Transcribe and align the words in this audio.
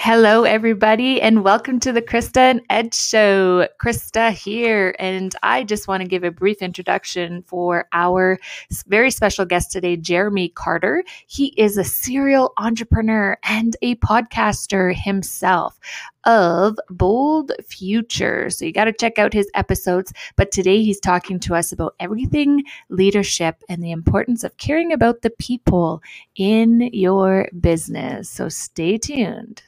Hello, 0.00 0.44
everybody, 0.44 1.20
and 1.20 1.42
welcome 1.42 1.80
to 1.80 1.90
the 1.92 2.00
Krista 2.00 2.36
and 2.36 2.62
Ed 2.70 2.94
Show. 2.94 3.66
Krista 3.82 4.30
here, 4.30 4.94
and 5.00 5.34
I 5.42 5.64
just 5.64 5.88
want 5.88 6.02
to 6.02 6.08
give 6.08 6.22
a 6.22 6.30
brief 6.30 6.62
introduction 6.62 7.42
for 7.48 7.88
our 7.92 8.38
very 8.86 9.10
special 9.10 9.44
guest 9.44 9.72
today, 9.72 9.96
Jeremy 9.96 10.50
Carter. 10.50 11.02
He 11.26 11.48
is 11.58 11.76
a 11.76 11.82
serial 11.82 12.52
entrepreneur 12.58 13.36
and 13.42 13.76
a 13.82 13.96
podcaster 13.96 14.94
himself 14.94 15.80
of 16.24 16.78
Bold 16.90 17.50
Future. 17.66 18.50
So 18.50 18.66
you 18.66 18.72
got 18.72 18.84
to 18.84 18.92
check 18.92 19.18
out 19.18 19.32
his 19.32 19.50
episodes. 19.54 20.12
But 20.36 20.52
today 20.52 20.80
he's 20.84 21.00
talking 21.00 21.40
to 21.40 21.56
us 21.56 21.72
about 21.72 21.96
everything 21.98 22.62
leadership 22.88 23.64
and 23.68 23.82
the 23.82 23.90
importance 23.90 24.44
of 24.44 24.56
caring 24.58 24.92
about 24.92 25.22
the 25.22 25.30
people 25.30 26.02
in 26.36 26.88
your 26.92 27.48
business. 27.60 28.30
So 28.30 28.48
stay 28.48 28.96
tuned. 28.96 29.64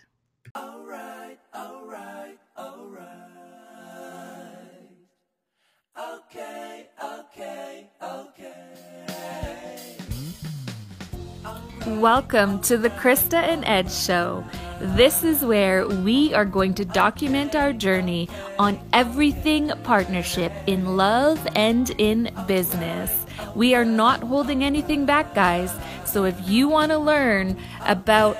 Welcome 11.87 12.61
to 12.63 12.77
the 12.77 12.91
Krista 12.91 13.35
and 13.35 13.65
Ed 13.65 13.93
Show. 13.93 14.45
This 14.81 15.23
is 15.23 15.45
where 15.45 15.87
we 15.87 16.35
are 16.35 16.45
going 16.45 16.75
to 16.75 16.85
document 16.85 17.55
our 17.55 17.73
journey 17.73 18.29
on 18.59 18.81
everything 18.93 19.71
partnership 19.85 20.53
in 20.67 20.97
love 20.97 21.47
and 21.55 21.91
in 21.99 22.31
business. 22.49 23.25
We 23.55 23.75
are 23.75 23.85
not 23.85 24.23
holding 24.23 24.65
anything 24.65 25.07
back, 25.07 25.33
guys. 25.35 25.73
So 26.05 26.25
if 26.25 26.37
you 26.49 26.69
want 26.69 26.91
to 26.91 26.99
learn 26.99 27.57
about 27.87 28.37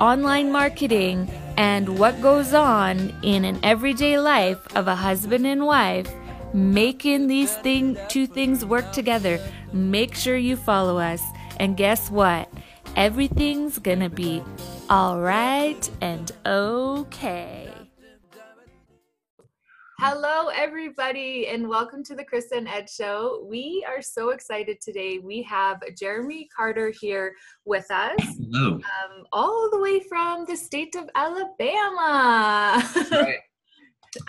online 0.00 0.52
marketing 0.52 1.30
and 1.56 1.98
what 1.98 2.20
goes 2.20 2.52
on 2.52 3.14
in 3.22 3.44
an 3.44 3.58
everyday 3.62 4.18
life 4.18 4.66
of 4.76 4.88
a 4.88 4.94
husband 4.94 5.46
and 5.46 5.66
wife, 5.66 6.08
making 6.52 7.26
these 7.26 7.54
thing, 7.56 7.96
two 8.08 8.26
things 8.26 8.64
work 8.64 8.92
together, 8.92 9.38
make 9.72 10.14
sure 10.14 10.36
you 10.36 10.56
follow 10.56 10.98
us. 10.98 11.22
And 11.58 11.76
guess 11.76 12.10
what? 12.10 12.48
everything's 12.96 13.78
gonna 13.78 14.08
be 14.08 14.42
all 14.88 15.20
right 15.20 15.90
and 16.00 16.32
okay. 16.46 17.65
Hello, 20.08 20.50
everybody, 20.54 21.48
and 21.48 21.68
welcome 21.68 22.04
to 22.04 22.14
the 22.14 22.22
Krista 22.22 22.58
and 22.58 22.68
Ed 22.68 22.88
Show. 22.88 23.44
We 23.50 23.84
are 23.88 24.00
so 24.00 24.28
excited 24.28 24.80
today. 24.80 25.18
We 25.18 25.42
have 25.42 25.82
Jeremy 25.98 26.48
Carter 26.56 26.92
here 27.00 27.34
with 27.64 27.90
us, 27.90 28.14
Hello. 28.20 28.74
Um, 28.74 29.24
all 29.32 29.68
the 29.68 29.80
way 29.80 29.98
from 29.98 30.44
the 30.44 30.56
state 30.56 30.94
of 30.94 31.10
Alabama. 31.16 32.88
Right. 33.10 33.38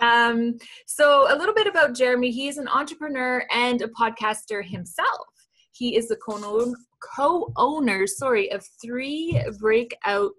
um, 0.00 0.58
so, 0.88 1.32
a 1.32 1.38
little 1.38 1.54
bit 1.54 1.68
about 1.68 1.94
Jeremy. 1.94 2.32
He's 2.32 2.58
an 2.58 2.66
entrepreneur 2.66 3.44
and 3.52 3.80
a 3.80 3.86
podcaster 3.86 4.64
himself. 4.64 5.28
He 5.70 5.96
is 5.96 6.08
the 6.08 6.16
co 6.16 7.52
owner, 7.56 8.08
sorry, 8.08 8.50
of 8.50 8.66
three 8.82 9.40
breakout 9.60 10.34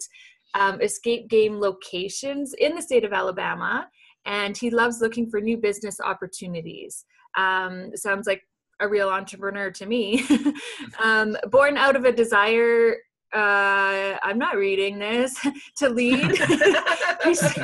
um, 0.54 0.82
escape 0.82 1.30
game 1.30 1.62
locations 1.62 2.54
in 2.56 2.76
the 2.76 2.82
state 2.82 3.06
of 3.06 3.14
Alabama, 3.14 3.88
and 4.30 4.56
he 4.56 4.70
loves 4.70 5.02
looking 5.02 5.30
for 5.30 5.42
new 5.42 5.58
business 5.58 6.00
opportunities. 6.00 7.04
Um, 7.38 7.92
sounds 7.96 8.28
like 8.28 8.44
a 8.80 8.88
real 8.88 9.10
entrepreneur 9.10 9.72
to 9.72 9.86
me. 9.86 10.24
um, 11.04 11.36
born 11.52 11.76
out 11.76 11.98
of 11.98 12.06
a 12.06 12.12
desire 12.12 12.96
uh, 13.32 14.18
I'm 14.24 14.40
not 14.40 14.56
reading 14.56 14.98
this 14.98 15.38
to 15.78 15.90
lead. 15.90 16.18
he's, 17.24 17.60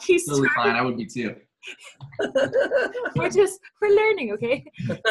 he's 0.00 0.26
totally 0.26 0.48
fine. 0.56 0.74
I 0.74 0.80
would 0.80 0.96
be 0.96 1.04
too. 1.04 1.36
we're 3.14 3.28
just 3.28 3.60
we're 3.82 3.94
learning, 3.94 4.32
okay? 4.32 4.64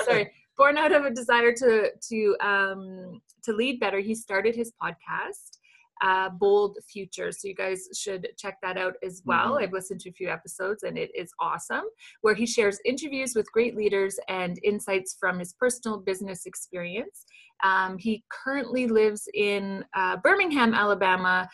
Sorry 0.04 0.32
born 0.58 0.78
out 0.78 0.92
of 0.92 1.06
a 1.06 1.10
desire 1.10 1.52
to 1.52 1.90
to 2.10 2.36
um, 2.42 3.22
to 3.44 3.54
lead 3.54 3.80
better, 3.80 4.00
he 4.00 4.14
started 4.14 4.56
his 4.56 4.72
podcast, 4.82 5.58
uh, 6.02 6.30
Bold 6.30 6.78
Future. 6.92 7.32
So 7.32 7.48
you 7.48 7.56
guys 7.56 7.88
should 7.96 8.28
check 8.38 8.58
that 8.64 8.78
out 8.78 8.96
as 9.04 9.22
well. 9.26 9.52
Mm-hmm. 9.52 9.64
I've 9.64 9.74
listened 9.74 10.00
to 10.02 10.10
a 10.10 10.14
few 10.14 10.30
episodes 10.30 10.84
and 10.84 10.98
it 10.98 11.12
is 11.16 11.32
awesome, 11.40 11.84
where 12.22 12.36
he 12.36 12.46
shares 12.46 12.80
interviews 12.86 13.34
with 13.36 13.52
great 13.52 13.76
leaders 13.76 14.20
and 14.28 14.60
insights 14.64 15.16
from 15.20 15.40
his 15.40 15.54
personal 15.54 15.98
business 15.98 16.46
experience. 16.46 17.26
Um, 17.64 17.98
he 17.98 18.24
currently 18.32 18.88
lives 18.88 19.28
in 19.34 19.86
uh, 19.96 20.18
Birmingham, 20.18 20.74
Alabama 20.74 21.48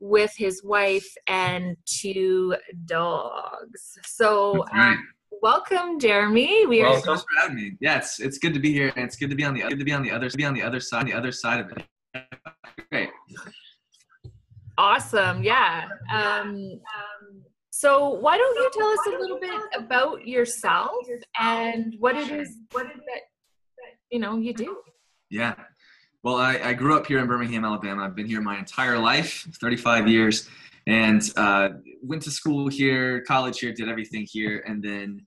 with 0.00 0.32
his 0.36 0.62
wife 0.62 1.06
and 1.26 1.76
two 1.86 2.54
dogs. 2.84 3.98
So, 4.04 4.64
um, 4.72 5.08
welcome, 5.40 5.98
Jeremy. 5.98 6.66
We 6.66 6.82
are 6.82 6.98
so 7.00 7.16
for 7.16 7.24
having 7.40 7.56
me. 7.56 7.72
Yeah, 7.80 7.98
it's 7.98 8.20
it's 8.20 8.38
good 8.38 8.52
to 8.54 8.60
be 8.60 8.72
here, 8.72 8.92
and 8.96 9.04
it's 9.06 9.16
good 9.16 9.30
to 9.30 9.36
be 9.36 9.44
on 9.44 9.54
the 9.54 9.62
good 9.62 9.78
to 9.78 9.84
be 9.84 9.92
on 9.92 10.02
the 10.02 10.10
other 10.10 10.28
be 10.36 10.44
on 10.44 10.52
the 10.52 10.62
other 10.62 10.80
side, 10.80 11.06
the 11.06 11.14
other 11.14 11.32
side 11.32 11.60
of 11.60 11.72
it. 11.72 11.84
Awesome. 14.78 15.42
Yeah. 15.42 15.88
Um, 16.12 16.80
so 17.70 18.08
why 18.08 18.36
don't 18.36 18.54
you 18.56 18.70
tell 18.72 18.88
us 18.88 19.06
a 19.06 19.18
little 19.18 19.38
bit 19.40 19.60
about 19.76 20.26
yourself 20.26 20.92
and 21.40 21.94
what 21.98 22.16
it 22.16 22.30
is 22.30 22.56
what 22.72 22.86
it 22.86 22.96
that 22.96 23.22
you 24.10 24.18
know 24.18 24.38
you 24.38 24.54
do? 24.54 24.78
Yeah. 25.30 25.54
Well, 26.22 26.36
I, 26.36 26.58
I 26.58 26.72
grew 26.72 26.96
up 26.96 27.06
here 27.06 27.18
in 27.18 27.26
Birmingham, 27.26 27.64
Alabama. 27.64 28.04
I've 28.04 28.14
been 28.14 28.26
here 28.26 28.40
my 28.40 28.58
entire 28.58 28.98
life, 28.98 29.46
35 29.60 30.08
years, 30.08 30.48
and 30.86 31.22
uh, 31.36 31.70
went 32.02 32.22
to 32.22 32.30
school 32.30 32.68
here, 32.68 33.20
college 33.22 33.58
here, 33.58 33.72
did 33.72 33.88
everything 33.88 34.26
here, 34.30 34.64
and 34.66 34.82
then 34.82 35.26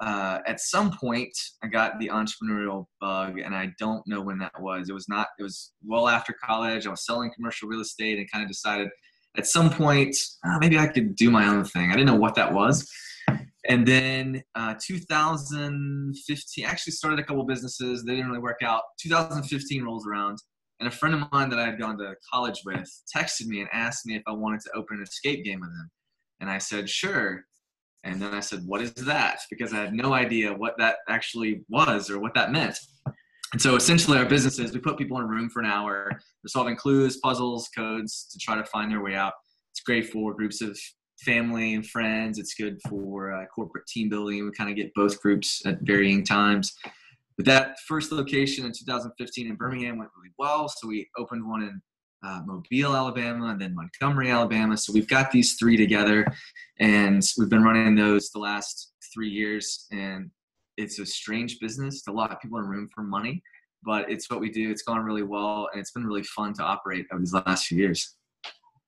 uh, 0.00 0.38
at 0.46 0.60
some 0.60 0.92
point 0.92 1.36
I 1.62 1.66
got 1.68 1.98
the 1.98 2.08
entrepreneurial 2.08 2.86
bug, 3.00 3.38
and 3.38 3.54
I 3.54 3.70
don't 3.78 4.02
know 4.06 4.20
when 4.20 4.38
that 4.38 4.52
was. 4.60 4.88
It 4.88 4.92
was 4.92 5.08
not. 5.08 5.28
It 5.38 5.42
was 5.42 5.72
well 5.84 6.08
after 6.08 6.34
college. 6.42 6.86
I 6.86 6.90
was 6.90 7.04
selling 7.04 7.32
commercial 7.34 7.68
real 7.68 7.80
estate, 7.80 8.18
and 8.18 8.30
kind 8.30 8.42
of 8.42 8.48
decided 8.48 8.88
at 9.36 9.46
some 9.46 9.70
point 9.70 10.16
oh, 10.44 10.58
maybe 10.58 10.78
I 10.78 10.86
could 10.86 11.14
do 11.16 11.30
my 11.30 11.46
own 11.48 11.64
thing. 11.64 11.90
I 11.90 11.92
didn't 11.92 12.06
know 12.06 12.16
what 12.16 12.34
that 12.36 12.52
was. 12.52 12.90
And 13.68 13.86
then 13.86 14.42
uh, 14.54 14.74
2015, 14.82 16.64
actually 16.64 16.92
started 16.92 17.18
a 17.18 17.22
couple 17.22 17.44
businesses. 17.44 18.02
They 18.02 18.14
didn't 18.14 18.28
really 18.28 18.40
work 18.40 18.62
out. 18.62 18.82
2015 19.00 19.84
rolls 19.84 20.06
around, 20.06 20.38
and 20.80 20.88
a 20.88 20.90
friend 20.90 21.14
of 21.14 21.30
mine 21.32 21.50
that 21.50 21.58
I 21.58 21.66
had 21.66 21.78
gone 21.78 21.98
to 21.98 22.14
college 22.32 22.62
with 22.64 22.88
texted 23.14 23.46
me 23.46 23.60
and 23.60 23.68
asked 23.72 24.06
me 24.06 24.16
if 24.16 24.22
I 24.26 24.32
wanted 24.32 24.60
to 24.60 24.70
open 24.74 24.98
an 24.98 25.02
escape 25.02 25.44
game 25.44 25.60
with 25.60 25.70
him. 25.70 25.90
And 26.40 26.48
I 26.48 26.58
said, 26.58 26.88
sure. 26.88 27.44
And 28.04 28.20
then 28.20 28.34
I 28.34 28.40
said, 28.40 28.62
What 28.64 28.80
is 28.80 28.92
that? 28.94 29.40
Because 29.50 29.72
I 29.72 29.76
had 29.76 29.94
no 29.94 30.12
idea 30.12 30.52
what 30.52 30.74
that 30.78 30.96
actually 31.08 31.62
was 31.68 32.10
or 32.10 32.18
what 32.18 32.34
that 32.34 32.52
meant. 32.52 32.78
And 33.52 33.62
so 33.62 33.76
essentially, 33.76 34.18
our 34.18 34.26
business 34.26 34.58
is 34.58 34.72
we 34.72 34.80
put 34.80 34.98
people 34.98 35.16
in 35.18 35.24
a 35.24 35.26
room 35.26 35.48
for 35.48 35.60
an 35.60 35.66
hour. 35.66 36.08
They're 36.10 36.48
solving 36.48 36.76
clues, 36.76 37.16
puzzles, 37.18 37.68
codes 37.74 38.28
to 38.30 38.38
try 38.38 38.56
to 38.56 38.64
find 38.64 38.90
their 38.90 39.02
way 39.02 39.14
out. 39.14 39.32
It's 39.72 39.80
great 39.80 40.10
for 40.10 40.34
groups 40.34 40.60
of 40.60 40.78
family 41.20 41.74
and 41.74 41.86
friends. 41.86 42.38
It's 42.38 42.54
good 42.54 42.78
for 42.88 43.32
uh, 43.32 43.46
corporate 43.46 43.86
team 43.86 44.08
building. 44.08 44.44
We 44.44 44.52
kind 44.52 44.70
of 44.70 44.76
get 44.76 44.92
both 44.94 45.20
groups 45.20 45.62
at 45.66 45.78
varying 45.82 46.24
times. 46.24 46.74
But 47.36 47.46
that 47.46 47.76
first 47.86 48.12
location 48.12 48.66
in 48.66 48.72
2015 48.72 49.46
in 49.46 49.54
Birmingham 49.54 49.98
went 49.98 50.10
really 50.16 50.32
well. 50.38 50.68
So 50.68 50.88
we 50.88 51.08
opened 51.16 51.48
one 51.48 51.62
in 51.62 51.80
uh, 52.22 52.42
Mobile, 52.44 52.96
Alabama, 52.96 53.46
and 53.46 53.60
then 53.60 53.74
Montgomery, 53.74 54.30
Alabama. 54.30 54.76
So 54.76 54.92
we've 54.92 55.08
got 55.08 55.30
these 55.30 55.54
three 55.54 55.76
together, 55.76 56.26
and 56.80 57.22
we've 57.38 57.48
been 57.48 57.62
running 57.62 57.94
those 57.94 58.30
the 58.30 58.38
last 58.38 58.92
three 59.14 59.30
years. 59.30 59.86
And 59.92 60.30
it's 60.76 60.98
a 60.98 61.06
strange 61.06 61.58
business. 61.60 62.06
a 62.08 62.12
lot 62.12 62.32
of 62.32 62.40
people 62.40 62.58
in 62.58 62.64
room 62.64 62.88
for 62.94 63.02
money, 63.02 63.42
but 63.82 64.10
it's 64.10 64.30
what 64.30 64.40
we 64.40 64.50
do. 64.50 64.70
It's 64.70 64.82
gone 64.82 65.00
really 65.00 65.22
well, 65.22 65.68
and 65.72 65.80
it's 65.80 65.92
been 65.92 66.06
really 66.06 66.22
fun 66.22 66.54
to 66.54 66.62
operate 66.62 67.06
over 67.12 67.20
these 67.20 67.34
last 67.34 67.66
few 67.66 67.78
years. 67.78 68.16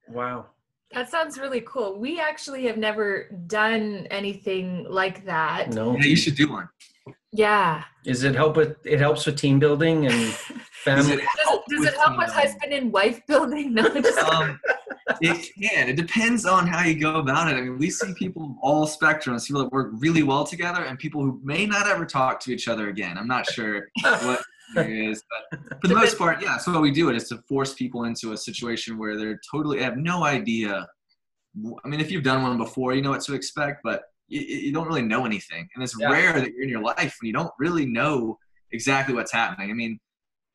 Wow. 0.09 0.47
That 0.93 1.09
sounds 1.09 1.39
really 1.39 1.61
cool. 1.61 2.01
We 2.01 2.19
actually 2.19 2.65
have 2.66 2.77
never 2.77 3.31
done 3.47 4.09
anything 4.10 4.87
like 4.89 5.25
that. 5.25 5.72
No. 5.72 5.97
Yeah, 5.97 6.07
you 6.07 6.16
should 6.16 6.34
do 6.34 6.51
one. 6.51 6.69
Yeah. 7.32 7.84
Is 8.04 8.24
it 8.24 8.34
help 8.34 8.56
with 8.56 8.77
it 8.84 8.98
helps 8.98 9.27
with 9.27 9.36
team 9.36 9.59
building 9.59 10.06
and 10.06 10.32
family? 10.84 11.03
does 11.03 11.10
it 11.10 11.24
help, 11.44 11.65
does, 11.68 11.78
does 11.78 11.94
it 11.94 11.98
help 11.98 12.18
with 12.18 12.30
husband 12.30 12.72
and 12.72 12.92
wife 12.92 13.24
building? 13.27 13.74
No, 13.80 13.88
just 14.00 14.18
um, 14.18 14.59
it 15.21 15.48
can. 15.60 15.88
It 15.88 15.97
depends 15.97 16.44
on 16.44 16.66
how 16.66 16.82
you 16.82 16.98
go 16.98 17.16
about 17.16 17.48
it. 17.48 17.56
I 17.56 17.60
mean, 17.60 17.78
we 17.78 17.91
see 17.91 18.12
people 18.15 18.44
of 18.44 18.50
all 18.62 18.86
spectrums, 18.86 19.47
people 19.47 19.62
that 19.62 19.72
work 19.72 19.91
really 19.94 20.22
well 20.22 20.44
together, 20.44 20.82
and 20.84 20.98
people 20.98 21.22
who 21.22 21.41
may 21.44 21.66
not 21.66 21.86
ever 21.88 22.04
talk 22.04 22.41
to 22.41 22.53
each 22.53 22.68
other 22.68 22.88
again. 22.88 23.16
I'm 23.16 23.28
not 23.28 23.47
sure 23.47 23.88
what 24.03 24.42
it 24.77 24.91
is, 24.91 25.22
but 25.50 25.80
for 25.80 25.88
the 25.88 25.94
most 25.94 26.18
part, 26.18 26.42
yeah. 26.42 26.56
So 26.56 26.72
what 26.72 26.82
we 26.82 26.91
do 26.91 27.10
it 27.10 27.16
is 27.16 27.28
to 27.28 27.38
force 27.48 27.74
people 27.74 28.04
into 28.04 28.32
a 28.32 28.36
situation 28.36 28.98
where 28.98 29.16
they're 29.16 29.41
totally 29.50 29.82
have 29.82 29.97
no 29.97 30.24
idea. 30.24 30.86
I 31.84 31.88
mean, 31.88 32.00
if 32.00 32.10
you've 32.10 32.24
done 32.24 32.42
one 32.42 32.59
before, 32.59 32.94
you 32.94 33.03
know 33.03 33.10
what 33.10 33.22
to 33.22 33.34
expect, 33.34 33.82
but 33.84 34.03
you, 34.30 34.41
you 34.41 34.72
don't 34.72 34.86
really 34.86 35.03
know 35.03 35.27
anything. 35.27 35.68
And 35.74 35.84
it's 35.84 35.94
yeah. 35.98 36.10
rare 36.10 36.32
that 36.41 36.53
you're 36.53 36.62
in 36.62 36.68
your 36.71 36.82
life 36.82 37.16
when 37.21 37.27
you 37.27 37.32
don't 37.32 37.53
really 37.59 37.84
know 37.84 38.38
exactly 38.72 39.15
what's 39.15 39.32
happening. 39.32 39.71
I 39.71 39.74
mean, 39.74 39.98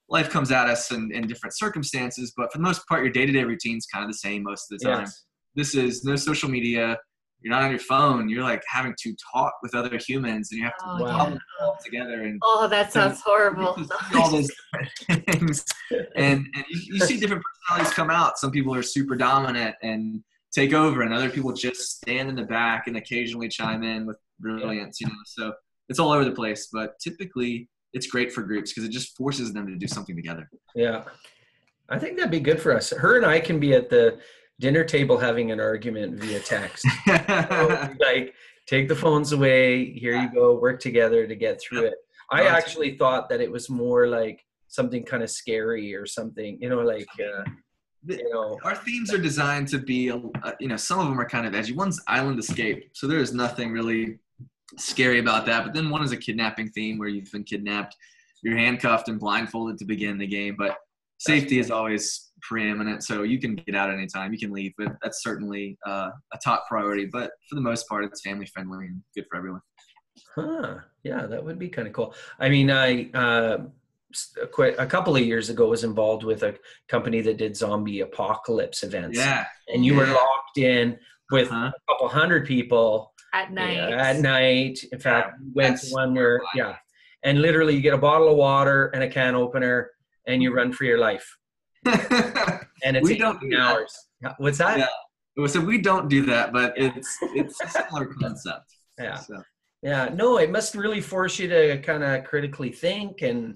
life 0.09 0.29
comes 0.29 0.51
at 0.51 0.67
us 0.67 0.91
in, 0.91 1.11
in 1.13 1.27
different 1.27 1.55
circumstances, 1.57 2.33
but 2.35 2.51
for 2.51 2.57
the 2.57 2.63
most 2.63 2.87
part, 2.87 3.03
your 3.03 3.11
day 3.11 3.25
to 3.25 3.31
day 3.31 3.43
routine 3.43 3.77
is 3.77 3.85
kind 3.85 4.03
of 4.03 4.09
the 4.09 4.17
same 4.17 4.43
most 4.43 4.71
of 4.71 4.79
the 4.79 4.85
time. 4.85 4.99
Yes. 5.01 5.25
this 5.55 5.75
is 5.75 6.03
no 6.03 6.15
social 6.15 6.49
media. 6.49 6.97
You're 7.41 7.53
not 7.53 7.63
on 7.63 7.69
your 7.69 7.79
phone. 7.79 8.27
You're 8.27 8.43
like 8.43 8.63
having 8.67 8.95
to 9.03 9.15
talk 9.31 9.53
with 9.61 9.75
other 9.75 9.99
humans, 9.99 10.49
and 10.51 10.57
you 10.59 10.63
have 10.65 10.75
to 10.77 10.83
Oh, 10.87 11.03
Wow. 11.03 11.17
wow. 11.17 11.33
it 11.33 11.39
all 11.61 11.77
together. 11.83 12.23
And 12.23 12.39
Oh, 12.43 12.67
that 12.67 12.91
sounds 12.91 13.21
horrible. 13.21 13.75
you 14.11 14.19
all 14.19 14.31
those 14.31 14.49
things, 15.27 15.63
and, 16.15 16.47
and 16.55 16.65
you, 16.69 16.95
you 16.95 16.99
see 17.01 17.19
different 17.19 17.43
personalities 17.67 17.93
come 17.93 18.09
out. 18.09 18.39
Some 18.39 18.49
people 18.51 18.73
are 18.73 18.81
super 18.81 19.15
dominant 19.15 19.75
and 19.83 20.23
take 20.55 20.73
over, 20.73 21.01
and 21.01 21.13
other 21.13 21.29
people 21.29 21.51
just 21.53 21.97
stand 21.97 22.29
in 22.29 22.35
the 22.35 22.43
back 22.43 22.87
and 22.87 22.97
occasionally 22.97 23.49
chime 23.49 23.83
in 23.83 24.05
with 24.05 24.17
brilliance. 24.39 25.01
You 25.01 25.07
know, 25.07 25.13
so 25.25 25.53
it's 25.89 25.99
all 25.99 26.11
over 26.11 26.25
the 26.25 26.31
place. 26.31 26.69
But 26.71 26.97
typically, 26.99 27.69
it's 27.93 28.07
great 28.07 28.31
for 28.31 28.43
groups 28.43 28.71
because 28.71 28.87
it 28.87 28.91
just 28.91 29.15
forces 29.17 29.53
them 29.53 29.67
to 29.67 29.75
do 29.75 29.87
something 29.87 30.15
together. 30.15 30.49
Yeah. 30.75 31.03
I 31.89 31.99
think 31.99 32.17
that'd 32.17 32.31
be 32.31 32.39
good 32.39 32.61
for 32.61 32.75
us. 32.75 32.89
Her 32.91 33.17
and 33.17 33.25
I 33.25 33.39
can 33.39 33.59
be 33.59 33.73
at 33.73 33.89
the 33.89 34.19
dinner 34.59 34.83
table 34.83 35.17
having 35.17 35.51
an 35.51 35.59
argument 35.59 36.19
via 36.19 36.39
text. 36.39 36.85
So, 37.05 37.13
like, 37.99 38.33
take 38.67 38.87
the 38.87 38.95
phones 38.95 39.31
away. 39.31 39.93
Here 39.93 40.19
you 40.19 40.33
go. 40.33 40.59
Work 40.59 40.79
together 40.79 41.27
to 41.27 41.35
get 41.35 41.61
through 41.61 41.85
it. 41.85 41.95
I 42.31 42.47
actually 42.47 42.97
thought 42.97 43.29
that 43.29 43.39
it 43.39 43.51
was 43.51 43.69
more 43.69 44.07
like 44.07 44.41
something 44.67 45.03
kind 45.03 45.21
of 45.21 45.29
scary 45.29 45.93
or 45.93 46.07
something, 46.07 46.57
you 46.59 46.69
know, 46.69 46.81
like, 46.81 47.07
uh, 47.19 47.43
you 48.07 48.29
know, 48.31 48.57
Our 48.63 48.75
themes 48.75 49.13
are 49.13 49.17
designed 49.17 49.67
to 49.69 49.77
be, 49.77 50.11
uh, 50.11 50.51
you 50.59 50.67
know, 50.67 50.77
some 50.77 50.99
of 50.99 51.07
them 51.07 51.19
are 51.19 51.27
kind 51.27 51.47
of 51.47 51.55
edgy. 51.55 51.73
One's 51.73 52.01
island 52.07 52.39
escape, 52.39 52.89
so 52.93 53.07
there 53.07 53.19
is 53.19 53.33
nothing 53.33 53.71
really 53.71 54.19
scary 54.77 55.19
about 55.19 55.45
that. 55.45 55.63
But 55.63 55.73
then 55.73 55.89
one 55.89 56.03
is 56.03 56.11
a 56.11 56.17
kidnapping 56.17 56.69
theme 56.69 56.97
where 56.97 57.07
you've 57.07 57.31
been 57.31 57.43
kidnapped, 57.43 57.95
you're 58.43 58.57
handcuffed 58.57 59.09
and 59.09 59.19
blindfolded 59.19 59.77
to 59.79 59.85
begin 59.85 60.17
the 60.17 60.27
game. 60.27 60.55
But 60.57 60.77
safety 61.17 61.59
is 61.59 61.71
always 61.71 62.31
preeminent, 62.41 63.03
so 63.03 63.23
you 63.23 63.39
can 63.39 63.55
get 63.55 63.75
out 63.75 63.89
anytime, 63.89 64.31
you 64.33 64.39
can 64.39 64.51
leave. 64.51 64.73
But 64.77 64.93
that's 65.01 65.23
certainly 65.23 65.77
uh, 65.87 66.09
a 66.33 66.37
top 66.43 66.65
priority. 66.67 67.05
But 67.05 67.31
for 67.49 67.55
the 67.55 67.61
most 67.61 67.87
part, 67.87 68.05
it's 68.05 68.21
family 68.21 68.45
friendly 68.47 68.87
and 68.87 69.01
good 69.15 69.25
for 69.29 69.37
everyone. 69.37 69.61
Huh. 70.35 70.77
Yeah, 71.03 71.25
that 71.25 71.43
would 71.43 71.59
be 71.59 71.69
kind 71.69 71.87
of 71.87 71.93
cool. 71.93 72.13
I 72.39 72.49
mean, 72.49 72.71
I 72.71 73.09
uh, 73.13 73.57
a 74.79 74.85
couple 74.85 75.15
of 75.15 75.21
years 75.23 75.49
ago 75.49 75.67
was 75.69 75.83
involved 75.83 76.23
with 76.23 76.43
a 76.43 76.55
company 76.87 77.21
that 77.21 77.37
did 77.37 77.55
zombie 77.55 78.01
apocalypse 78.01 78.83
events, 78.83 79.17
Yeah. 79.17 79.45
and 79.69 79.85
you 79.85 79.95
were 79.95 80.05
locked 80.07 80.57
in 80.57 80.97
with 81.31 81.49
Huh? 81.49 81.71
a 81.75 81.91
couple 81.91 82.07
hundred 82.07 82.45
people 82.45 83.13
At 83.33 83.51
night. 83.51 83.75
yeah, 83.77 84.09
at 84.09 84.17
night. 84.19 84.79
In 84.91 84.99
fact, 84.99 85.37
we 85.41 85.51
went 85.63 85.79
to 85.81 85.89
one 85.93 86.13
where 86.13 86.41
yeah, 86.55 86.75
and 87.23 87.41
literally 87.41 87.73
you 87.75 87.81
get 87.81 87.93
a 87.93 87.97
bottle 87.97 88.29
of 88.29 88.37
water 88.37 88.87
and 88.93 89.03
a 89.03 89.09
can 89.09 89.35
opener, 89.35 89.91
and 90.27 90.41
you 90.43 90.53
run 90.53 90.71
for 90.71 90.83
your 90.85 90.97
life, 90.99 91.27
and 91.85 92.97
it's 92.97 93.07
We 93.07 93.17
don't 93.17 93.39
do 93.39 93.57
hours. 93.57 93.93
Yeah, 94.21 94.33
What's 94.37 94.57
that? 94.59 94.77
Yeah. 95.37 95.47
so 95.47 95.59
we 95.59 95.77
don't 95.79 96.07
do 96.09 96.25
that, 96.27 96.53
but 96.53 96.73
it's 96.77 97.17
it's 97.33 97.59
a 97.61 97.67
similar 97.69 98.05
concept. 98.05 98.67
Yeah. 98.99 99.15
So. 99.15 99.41
Yeah, 99.85 100.09
no, 100.11 100.39
it 100.39 100.49
must 100.49 100.73
really 100.73 100.99
force 100.99 101.37
you 101.37 101.47
to 101.47 101.77
kind 101.83 102.03
of 102.03 102.23
critically 102.23 102.71
think 102.71 103.21
and 103.21 103.55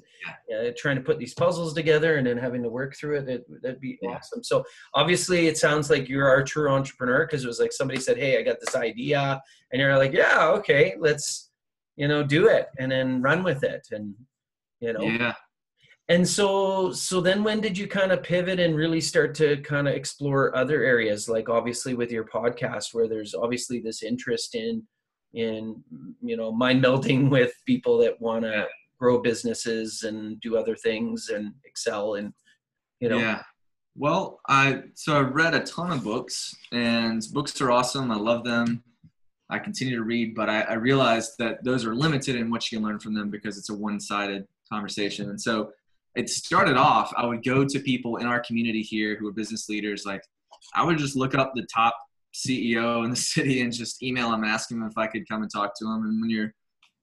uh, 0.56 0.70
trying 0.78 0.98
to 0.98 1.02
put 1.02 1.18
these 1.18 1.34
puzzles 1.34 1.74
together 1.74 2.18
and 2.18 2.28
then 2.28 2.38
having 2.38 2.62
to 2.62 2.70
work 2.70 2.96
through 2.96 3.18
it. 3.18 3.26
That, 3.26 3.62
that'd 3.64 3.80
be 3.82 3.98
Yeah. 4.04 4.10
awesome. 4.12 4.44
So 4.44 4.64
obviously, 4.94 5.48
it 5.48 5.58
sounds 5.58 5.90
like 5.90 6.08
you're 6.08 6.30
our 6.30 6.44
true 6.44 6.70
entrepreneur 6.70 7.26
because 7.26 7.44
it 7.44 7.48
was 7.48 7.60
like 7.60 7.72
somebody 7.74 8.00
said, 8.00 8.18
"Hey, 8.18 8.38
I 8.38 8.44
got 8.44 8.60
this 8.60 8.76
idea," 8.76 9.42
and 9.72 9.82
you're 9.82 9.98
like, 9.98 10.14
"Yeah, 10.14 10.50
okay, 10.60 10.94
let's 11.00 11.50
you 11.96 12.08
know 12.08 12.22
do 12.22 12.48
it 12.48 12.68
and 12.78 12.92
then 12.92 13.24
run 13.24 13.42
with 13.42 13.64
it." 13.64 13.88
And 13.90 14.14
you 14.82 14.94
know, 14.94 15.02
Yeah. 15.02 15.34
and 16.10 16.28
so 16.30 16.92
so 16.92 17.22
then 17.22 17.44
when 17.44 17.60
did 17.60 17.76
you 17.76 17.88
kind 17.88 18.12
of 18.12 18.22
pivot 18.22 18.60
and 18.60 18.76
really 18.76 19.02
start 19.02 19.34
to 19.38 19.58
kind 19.64 19.88
of 19.88 19.96
explore 19.96 20.56
other 20.56 20.84
areas 20.84 21.28
like 21.28 21.50
obviously 21.50 21.96
with 21.96 22.12
your 22.12 22.26
podcast 22.26 22.94
where 22.94 23.08
there's 23.08 23.34
obviously 23.34 23.80
this 23.80 24.04
interest 24.04 24.54
in 24.54 24.88
in 25.34 25.84
you 26.22 26.36
know 26.36 26.52
mind 26.52 26.84
melding 26.84 27.30
with 27.36 27.54
people 27.66 27.98
that 28.00 28.20
want 28.22 28.44
to 28.44 28.66
grow 29.00 29.22
businesses 29.22 30.04
and 30.04 30.40
do 30.42 30.58
other 30.58 30.76
things 30.76 31.30
and 31.30 31.54
excel 31.66 32.16
and 32.16 32.34
you 33.00 33.10
know 33.10 33.18
Yeah. 33.18 33.42
Well, 33.96 34.40
I 34.48 34.84
so 34.94 35.18
I 35.18 35.22
read 35.22 35.54
a 35.54 35.60
ton 35.60 35.92
of 35.92 36.06
books, 36.06 36.56
and 36.72 37.22
books 37.34 37.60
are 37.60 37.70
awesome. 37.70 38.12
I 38.12 38.16
love 38.16 38.46
them. 38.46 38.82
I 39.50 39.60
continue 39.60 39.96
to 39.98 40.04
read, 40.04 40.36
but 40.36 40.50
I, 40.50 40.62
I 40.62 40.74
realized 40.76 41.34
that 41.40 41.64
those 41.64 41.86
are 41.86 41.96
limited 41.96 42.36
in 42.36 42.50
what 42.50 42.72
you 42.72 42.78
can 42.78 42.88
learn 42.88 43.00
from 43.00 43.14
them 43.14 43.30
because 43.30 43.58
it's 43.58 43.70
a 43.70 43.74
one-sided 43.74 44.48
conversation. 44.72 45.32
And 45.32 45.42
so 45.42 45.72
it 46.16 46.30
started 46.30 46.78
off. 46.78 47.12
I 47.18 47.26
would 47.26 47.44
go 47.44 47.66
to 47.66 47.80
people 47.80 48.18
in 48.18 48.28
our 48.28 48.40
community 48.40 48.84
here 48.84 49.18
who 49.18 49.28
are 49.28 49.34
business 49.34 49.68
leaders. 49.68 50.06
Like 50.06 50.24
I 50.76 50.84
would 50.84 50.98
just 50.98 51.16
look 51.16 51.36
up 51.36 51.52
the 51.56 51.66
top 51.74 51.96
CEO 52.34 53.04
in 53.04 53.10
the 53.10 53.16
city 53.36 53.62
and 53.62 53.74
just 53.74 54.02
email 54.04 54.32
them, 54.32 54.44
ask 54.44 54.70
them 54.70 54.84
if 54.84 54.98
I 54.98 55.08
could 55.08 55.28
come 55.28 55.42
and 55.42 55.52
talk 55.52 55.74
to 55.78 55.86
them. 55.86 56.04
And 56.06 56.22
when 56.22 56.30
you're 56.30 56.54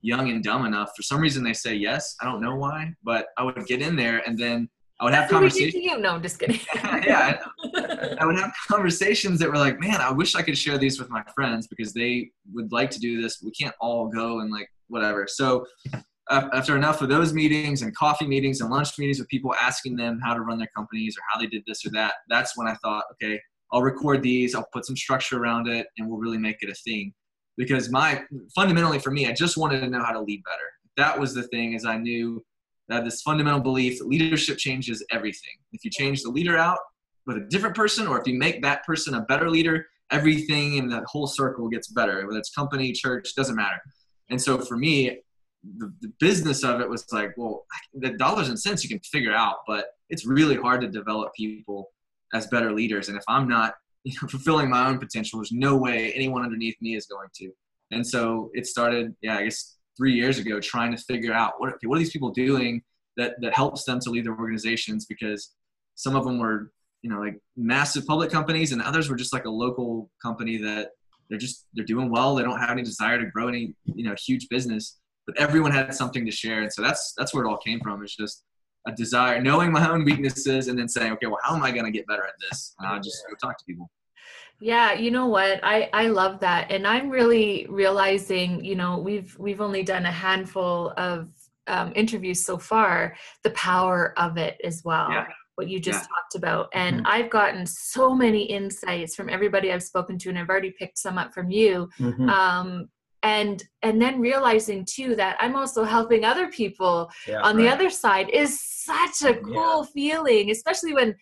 young 0.03 0.31
and 0.31 0.43
dumb 0.43 0.67
enough, 0.67 0.93
for 0.97 1.03
some 1.03 1.21
reason 1.21 1.43
they 1.43 1.53
say 1.53 1.75
yes. 1.75 2.17
I 2.21 2.25
don't 2.25 2.41
know 2.41 2.57
why, 2.57 2.93
but 3.03 3.29
I 3.37 3.43
would 3.43 3.67
get 3.67 3.83
in 3.83 3.97
there 3.97 4.23
and 4.27 4.39
then 4.39 4.69
I 4.99 5.05
would 5.05 5.13
have 5.13 5.29
conversations. 5.29 5.75
you. 5.75 5.99
No, 5.99 6.15
I'm 6.15 6.23
just 6.23 6.39
kidding. 6.39 6.61
yeah, 6.75 7.43
I 8.19 8.25
would 8.25 8.39
have 8.39 8.53
conversations 8.67 9.39
that 9.41 9.49
were 9.51 9.59
like, 9.59 9.79
man, 9.79 10.01
I 10.01 10.11
wish 10.11 10.35
I 10.35 10.43
could 10.43 10.57
share 10.57 10.79
these 10.79 10.99
with 10.99 11.11
my 11.11 11.23
friends 11.35 11.67
because 11.67 11.93
they 11.93 12.31
would 12.55 12.73
like 12.73 12.91
to 12.93 12.99
do 12.99 13.21
this. 13.21 13.43
We 13.43 13.51
can't 13.51 13.75
all 13.79 14.09
go 14.09 14.41
and 14.41 14.51
like 14.51 14.71
whatever. 14.89 15.27
So 15.29 15.67
after 16.31 16.77
enough 16.77 17.03
of 17.03 17.09
those 17.09 17.35
meetings 17.35 17.83
and 17.83 17.95
coffee 17.95 18.27
meetings 18.27 18.61
and 18.61 18.71
lunch 18.71 18.99
meetings 18.99 19.19
with 19.19 19.29
people 19.29 19.55
asking 19.61 19.97
them 19.97 20.19
how 20.25 20.35
to 20.35 20.41
run 20.41 20.59
their 20.59 20.71
companies 20.75 21.17
or 21.17 21.23
how 21.31 21.39
they 21.39 21.47
did 21.47 21.63
this 21.67 21.85
or 21.85 21.91
that, 21.91 22.15
that's 22.29 22.57
when 22.57 22.67
I 22.67 22.75
thought, 22.83 23.05
okay, 23.13 23.39
I'll 23.73 23.83
record 23.83 24.23
these, 24.23 24.55
I'll 24.55 24.69
put 24.73 24.87
some 24.87 24.97
structure 24.97 25.39
around 25.39 25.69
it, 25.69 25.87
and 25.99 26.09
we'll 26.09 26.19
really 26.19 26.39
make 26.39 26.57
it 26.61 26.71
a 26.71 26.75
thing. 26.75 27.13
Because 27.57 27.91
my 27.91 28.23
fundamentally 28.55 28.99
for 28.99 29.11
me, 29.11 29.27
I 29.27 29.33
just 29.33 29.57
wanted 29.57 29.81
to 29.81 29.89
know 29.89 30.03
how 30.03 30.13
to 30.13 30.21
lead 30.21 30.43
better. 30.45 30.69
That 30.97 31.19
was 31.19 31.35
the 31.35 31.45
thing, 31.45 31.75
is 31.75 31.85
I 31.85 31.97
knew 31.97 32.45
that 32.89 33.05
this 33.05 33.23
fundamental 33.23 33.61
belief 33.61 33.99
that 33.99 34.07
leadership 34.09 34.59
changes 34.59 35.05
everything. 35.11 35.55
If 35.73 35.85
you 35.85 35.91
change 35.91 36.23
the 36.23 36.31
leader 36.31 36.57
out 36.57 36.79
with 37.27 37.39
a 37.39 37.47
different 37.49 37.75
person, 37.75 38.07
or 38.07 38.21
if 38.21 38.27
you 38.27 38.39
make 38.39 38.63
that 38.63 38.85
person 38.85 39.15
a 39.15 39.23
better 39.23 39.51
leader, 39.51 39.87
everything 40.13 40.77
in 40.77 40.89
that 40.91 41.03
whole 41.07 41.27
circle 41.27 41.69
gets 41.69 41.89
better. 41.89 42.25
Whether 42.27 42.39
it's 42.39 42.51
company, 42.51 42.93
church, 42.93 43.35
doesn't 43.35 43.57
matter. 43.57 43.81
And 44.31 44.41
so 44.41 44.59
for 44.59 44.77
me, 44.77 45.19
the, 45.79 45.93
the 46.01 46.13
business 46.21 46.63
of 46.63 46.81
it 46.81 46.89
was 46.89 47.05
like, 47.13 47.33
well, 47.37 47.65
the 47.95 48.11
dollars 48.11 48.49
and 48.49 48.59
cents 48.59 48.85
you 48.85 48.89
can 48.89 49.01
figure 49.01 49.35
out, 49.35 49.57
but 49.67 49.87
it's 50.09 50.25
really 50.25 50.57
hard 50.57 50.81
to 50.83 50.89
develop 50.89 51.35
people 51.35 51.91
as 52.37 52.47
better 52.49 52.73
leaders. 52.73 53.09
And 53.09 53.17
if 53.17 53.25
I'm 53.29 53.49
not 53.49 53.75
you 54.05 54.15
know, 54.23 54.29
fulfilling 54.29 54.71
my 54.71 54.87
own 54.89 54.99
potential, 54.99 55.39
there's 55.39 55.53
no 55.53 55.77
way 55.77 56.13
anyone 56.13 56.43
underneath 56.43 56.77
me 56.81 56.95
is 56.95 57.07
going 57.07 57.29
to. 57.37 57.51
And 57.91 58.07
so 58.07 58.51
it 58.55 58.67
started, 58.67 59.15
yeah, 59.21 59.39
I 59.39 59.45
guess 59.45 59.77
three 59.97 60.15
years 60.15 60.39
ago, 60.39 60.61
trying 60.61 60.95
to 60.95 61.03
figure 61.03 61.33
out 61.33 61.55
what, 61.59 61.71
okay, 61.75 61.87
what 61.87 61.97
are 61.97 61.99
these 61.99 62.13
people 62.13 62.31
doing 62.31 62.83
that, 63.17 63.35
that 63.41 63.55
helps 63.55 63.85
them 63.85 63.99
to 64.01 64.11
lead 64.11 64.27
their 64.27 64.37
organizations 64.39 65.07
because 65.07 65.55
some 65.95 66.15
of 66.15 66.25
them 66.25 66.39
were, 66.39 66.71
you 67.03 67.11
know, 67.11 67.21
like 67.21 67.39
massive 67.57 68.07
public 68.07 68.31
companies 68.31 68.73
and 68.73 68.83
others 68.83 69.09
were 69.09 69.17
just 69.17 69.33
like 69.33 69.45
a 69.45 69.51
local 69.51 70.11
company 70.23 70.57
that 70.59 70.91
they're 71.29 71.39
just, 71.39 71.67
they're 71.75 71.85
doing 71.85 72.11
well. 72.11 72.35
They 72.35 72.43
don't 72.43 72.61
have 72.61 72.71
any 72.71 72.83
desire 72.83 73.19
to 73.19 73.31
grow 73.31 73.49
any, 73.49 73.75
you 73.85 74.05
know, 74.05 74.15
huge 74.25 74.49
business, 74.49 74.99
but 75.27 75.37
everyone 75.39 75.73
had 75.73 75.95
something 75.95 76.25
to 76.25 76.33
share. 76.33 76.63
And 76.63 76.73
so 76.73 76.83
that's, 76.83 77.15
that's 77.17 77.35
where 77.35 77.45
it 77.45 77.49
all 77.49 77.59
came 77.59 77.81
from. 77.81 78.03
It's 78.03 78.17
just 78.17 78.45
a 78.87 78.93
desire, 78.93 79.41
knowing 79.43 79.73
my 79.73 79.89
own 79.91 80.05
weaknesses 80.05 80.69
and 80.69 80.79
then 80.79 80.89
saying, 80.89 81.13
okay, 81.15 81.27
well, 81.27 81.39
how 81.43 81.55
am 81.57 81.63
I 81.63 81.71
going 81.73 81.85
to 81.85 81.91
get 81.91 82.07
better 82.07 82.25
at 82.25 82.35
this? 82.41 82.75
And 82.79 82.89
I'll 82.89 83.01
just 83.01 83.25
go 83.29 83.35
talk 83.35 83.59
to 83.59 83.65
people. 83.65 83.91
Yeah, 84.61 84.95
you 84.95 85.11
know 85.11 85.27
what? 85.27 85.61
I 85.63 85.91
I 85.93 86.07
love 86.07 86.41
that. 86.41 86.71
And 86.71 86.87
I'm 86.87 87.11
really 87.11 87.67
realizing, 87.69 88.65
you 88.65 88.75
know, 88.75 88.99
we've 88.99 89.37
we've 89.39 89.61
only 89.61 89.83
done 89.83 90.07
a 90.07 90.11
handful 90.13 90.95
of 90.97 91.29
um, 91.67 91.93
interviews 91.95 92.43
so 92.45 92.57
far, 92.57 93.17
the 93.43 93.51
power 93.51 94.15
of 94.19 94.39
it 94.39 94.59
as 94.65 94.83
well. 94.85 95.11
Yeah. 95.11 95.27
What 95.57 95.69
you 95.69 95.79
just 95.81 96.03
Yeah. 96.05 96.07
talked 96.15 96.35
about. 96.37 96.69
And 96.73 97.01
Mhm. 97.01 97.03
I've 97.07 97.31
gotten 97.31 97.67
so 97.67 98.15
many 98.15 98.45
insights 98.45 99.15
from 99.15 99.29
everybody 99.29 99.73
I've 99.73 99.83
spoken 99.83 100.17
to, 100.19 100.29
and 100.31 100.39
I've 100.39 100.49
already 100.49 100.71
picked 100.71 100.99
some 100.99 101.19
up 101.19 101.35
from 101.35 101.51
you. 101.51 101.91
Mhm. 101.99 102.29
Um, 102.31 102.89
and 103.27 103.65
and 103.83 104.01
then 104.01 104.21
realizing 104.21 104.85
too 104.85 105.17
that 105.17 105.37
I'm 105.41 105.57
also 105.57 105.83
helping 105.83 106.25
other 106.25 106.47
people 106.49 107.11
yeah, 107.27 107.41
on 107.43 107.57
the 107.57 107.69
other 107.69 107.91
side 107.91 108.29
is 108.31 108.61
such 108.61 109.23
a 109.29 109.35
cool 109.41 109.83
feeling, 109.85 110.51
especially 110.53 110.95
when 110.95 111.15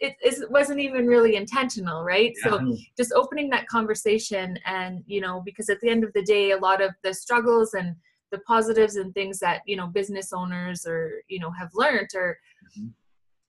it, 0.00 0.16
it 0.20 0.50
wasn't 0.50 0.80
even 0.80 1.06
really 1.06 1.36
intentional, 1.36 2.02
right? 2.02 2.32
So 2.42 2.58
Mhm. 2.58 2.76
just 2.96 3.12
opening 3.12 3.48
that 3.50 3.68
conversation 3.68 4.58
and 4.66 5.04
you 5.06 5.20
know 5.20 5.40
because 5.44 5.68
at 5.70 5.80
the 5.80 5.88
end 5.88 6.02
of 6.02 6.12
the 6.14 6.24
day 6.34 6.50
a 6.50 6.58
lot 6.68 6.82
of 6.82 6.92
the 7.04 7.14
struggles 7.14 7.74
and 7.74 7.94
the 8.32 8.40
positives 8.40 8.96
and 8.96 9.14
things 9.14 9.38
that 9.38 9.60
you 9.70 9.76
know 9.76 9.86
business 9.86 10.32
owners 10.32 10.84
or 10.84 11.00
you 11.28 11.38
know 11.38 11.52
have 11.60 11.70
learned 11.74 12.10
are 12.16 12.32
Mhm. 12.76 12.90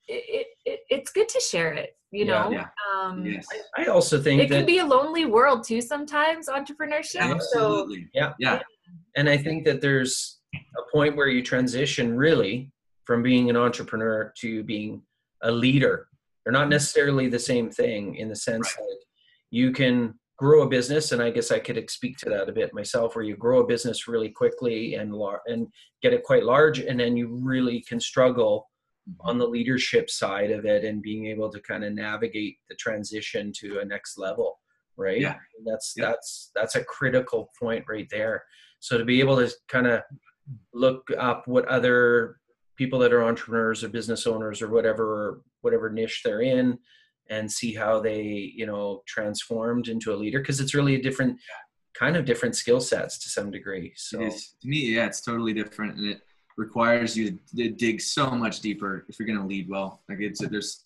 It, 0.08 0.24
it, 0.28 0.48
it 0.66 0.80
it's 0.90 1.12
good 1.12 1.30
to 1.30 1.40
share 1.40 1.74
it 1.74 1.96
you 2.12 2.26
know 2.26 2.50
Yeah. 2.52 2.68
um 2.96 3.26
Yes. 3.26 3.46
I 3.78 3.86
also 3.86 4.20
think 4.22 4.42
it 4.42 4.50
that 4.50 4.58
can 4.58 4.66
be 4.66 4.80
a 4.80 4.86
lonely 4.86 5.26
world 5.26 5.64
too 5.66 5.82
sometimes 5.82 6.48
entrepreneurship 6.48 7.22
so 7.22 7.36
Absolutely. 7.36 8.08
Yeah. 8.14 8.34
Yeah. 8.40 8.60
and 9.16 9.30
i 9.30 9.38
think 9.38 9.66
that 9.66 9.82
there's 9.82 10.40
a 10.56 10.84
point 10.92 11.16
where 11.16 11.28
you 11.28 11.42
transition 11.42 12.16
really 12.16 12.72
from 13.06 13.24
being 13.24 13.50
an 13.50 13.58
entrepreneur 13.58 14.34
to 14.40 14.64
being 14.64 15.02
a 15.44 15.52
leader 15.52 16.08
they're 16.44 16.54
not 16.54 16.70
necessarily 16.70 17.28
the 17.30 17.40
same 17.40 17.70
thing 17.70 18.16
in 18.16 18.28
the 18.30 18.36
sense 18.36 18.74
that 18.76 18.98
you 19.52 19.72
can 19.72 20.14
grow 20.38 20.64
a 20.64 20.68
business 20.70 21.12
and 21.14 21.22
i 21.22 21.30
guess 21.30 21.52
i 21.52 21.60
could 21.60 21.90
speak 21.90 22.18
to 22.18 22.30
that 22.30 22.50
a 22.50 22.52
bit 22.52 22.74
myself 22.74 23.16
where 23.16 23.24
you 23.26 23.36
grow 23.38 23.62
a 23.62 23.68
business 23.68 24.08
really 24.08 24.30
quickly 24.30 24.96
and 24.96 25.14
lar- 25.14 25.42
and 25.48 25.68
get 26.02 26.14
it 26.14 26.24
quite 26.24 26.44
large 26.44 26.80
and 26.80 27.00
then 27.00 27.16
you 27.18 27.28
really 27.42 27.82
can 27.88 28.00
struggle 28.00 28.56
Mm-hmm. 28.56 28.73
On 29.20 29.32
mm-hmm. 29.32 29.40
the 29.40 29.48
leadership 29.48 30.10
side 30.10 30.52
of 30.52 30.66
it 30.66 30.84
and 30.84 31.02
being 31.02 31.28
able 31.28 31.52
to 31.52 31.60
kind 31.62 31.84
of 31.84 31.94
navigate 31.94 32.58
the 32.70 32.76
transition 32.76 33.52
to 33.60 33.80
a 33.80 33.86
next 33.86 34.18
level 34.18 34.60
right? 34.98 35.20
Yeah. 35.20 35.36
And 35.58 35.66
that's 35.66 35.94
Yeah. 35.96 36.08
that's 36.08 36.52
that's 36.56 36.76
a 36.76 36.84
critical 36.84 37.52
point 37.60 37.86
right 37.88 38.08
there. 38.10 38.44
So 38.80 38.98
to 38.98 39.06
be 39.06 39.20
able 39.20 39.38
to 39.38 39.54
kind 39.68 39.88
of 39.88 40.02
look 40.74 41.10
up 41.18 41.48
what 41.48 41.68
other 41.68 42.38
people 42.76 43.00
that 43.00 43.14
are 43.14 43.24
entrepreneurs 43.24 43.84
or 43.84 43.90
business 43.90 44.28
owners 44.28 44.62
or 44.62 44.70
whatever 44.70 45.42
whatever 45.62 45.90
niche 45.90 46.22
they're 46.24 46.42
in 46.42 46.78
and 47.30 47.50
see 47.50 47.74
how 47.74 48.02
they 48.02 48.22
you 48.22 48.66
know 48.66 49.02
transformed 49.08 49.88
into 49.88 50.14
a 50.14 50.18
leader 50.18 50.40
because 50.40 50.60
it's 50.60 50.74
really 50.74 50.96
a 50.96 51.02
different 51.02 51.40
kind 51.94 52.18
of 52.18 52.26
different 52.26 52.56
skill 52.56 52.82
sets 52.82 53.18
to 53.20 53.30
some 53.30 53.52
degree 53.52 53.94
so. 53.96 54.20
It 54.20 54.34
is, 54.34 54.56
to 54.62 54.68
me, 54.68 54.96
yeah, 54.96 55.06
it's 55.06 55.22
totally 55.22 55.54
different, 55.54 55.98
and 55.98 56.08
it 56.08 56.22
requires 56.58 57.16
you 57.18 57.40
to 57.56 57.70
dig 57.70 58.02
so 58.02 58.32
much 58.32 58.60
deeper 58.62 59.06
if 59.10 59.20
you're 59.20 59.28
going 59.28 59.40
to 59.40 59.46
lead 59.46 59.70
well. 59.70 60.04
Like 60.10 60.20
it's 60.22 60.40
there's 60.48 60.84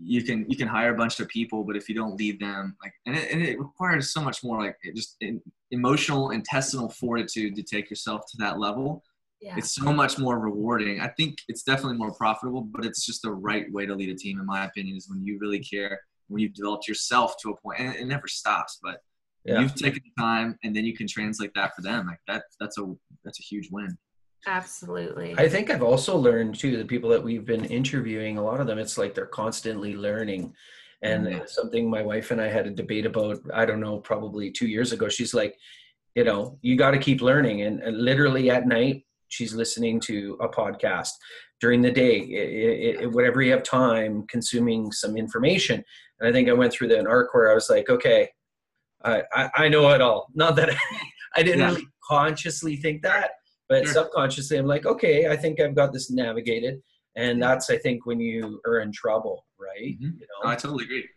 you 0.00 0.22
can 0.22 0.44
you 0.48 0.56
can 0.56 0.66
hire 0.68 0.92
a 0.92 0.96
bunch 0.96 1.20
of 1.20 1.28
people, 1.28 1.62
but 1.64 1.76
if 1.76 1.88
you 1.88 1.94
don't 1.94 2.16
lead 2.16 2.40
them, 2.40 2.76
like 2.82 2.92
and 3.06 3.16
it, 3.16 3.30
and 3.32 3.42
it 3.42 3.58
requires 3.58 4.12
so 4.12 4.20
much 4.20 4.42
more 4.42 4.62
like 4.62 4.76
just 4.94 5.16
in, 5.20 5.40
emotional 5.70 6.30
intestinal 6.30 6.88
fortitude 6.88 7.54
to 7.56 7.62
take 7.62 7.90
yourself 7.90 8.22
to 8.30 8.36
that 8.38 8.58
level. 8.58 9.02
Yeah. 9.40 9.56
It's 9.58 9.74
so 9.74 9.92
much 9.92 10.18
more 10.18 10.38
rewarding. 10.38 11.00
I 11.00 11.08
think 11.08 11.36
it's 11.48 11.62
definitely 11.62 11.98
more 11.98 12.12
profitable, 12.12 12.62
but 12.62 12.84
it's 12.86 13.04
just 13.04 13.22
the 13.22 13.32
right 13.32 13.70
way 13.72 13.84
to 13.84 13.94
lead 13.94 14.08
a 14.08 14.14
team, 14.14 14.40
in 14.40 14.46
my 14.46 14.64
opinion, 14.64 14.96
is 14.96 15.08
when 15.08 15.22
you 15.22 15.38
really 15.38 15.58
care, 15.58 16.00
when 16.28 16.40
you've 16.40 16.54
developed 16.54 16.88
yourself 16.88 17.36
to 17.42 17.50
a 17.50 17.56
point, 17.60 17.78
and 17.80 17.94
it 17.94 18.06
never 18.06 18.26
stops. 18.26 18.78
But 18.82 19.00
Yeah. 19.44 19.60
you've 19.60 19.74
taken 19.74 20.00
the 20.02 20.22
time, 20.22 20.58
and 20.64 20.74
then 20.74 20.84
you 20.86 20.96
can 20.96 21.06
translate 21.06 21.52
that 21.54 21.76
for 21.76 21.82
them. 21.82 22.06
Like 22.06 22.20
that, 22.26 22.44
that's 22.58 22.78
a 22.78 22.84
that's 23.22 23.38
a 23.38 23.42
huge 23.42 23.68
win. 23.70 23.96
Absolutely. 24.46 25.34
I 25.38 25.48
think 25.48 25.70
I've 25.70 25.82
also 25.82 26.16
learned 26.16 26.54
too 26.58 26.76
the 26.76 26.84
people 26.84 27.10
that 27.10 27.22
we've 27.22 27.44
been 27.44 27.64
interviewing, 27.64 28.36
a 28.38 28.42
lot 28.44 28.60
of 28.60 28.66
them, 28.66 28.78
it's 28.78 28.98
like 28.98 29.14
they're 29.14 29.26
constantly 29.26 29.94
learning. 29.94 30.54
And 31.02 31.26
Mhm. 31.26 31.48
something 31.48 31.88
my 31.90 32.02
wife 32.02 32.30
and 32.30 32.40
I 32.40 32.48
had 32.48 32.66
a 32.66 32.70
debate 32.70 33.04
about, 33.06 33.40
I 33.52 33.64
don't 33.66 33.80
know, 33.80 33.98
probably 33.98 34.50
two 34.50 34.66
years 34.68 34.92
ago. 34.92 35.08
She's 35.08 35.34
like, 35.34 35.56
you 36.14 36.24
know, 36.24 36.58
you 36.62 36.76
got 36.76 36.92
to 36.92 36.98
keep 36.98 37.20
learning. 37.20 37.62
And, 37.62 37.82
and 37.82 37.98
literally 37.98 38.50
at 38.50 38.66
night, 38.66 39.04
she's 39.28 39.54
listening 39.54 40.00
to 40.00 40.38
a 40.40 40.48
podcast. 40.48 41.10
During 41.60 41.82
the 41.82 41.90
day, 41.90 42.96
i 43.00 43.02
i 43.02 43.06
whatever 43.06 43.42
you 43.42 43.52
have 43.52 43.62
time, 43.62 44.26
consuming 44.28 44.92
some 44.92 45.16
information. 45.16 45.84
And 46.20 46.28
I 46.28 46.32
think 46.32 46.48
I 46.48 46.52
went 46.52 46.72
through 46.72 46.88
that 46.88 47.06
arc 47.06 47.34
where 47.34 47.50
I 47.50 47.54
was 47.54 47.68
like, 47.68 47.90
okay, 47.90 48.30
I, 49.04 49.22
I, 49.32 49.50
I 49.56 49.68
know 49.68 49.90
it 49.90 50.00
all. 50.00 50.28
Not 50.34 50.56
that 50.56 50.70
I, 50.70 50.76
I 51.36 51.42
didn't 51.42 51.60
Yeah. 51.60 51.70
really 51.72 51.86
consciously 52.08 52.76
think 52.76 53.02
that, 53.02 53.32
but 53.68 53.84
Sure. 53.84 53.92
subconsciously 53.94 54.56
i'm 54.58 54.66
like 54.66 54.86
okay 54.86 55.28
i 55.28 55.36
think 55.36 55.60
i've 55.60 55.74
got 55.74 55.92
this 55.92 56.10
navigated 56.10 56.82
and 57.16 57.42
that's 57.42 57.70
i 57.70 57.78
think 57.78 58.06
when 58.06 58.20
you 58.20 58.60
are 58.66 58.80
in 58.80 58.92
trouble 58.92 59.46
right 59.58 59.98
Mhm. 60.00 60.20
you 60.20 60.26
No, 60.42 60.50
I 60.50 60.56
totally 60.56 60.84
agree. 60.84 61.08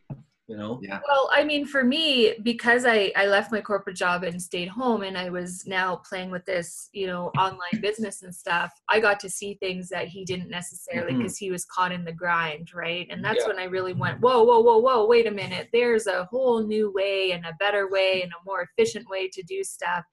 you 0.47 0.55
know 0.57 0.79
Yeah. 0.81 0.99
Well, 1.07 1.29
I 1.33 1.43
mean, 1.43 1.65
for 1.65 1.83
me, 1.83 2.35
because 2.43 2.85
I, 2.85 3.11
I 3.17 3.25
left 3.25 3.51
my 3.51 3.59
corporate 3.59 3.97
job 3.97 4.23
and 4.23 4.41
stayed 4.41 4.69
home 4.69 5.01
and 5.03 5.17
I 5.17 5.29
was 5.29 5.65
now 5.65 5.97
playing 6.09 6.29
with 6.31 6.45
this, 6.45 6.89
you 6.93 7.07
know, 7.07 7.23
online 7.45 7.81
business 7.81 8.21
and 8.21 8.33
stuff, 8.33 8.71
I 8.87 8.99
got 9.01 9.19
to 9.21 9.29
see 9.29 9.55
things 9.55 9.89
that 9.89 10.07
he 10.07 10.23
didn't 10.23 10.49
necessarily 10.49 11.13
because 11.15 11.37
he 11.37 11.51
was 11.51 11.65
caught 11.65 11.91
in 11.91 12.05
the 12.05 12.13
grind, 12.13 12.73
right? 12.73 13.05
And 13.09 13.21
that's 13.25 13.41
Yeah. 13.43 13.47
when 13.49 13.59
I 13.59 13.65
really 13.65 13.93
went, 13.93 14.21
whoa, 14.21 14.43
whoa, 14.43 14.61
whoa, 14.61 14.77
whoa, 14.77 15.05
wait 15.05 15.27
a 15.27 15.31
minute. 15.31 15.67
There's 15.73 16.07
a 16.07 16.23
whole 16.31 16.65
new 16.65 16.91
way 16.93 17.31
and 17.33 17.43
a 17.45 17.57
better 17.59 17.89
way 17.89 18.21
and 18.23 18.31
a 18.31 18.45
more 18.45 18.61
efficient 18.69 19.09
way 19.09 19.27
to 19.33 19.43
do 19.43 19.63
stuff. 19.65 20.05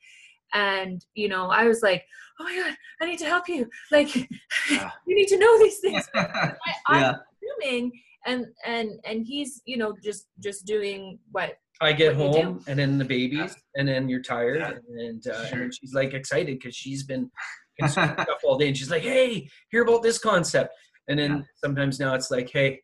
And, 0.52 1.04
you 1.14 1.28
know, 1.28 1.46
I 1.50 1.64
was 1.64 1.82
like, 1.82 2.04
oh 2.40 2.44
my 2.44 2.54
God, 2.56 2.76
I 3.00 3.06
need 3.06 3.18
to 3.20 3.26
help 3.26 3.48
you. 3.48 3.68
Like, 3.90 4.14
Yeah. 4.70 4.90
you 5.06 5.16
need 5.16 5.28
to 5.28 5.38
know 5.38 5.58
these 5.58 5.78
things. 5.78 6.08
I, 6.14 6.54
I'm 6.88 7.00
yeah. 7.02 7.14
assuming 7.62 7.92
and 8.26 8.46
and 8.64 8.90
and 9.04 9.24
he's 9.26 9.60
you 9.66 9.76
know 9.76 9.94
just 10.02 10.26
just 10.42 10.64
doing 10.66 11.18
what 11.32 11.58
i 11.82 11.92
get 11.92 12.16
What 12.16 12.34
home 12.42 12.64
and 12.66 12.78
then 12.78 12.96
the 12.98 13.04
babies 13.04 13.54
and 13.74 13.86
then 13.86 14.08
you're 14.08 14.22
tired 14.22 14.60
Yeah. 14.60 15.04
and 15.06 15.26
uh, 15.26 15.46
Sure. 15.46 15.62
and 15.64 15.74
she's 15.74 15.92
like 15.92 16.14
excited 16.14 16.58
because 16.58 16.74
she's 16.74 17.02
been 17.02 17.30
consuming 17.78 18.14
stuff 18.14 18.38
all 18.44 18.56
day 18.56 18.68
and 18.68 18.76
she's 18.76 18.90
like 18.90 19.02
hey 19.02 19.48
hear 19.70 19.82
about 19.82 20.02
this 20.02 20.18
concept 20.18 20.70
and 21.08 21.18
then 21.18 21.30
Yeah. 21.38 21.42
sometimes 21.56 22.00
now 22.00 22.14
it's 22.14 22.30
like 22.30 22.48
hey 22.50 22.80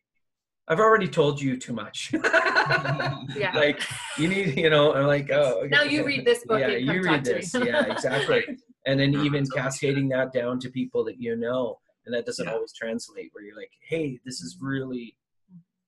i've 0.71 0.79
already 0.79 1.07
told 1.07 1.39
you 1.41 1.57
too 1.57 1.73
much. 1.73 2.13
Yeah. 3.35 3.51
Like 3.53 3.81
you 4.17 4.27
need 4.27 4.57
you 4.57 4.69
know 4.69 4.93
i'm 4.93 5.07
like 5.07 5.29
oh 5.31 5.61
okay. 5.61 5.67
now 5.69 5.83
you 5.83 6.05
read 6.05 6.25
this 6.25 6.45
book 6.45 6.59
yeah 6.59 6.67
you 6.67 7.01
read 7.01 7.23
this. 7.25 7.53
Yeah 7.53 7.85
exactly. 7.91 8.43
And 8.87 8.99
then 8.99 9.13
even 9.13 9.45
cascading 9.45 10.09
that 10.09 10.33
down 10.33 10.59
to 10.61 10.69
people 10.69 11.03
that 11.05 11.17
you 11.19 11.35
know 11.35 11.77
and 12.05 12.15
that 12.15 12.25
doesn't 12.25 12.47
Yeah. 12.47 12.53
always 12.53 12.73
translate 12.73 13.29
where 13.33 13.43
you're 13.43 13.55
like 13.55 13.71
hey 13.87 14.19
this 14.25 14.41
is 14.41 14.57
really 14.59 15.15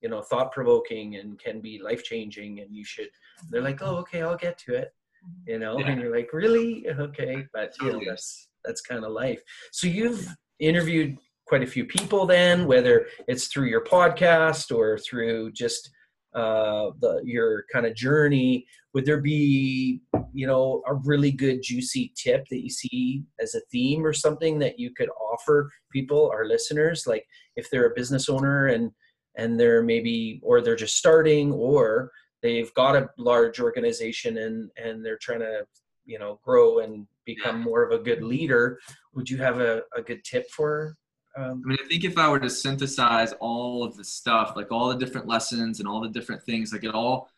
you 0.02 0.10
know 0.10 0.22
thought 0.22 0.52
provoking 0.52 1.16
and 1.16 1.40
can 1.40 1.60
be 1.60 1.82
life 1.82 2.04
changing 2.04 2.60
and 2.60 2.70
you 2.76 2.86
should 2.86 3.10
they're 3.50 3.68
like 3.70 3.82
oh 3.82 3.96
okay 4.04 4.22
i'll 4.22 4.38
get 4.48 4.58
to 4.66 4.76
it 4.76 4.90
mm-hmm. 5.26 5.52
you 5.52 5.60
know? 5.60 5.80
Yeah. 5.80 5.88
and 5.90 6.02
you're 6.02 6.16
like 6.16 6.32
really? 6.34 6.88
Okay 6.90 7.46
but 7.54 7.74
you 7.82 7.92
know 7.94 8.02
that's 8.06 8.48
that's 8.66 8.82
kind 8.82 9.04
of 9.04 9.12
life. 9.12 9.42
So 9.72 9.88
you've 9.88 10.28
interviewed 10.60 11.18
quite 11.46 11.64
a 11.64 11.68
few 11.68 11.86
people 11.86 12.26
then 12.26 12.66
whether 12.66 13.08
it's 13.28 13.48
through 13.48 13.68
your 13.68 13.84
podcast 13.84 14.76
or 14.76 14.98
through 14.98 15.52
just 15.52 15.90
uh 16.36 16.90
the 17.00 17.22
your 17.24 17.66
kind 17.72 17.86
of 17.86 17.96
journey. 17.96 18.66
Would 18.94 19.06
there 19.06 19.22
be 19.22 20.02
you 20.34 20.48
know 20.48 20.82
a 20.88 20.94
really 20.94 21.32
good 21.32 21.62
juicy 21.62 22.14
tip 22.16 22.48
that 22.50 22.64
you 22.64 22.70
see 22.70 23.24
as 23.40 23.56
a 23.56 23.62
theme 23.72 24.06
or 24.06 24.14
something 24.14 24.60
that 24.60 24.80
you 24.80 24.92
could 24.96 25.10
offer 25.10 25.70
people 25.92 26.30
our 26.34 26.46
listeners? 26.46 27.06
Like 27.06 27.26
if 27.56 27.70
they're 27.70 27.92
a 27.92 27.96
business 27.96 28.30
owner 28.30 28.68
and 28.68 28.92
and 29.36 29.60
they're 29.60 29.84
maybe 29.84 30.40
or 30.44 30.62
they're 30.62 30.76
just 30.76 30.98
starting 30.98 31.52
or 31.52 32.12
they've 32.42 32.74
got 32.74 32.96
a 32.96 33.10
large 33.18 33.60
organization 33.60 34.38
and 34.38 34.72
and 34.78 35.06
they're 35.06 35.20
trying 35.22 35.40
to 35.40 35.66
you 36.06 36.18
know 36.18 36.40
grow 36.44 36.80
and 36.80 37.08
become 37.26 37.62
more 37.62 37.84
of 37.84 37.92
a 37.92 38.04
good 38.04 38.22
leader 38.22 38.78
would 39.14 39.30
you 39.30 39.38
have 39.38 39.62
a, 39.62 39.82
a 39.96 40.02
good 40.02 40.22
tip 40.26 40.46
for 40.52 40.98
um, 41.36 41.64
I 41.66 41.70
mean, 41.70 41.78
I 41.84 41.88
think 41.88 42.04
if 42.04 42.18
I 42.18 42.30
were 42.30 42.40
to 42.40 42.50
synthesize 42.50 43.34
all 43.40 43.84
of 43.84 43.98
the 43.98 44.04
stuff, 44.04 44.54
like 44.56 44.72
all 44.72 44.90
the 44.90 44.98
different 44.98 45.28
lessons 45.28 45.80
and 45.80 45.88
all 45.88 46.02
the 46.02 46.10
different 46.10 46.44
things, 46.44 46.72
like 46.72 46.84
it 46.84 46.94
all 46.94 47.30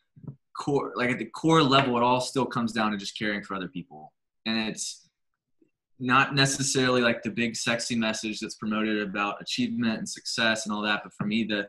core, 0.58 0.92
like 0.96 1.12
at 1.12 1.20
the 1.20 1.26
core 1.26 1.64
level, 1.64 1.96
it 1.98 2.04
all 2.04 2.20
still 2.20 2.46
comes 2.46 2.74
down 2.74 2.92
to 2.92 2.98
just 2.98 3.18
caring 3.18 3.42
for 3.42 3.56
other 3.56 3.70
people. 3.70 4.12
And 4.46 4.70
it's 4.70 5.08
not 5.98 6.36
necessarily 6.36 7.02
like 7.02 7.24
the 7.24 7.30
big 7.30 7.56
sexy 7.56 7.96
message 7.96 8.40
that's 8.40 8.56
promoted 8.56 9.02
about 9.02 9.42
achievement 9.42 9.98
and 9.98 10.10
success 10.10 10.66
and 10.66 10.76
all 10.76 10.82
that. 10.82 11.02
But 11.04 11.14
for 11.14 11.26
me, 11.26 11.46
the, 11.46 11.68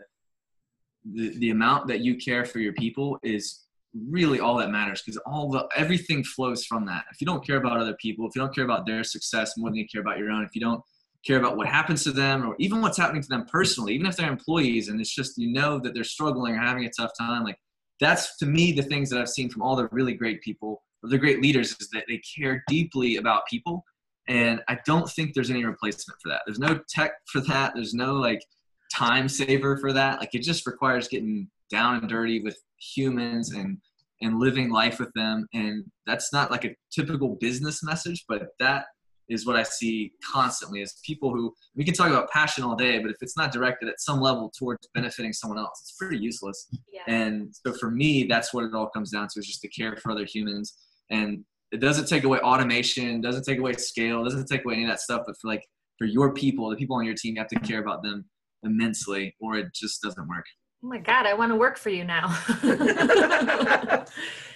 the, 1.04 1.38
the 1.38 1.50
amount 1.50 1.86
that 1.88 2.00
you 2.00 2.16
care 2.16 2.44
for 2.44 2.58
your 2.58 2.72
people 2.72 3.18
is 3.22 3.66
really 4.10 4.40
all 4.40 4.56
that 4.56 4.70
matters 4.70 5.00
because 5.00 5.16
all 5.26 5.48
the 5.48 5.66
everything 5.76 6.24
flows 6.24 6.66
from 6.66 6.84
that. 6.86 7.04
If 7.12 7.20
you 7.20 7.26
don't 7.26 7.46
care 7.46 7.56
about 7.56 7.80
other 7.80 7.94
people, 7.94 8.26
if 8.26 8.34
you 8.34 8.42
don't 8.42 8.54
care 8.54 8.64
about 8.64 8.84
their 8.84 9.04
success 9.04 9.56
more 9.56 9.70
than 9.70 9.76
you 9.76 9.86
care 9.86 10.00
about 10.00 10.18
your 10.18 10.30
own, 10.30 10.42
if 10.42 10.54
you 10.54 10.60
don't 10.60 10.82
care 11.26 11.38
about 11.38 11.56
what 11.56 11.66
happens 11.66 12.04
to 12.04 12.12
them 12.12 12.46
or 12.46 12.54
even 12.58 12.80
what's 12.80 12.98
happening 12.98 13.22
to 13.22 13.28
them 13.28 13.46
personally, 13.50 13.94
even 13.94 14.06
if 14.06 14.16
they're 14.16 14.30
employees 14.30 14.88
and 14.88 15.00
it's 15.00 15.14
just 15.14 15.36
you 15.36 15.52
know 15.52 15.78
that 15.78 15.94
they're 15.94 16.04
struggling 16.04 16.54
or 16.54 16.58
having 16.58 16.84
a 16.84 16.90
tough 16.90 17.10
time, 17.18 17.44
like 17.44 17.58
that's 18.00 18.36
to 18.38 18.46
me 18.46 18.72
the 18.72 18.82
things 18.82 19.10
that 19.10 19.20
I've 19.20 19.28
seen 19.28 19.48
from 19.48 19.62
all 19.62 19.76
the 19.76 19.88
really 19.90 20.14
great 20.14 20.42
people 20.42 20.82
or 21.02 21.10
the 21.10 21.18
great 21.18 21.42
leaders 21.42 21.74
is 21.80 21.88
that 21.92 22.04
they 22.08 22.20
care 22.38 22.62
deeply 22.68 23.16
about 23.16 23.46
people. 23.48 23.84
And 24.28 24.60
I 24.68 24.78
don't 24.84 25.08
think 25.08 25.34
there's 25.34 25.50
any 25.50 25.64
replacement 25.64 26.20
for 26.22 26.28
that. 26.30 26.42
There's 26.46 26.58
no 26.58 26.80
tech 26.88 27.12
for 27.32 27.40
that. 27.42 27.72
There's 27.74 27.94
no 27.94 28.14
like 28.14 28.44
time 28.92 29.28
saver 29.28 29.76
for 29.78 29.92
that. 29.92 30.20
Like 30.20 30.34
it 30.34 30.42
just 30.42 30.66
requires 30.66 31.08
getting 31.08 31.48
down 31.70 31.96
and 31.96 32.08
dirty 32.08 32.40
with 32.42 32.58
humans 32.94 33.52
and 33.52 33.78
and 34.22 34.40
living 34.40 34.70
life 34.70 34.98
with 34.98 35.12
them. 35.14 35.46
And 35.52 35.84
that's 36.06 36.32
not 36.32 36.50
like 36.50 36.64
a 36.64 36.74
typical 36.90 37.36
business 37.40 37.82
message, 37.82 38.24
but 38.28 38.48
that 38.60 38.86
is 39.28 39.46
what 39.46 39.56
I 39.56 39.62
see 39.62 40.12
constantly 40.32 40.82
is 40.82 41.00
people 41.04 41.32
who 41.32 41.52
we 41.74 41.84
can 41.84 41.94
talk 41.94 42.08
about 42.10 42.30
passion 42.30 42.62
all 42.64 42.76
day, 42.76 42.98
but 42.98 43.10
if 43.10 43.16
it's 43.20 43.36
not 43.36 43.52
directed 43.52 43.88
at 43.88 44.00
some 44.00 44.20
level 44.20 44.52
towards 44.56 44.88
benefiting 44.94 45.32
someone 45.32 45.58
else, 45.58 45.80
it's 45.82 45.96
pretty 45.98 46.18
useless. 46.18 46.68
yeah 46.92 47.02
And 47.06 47.52
so 47.66 47.72
for 47.72 47.90
me, 47.90 48.24
that's 48.24 48.54
what 48.54 48.64
it 48.64 48.74
all 48.74 48.88
comes 48.88 49.10
down 49.10 49.28
to 49.28 49.40
is 49.40 49.46
just 49.46 49.62
to 49.62 49.68
care 49.68 49.96
for 49.96 50.12
other 50.12 50.24
humans. 50.24 50.76
And 51.10 51.44
it 51.72 51.78
doesn't 51.80 52.06
take 52.06 52.24
away 52.24 52.38
automation, 52.38 53.20
doesn't 53.20 53.44
take 53.44 53.58
away 53.58 53.72
scale, 53.74 54.22
doesn't 54.22 54.46
take 54.46 54.64
away 54.64 54.74
any 54.74 54.84
of 54.84 54.90
that 54.90 55.00
stuff. 55.00 55.22
But 55.26 55.36
for 55.40 55.48
like 55.48 55.64
for 55.98 56.06
your 56.06 56.32
people, 56.32 56.70
the 56.70 56.76
people 56.76 56.96
on 56.96 57.04
your 57.04 57.14
team, 57.14 57.34
you 57.34 57.40
have 57.40 57.48
to 57.48 57.60
care 57.60 57.80
about 57.80 58.02
them 58.02 58.24
immensely, 58.62 59.34
or 59.40 59.56
it 59.56 59.66
just 59.74 60.02
doesn't 60.02 60.28
work. 60.28 60.44
Oh 60.86 60.88
my 60.88 60.98
god 60.98 61.26
i 61.26 61.34
want 61.34 61.50
to 61.50 61.56
work 61.56 61.76
for 61.76 61.90
you 61.90 62.04
now 62.04 62.28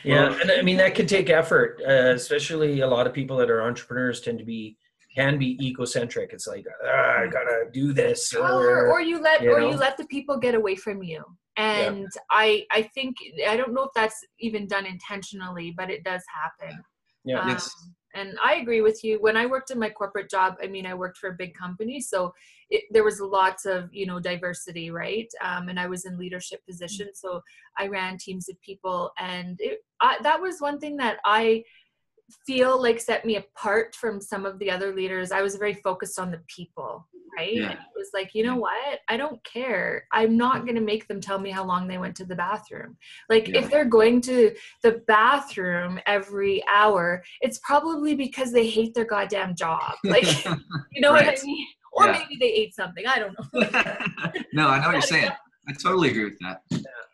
yeah 0.05 0.33
and 0.41 0.53
i 0.53 0.63
mean 0.63 0.77
that 0.77 0.95
can 0.95 1.07
take 1.07 1.29
effort 1.29 1.81
uh, 1.87 2.13
especially 2.15 2.81
a 2.81 2.87
lot 2.87 3.05
of 3.05 3.13
people 3.13 3.37
that 3.37 3.51
are 3.51 3.63
entrepreneurs 3.63 4.21
tend 4.21 4.39
to 4.39 4.45
be 4.45 4.77
can 5.13 5.39
be 5.39 5.59
egocentric 5.61 6.33
it's 6.33 6.47
like 6.47 6.65
ah, 6.87 7.23
i 7.23 7.27
gotta 7.27 7.65
do 7.73 7.93
this 7.93 8.33
or, 8.33 8.89
or 8.89 9.01
you 9.01 9.21
let 9.21 9.43
you 9.43 9.51
or 9.51 9.59
know? 9.61 9.71
you 9.71 9.77
let 9.77 9.97
the 9.97 10.05
people 10.07 10.39
get 10.39 10.55
away 10.55 10.77
from 10.77 11.03
you 11.03 11.25
and 11.57 12.09
I 12.31 12.65
I 12.71 12.83
think 12.95 13.17
I 13.47 13.57
don't 13.57 13.75
know 13.75 13.83
if 13.83 13.91
that's 13.95 14.25
even 14.39 14.67
done 14.67 14.87
intentionally, 14.87 15.75
but 15.77 15.91
it 15.91 16.05
does 16.05 16.23
happen. 16.33 16.83
Yeah. 17.25 17.41
Um, 17.41 17.49
Yes. 17.49 17.71
And 18.15 18.37
I 18.43 18.57
agree 18.57 18.81
with 18.81 19.05
you. 19.05 19.21
When 19.21 19.37
I 19.37 19.47
worked 19.47 19.71
in 19.71 19.79
my 19.79 19.91
corporate 19.91 20.31
job, 20.31 20.57
I 20.63 20.67
mean, 20.67 20.87
I 20.87 20.95
worked 20.95 21.19
for 21.19 21.31
a 21.31 21.35
big 21.35 21.55
company, 21.55 22.01
so 22.01 22.35
it, 22.69 22.85
there 22.91 23.05
was 23.05 23.21
lots 23.21 23.67
of 23.67 23.93
you 23.93 24.07
know 24.07 24.19
diversity, 24.19 24.91
right? 24.91 25.31
Um, 25.45 25.69
and 25.69 25.79
I 25.79 25.87
was 25.87 26.05
in 26.05 26.19
leadership 26.19 26.61
positions, 26.67 27.21
so 27.21 27.41
I 27.79 27.87
ran 27.87 28.19
teams 28.19 28.49
of 28.49 28.61
people, 28.63 29.13
and 29.19 29.57
it, 29.61 29.81
I, 30.01 30.17
that 30.23 30.41
was 30.41 30.61
one 30.61 30.79
thing 30.81 30.97
that 30.97 31.19
I 31.25 31.65
feel 32.47 32.81
like 32.81 33.01
set 33.01 33.25
me 33.25 33.37
apart 33.37 33.95
from 33.95 34.21
some 34.21 34.47
of 34.47 34.59
the 34.59 34.71
other 34.71 34.95
leaders. 34.95 35.33
I 35.33 35.43
was 35.43 35.57
very 35.57 35.75
focused 35.75 36.19
on 36.19 36.31
the 36.31 36.43
people, 36.47 37.09
right? 37.37 37.55
Yeah. 37.55 37.63
And 37.71 37.73
it 37.73 37.79
was 37.97 38.11
like, 38.15 38.35
you 38.35 38.45
know 38.45 38.57
what? 38.57 38.99
I 39.09 39.17
don't 39.17 39.43
care. 39.45 40.07
I'm 40.13 40.37
not 40.37 40.63
going 40.65 40.75
to 40.77 40.81
make 40.81 41.07
them 41.09 41.21
tell 41.21 41.39
me 41.39 41.51
how 41.51 41.65
long 41.65 41.87
they 41.89 41.99
went 41.99 42.17
to 42.17 42.25
the 42.25 42.35
bathroom. 42.37 42.97
Like, 43.29 43.49
Yeah. 43.49 43.59
if 43.61 43.71
they're 43.71 43.85
going 43.85 44.21
to 44.23 44.55
the 44.83 45.03
bathroom 45.07 46.01
every 46.07 46.63
hour, 46.73 47.23
it's 47.41 47.59
probably 47.65 48.15
because 48.15 48.53
they 48.53 48.69
hate 48.69 48.95
their 48.95 49.05
goddamn 49.05 49.55
job. 49.55 49.95
Like, 50.05 50.45
you 50.93 51.01
know 51.01 51.13
what 51.13 51.27
I 51.27 51.37
mean? 51.45 51.67
Or 51.93 52.07
Yeah. 52.07 52.13
maybe 52.13 52.37
they 52.41 52.53
ate 52.53 52.75
something. 52.75 53.05
I 53.07 53.19
don't 53.19 53.35
know. 53.39 53.61
no, 54.53 54.69
I 54.69 54.81
know 54.81 54.87
what 54.87 54.93
you're 54.93 55.03
saying. 55.17 55.31
I 55.69 55.73
totally 55.73 56.11
agree 56.11 56.25
with 56.25 56.39
that. 56.41 56.63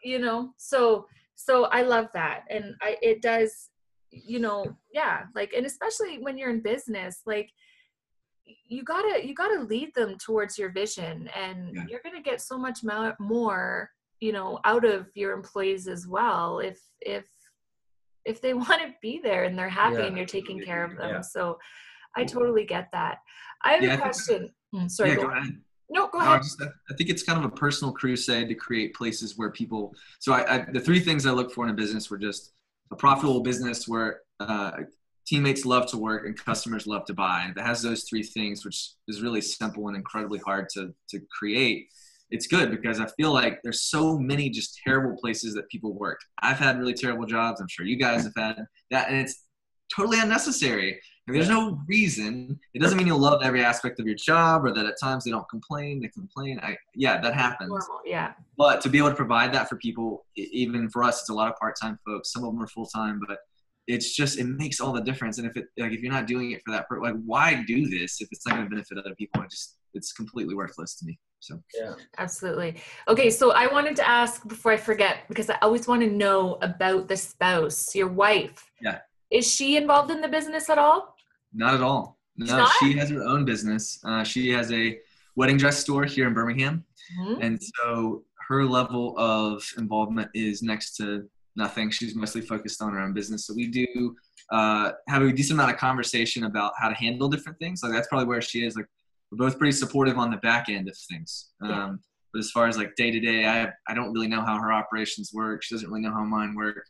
you 0.05 0.19
know 0.19 0.53
so 0.57 1.07
so 1.35 1.65
i 1.67 1.83
love 1.83 2.07
that 2.15 2.43
and 2.49 2.75
i 2.81 2.97
it 3.03 3.21
does 3.21 3.71
you 4.13 4.39
know 4.39 4.65
yeah 4.95 5.25
like 5.35 5.53
and 5.53 5.67
especially 5.67 6.19
when 6.19 6.39
you're 6.39 6.49
in 6.51 6.61
business 6.61 7.23
like 7.27 7.51
you 8.47 8.83
gotta 8.83 9.27
you 9.27 9.35
gotta 9.35 9.61
lead 9.63 9.95
them 9.95 10.17
towards 10.19 10.59
your 10.59 10.71
vision 10.71 11.29
and 11.37 11.75
Yeah. 11.75 11.85
you're 11.89 12.01
gonna 12.05 12.23
get 12.23 12.41
so 12.41 12.59
much 12.59 12.79
more 13.19 13.91
you 14.21 14.33
know 14.33 14.61
out 14.65 14.85
of 14.85 15.09
your 15.15 15.33
employees 15.33 15.89
as 15.89 16.07
well 16.07 16.61
if 16.61 16.81
if 17.01 17.27
if 18.25 18.41
they 18.41 18.55
want 18.65 18.83
to 18.83 18.95
be 19.03 19.21
there 19.23 19.45
and 19.45 19.59
they're 19.59 19.69
happy 19.69 19.97
Yeah. 19.97 20.07
and 20.07 20.17
you're 20.17 20.27
taking 20.27 20.61
care 20.63 20.85
of 20.85 20.97
them 20.97 21.11
Yeah. 21.11 21.21
so 21.21 21.59
i 22.17 22.25
totally 22.25 22.65
get 22.65 22.89
that 22.93 23.19
i 23.63 23.73
have 23.75 23.99
a 23.99 24.01
question 24.01 24.53
Mm, 24.75 24.91
sorry 24.91 25.15
go 25.15 25.31
no 25.89 26.09
go 26.09 26.19
No, 26.19 26.25
ahead 26.25 26.43
just 26.43 26.61
I 26.61 26.95
think 26.97 27.09
it's 27.09 27.23
kind 27.23 27.39
of 27.39 27.45
a 27.45 27.55
personal 27.55 27.93
crusade 27.93 28.49
to 28.49 28.55
create 28.57 28.95
places 28.95 29.39
where 29.39 29.51
people. 29.51 29.95
So 30.19 30.33
I, 30.33 30.55
I 30.57 30.67
the 30.73 30.81
three 30.81 30.99
things 30.99 31.25
I 31.25 31.31
look 31.31 31.53
for 31.53 31.63
in 31.65 31.71
a 31.71 31.75
business 31.75 32.11
were 32.11 32.19
just 32.19 32.53
a 32.91 32.97
profitable 32.97 33.41
business 33.41 33.87
where 33.87 34.23
uh, 34.41 34.73
teammates 35.27 35.67
love 35.67 35.87
to 35.91 35.99
work 35.99 36.25
and 36.27 36.37
customers 36.37 36.87
love 36.87 37.05
to 37.07 37.15
buy. 37.15 37.43
And 37.43 37.51
if 37.53 37.57
it 37.57 37.67
has 37.67 37.83
those 37.83 38.05
three 38.05 38.23
things, 38.23 38.65
which 38.65 38.93
is 39.09 39.23
really 39.23 39.41
simple 39.41 39.89
and 39.89 39.97
incredibly 39.97 40.39
hard 40.41 40.69
to 40.71 40.95
to 41.11 41.21
create, 41.39 41.89
it's 42.31 42.47
good 42.47 42.71
because 42.71 43.01
I 43.01 43.07
feel 43.17 43.33
like 43.33 43.61
there's 43.63 43.83
so 43.83 44.19
many 44.19 44.51
just 44.51 44.81
terrible 44.85 45.17
places 45.17 45.55
that 45.55 45.69
people 45.69 45.95
work. 45.95 46.21
I've 46.43 46.59
had 46.59 46.79
really 46.79 46.95
terrible 46.95 47.27
jobs. 47.27 47.61
I'm 47.61 47.69
sure 47.69 47.87
you 47.87 47.97
guys 47.97 48.25
have 48.25 48.35
had 48.37 48.67
that, 48.91 49.09
and 49.09 49.17
it's 49.17 49.45
totally 49.95 50.21
unnecessary. 50.21 51.01
If 51.29 51.35
there's 51.35 51.49
no 51.49 51.81
reason, 51.89 52.59
it 52.73 52.81
doesn't 52.81 52.97
mean 52.97 53.09
you'll 53.09 53.19
love 53.19 53.43
every 53.43 53.65
aspect 53.65 53.99
of 53.99 54.07
your 54.07 54.15
job 54.15 54.65
or 54.65 54.73
that 54.73 54.87
at 54.87 54.95
times 55.03 55.25
they 55.25 55.33
don't 55.33 55.49
complain. 55.49 56.01
They 56.01 56.07
complain. 56.09 56.61
I, 56.63 56.77
yeah, 56.95 57.21
that 57.21 57.35
happens. 57.35 57.69
normal 57.69 58.01
yeah 58.05 58.33
But 58.57 58.81
to 58.83 58.89
be 58.89 58.99
able 58.99 59.11
to 59.11 59.17
provide 59.17 59.53
that 59.55 59.69
for 59.69 59.75
people, 59.77 60.25
even 60.37 60.89
for 60.89 61.03
us, 61.03 61.23
it's 61.23 61.31
a 61.31 61.35
lot 61.35 61.49
of 61.51 61.57
part-time 61.57 61.99
folks. 62.07 62.33
Some 62.33 62.45
of 62.45 62.53
them 62.53 62.63
are 62.63 62.69
full-time, 62.69 63.21
but 63.27 63.39
it's 63.87 64.15
just 64.15 64.39
it 64.39 64.45
makes 64.45 64.81
all 64.81 64.93
the 64.93 65.01
difference. 65.01 65.39
And 65.39 65.47
if 65.47 65.57
it 65.57 65.67
like 65.79 65.93
if 65.93 66.01
you're 66.01 66.13
not 66.13 66.27
doing 66.27 66.51
it 66.53 66.63
for 66.65 66.73
that, 66.73 66.89
per- 66.89 67.01
like 67.01 67.15
why 67.25 67.63
do 67.67 67.89
this 67.89 68.21
if 68.21 68.29
it's 68.33 68.47
not 68.47 68.57
going 68.57 68.67
to 68.67 68.71
benefit 68.71 68.99
other 68.99 69.15
people? 69.15 69.43
It 69.43 69.51
just 69.51 69.77
it's 69.95 70.13
completely 70.13 70.55
worthless 70.55 70.97
to 70.97 71.07
me. 71.07 71.19
So 71.41 71.61
Yeah. 71.75 71.95
Absolutely. 72.19 72.77
Okay, 73.09 73.31
so 73.31 73.53
I 73.53 73.67
wanted 73.69 73.95
to 73.97 74.09
ask 74.09 74.47
before 74.49 74.73
I 74.73 74.77
forget 74.77 75.19
because 75.29 75.49
I 75.49 75.59
always 75.63 75.87
want 75.87 76.03
to 76.03 76.11
know 76.11 76.59
about 76.63 77.09
the 77.09 77.17
spouse, 77.17 77.95
your 77.95 78.09
wife. 78.09 78.71
Yeah. 78.81 78.99
Is 79.31 79.53
she 79.55 79.77
involved 79.77 80.11
in 80.11 80.21
the 80.21 80.29
business 80.29 80.69
at 80.69 80.79
all? 80.79 81.15
not 81.53 81.75
at 81.75 81.81
all. 81.81 82.19
No, 82.37 82.45
not? 82.55 82.73
she 82.81 82.93
has 82.99 83.09
her 83.09 83.23
own 83.23 83.47
business. 83.47 83.99
Uh, 84.05 84.23
she 84.23 84.51
has 84.51 84.71
a 84.73 84.99
wedding 85.37 85.57
dress 85.57 85.79
store 85.79 86.05
here 86.05 86.27
in 86.27 86.35
Birmingham. 86.35 86.85
Mhm. 87.19 87.39
And 87.41 87.63
so 87.63 88.25
her 88.49 88.65
level 88.67 89.19
of 89.19 89.65
involvement 89.79 90.31
is 90.35 90.63
next 90.63 90.97
to 90.97 91.29
nothing. 91.57 91.91
She's 91.91 92.15
mostly 92.15 92.41
focused 92.41 92.83
on 92.83 92.93
her 92.93 93.01
own 93.01 93.13
business. 93.13 93.47
So 93.47 93.55
we 93.55 93.69
do 93.69 94.15
uh, 94.53 94.93
have 95.09 95.23
a 95.23 95.33
decent 95.33 95.59
amount 95.59 95.73
of 95.73 95.79
conversation 95.79 96.45
about 96.45 96.73
how 96.79 96.89
to 96.89 96.95
handle 96.95 97.29
different 97.29 97.59
things. 97.59 97.83
Like 97.83 97.93
that's 97.93 98.09
probably 98.09 98.27
where 98.27 98.43
she 98.43 98.65
is. 98.65 98.77
Like 98.77 98.87
we're 99.31 99.39
both 99.39 99.59
pretty 99.59 99.73
supportive 99.73 100.19
on 100.19 100.31
the 100.31 100.37
back 100.39 100.69
end 100.69 100.89
of 100.89 100.97
things. 100.97 101.51
Um, 101.63 101.71
Yeah. 101.71 101.95
But 102.33 102.41
as 102.41 102.51
far 102.51 102.67
as 102.67 102.77
like 102.77 102.95
day 102.97 103.11
to 103.11 103.21
day, 103.21 103.47
I 103.47 103.73
I 103.89 103.95
don't 103.95 104.13
really 104.13 104.29
know 104.29 104.43
how 104.43 104.59
her 104.61 104.71
operations 104.71 105.31
work. 105.33 105.63
She 105.63 105.75
doesn't 105.75 105.89
really 105.89 106.03
know 106.03 106.13
how 106.13 106.23
mine 106.25 106.55
work. 106.55 106.85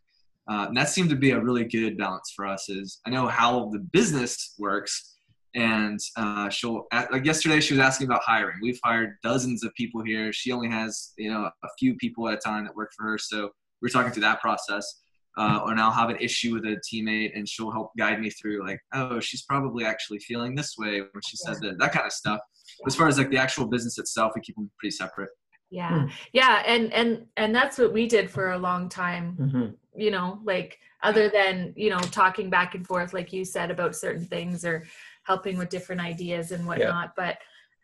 Uh, 0.51 0.67
and 0.69 0.77
that 0.77 0.89
seemed 0.89 1.11
to 1.11 1.17
be 1.17 1.33
a 1.33 1.41
really 1.41 1.65
good 1.65 1.97
balance 1.97 2.33
for 2.35 2.47
us. 2.47 2.69
Is 2.69 3.01
I 3.07 3.11
know 3.11 3.29
how 3.29 3.69
the 3.71 3.79
business 3.79 4.55
works, 4.59 5.17
and 5.55 6.01
uh, 6.17 6.49
she'll 6.49 6.87
like 7.13 7.25
yesterday 7.25 7.61
she 7.61 7.75
was 7.75 7.81
asking 7.81 8.07
about 8.09 8.23
hiring. 8.25 8.57
We've 8.61 8.81
hired 8.83 9.17
dozens 9.23 9.63
of 9.65 9.73
people 9.75 10.03
here. 10.03 10.33
She 10.33 10.51
only 10.53 10.69
has 10.69 11.13
you 11.17 11.31
know 11.31 11.51
a 11.63 11.69
few 11.79 11.95
people 11.97 12.29
at 12.29 12.35
a 12.35 12.39
time 12.39 12.65
that 12.65 12.75
work 12.75 12.93
for 12.97 13.05
her. 13.05 13.19
So 13.19 13.51
we're 13.83 13.89
talking 13.89 14.13
through 14.13 14.23
that 14.23 14.41
process. 14.41 15.03
Uh, 15.39 15.61
and 15.67 15.79
I'll 15.79 15.91
have 15.91 16.09
an 16.09 16.17
issue 16.19 16.55
with 16.55 16.65
a 16.65 16.81
teammate, 16.91 17.33
and 17.37 17.47
she'll 17.47 17.71
help 17.71 17.91
guide 17.99 18.21
me 18.21 18.31
through 18.31 18.67
like, 18.67 18.81
oh, 18.95 19.21
she's 19.21 19.43
probably 19.43 19.85
actually 19.85 20.19
feeling 20.21 20.55
this 20.55 20.77
way 20.79 21.01
when 21.01 21.23
she 21.27 21.37
said 21.37 21.57
that, 21.61 21.79
that 21.79 21.93
kind 21.93 22.07
of 22.07 22.13
stuff. 22.13 22.41
As 22.87 22.97
far 22.97 23.07
as 23.07 23.19
like 23.19 23.29
the 23.29 23.37
actual 23.37 23.67
business 23.67 23.99
itself, 23.99 24.33
we 24.35 24.41
keep 24.41 24.57
them 24.57 24.71
pretty 24.79 24.93
separate. 24.97 25.29
Yeah. 25.69 26.05
Hmm. 26.05 26.07
Yeah, 26.33 26.63
and 26.65 26.91
and 26.95 27.27
and 27.37 27.55
that's 27.55 27.77
what 27.77 27.93
we 27.93 28.07
did 28.07 28.31
for 28.31 28.53
a 28.53 28.59
long 28.59 28.89
time, 28.89 29.37
Mhm. 29.39 29.75
you 29.95 30.11
know, 30.11 30.41
like 30.45 30.79
other 31.03 31.29
than, 31.29 31.75
you 31.77 31.91
know, 31.91 31.99
talking 31.99 32.49
back 32.49 32.75
and 32.75 32.87
forth 32.87 33.13
like 33.13 33.31
you 33.33 33.45
said 33.45 33.71
about 33.71 33.95
certain 33.95 34.25
things 34.25 34.65
or 34.65 34.85
helping 35.25 35.59
with 35.59 35.69
different 35.69 36.01
ideas 36.01 36.51
and 36.53 36.67
whatnot, 36.67 37.15
but 37.17 37.37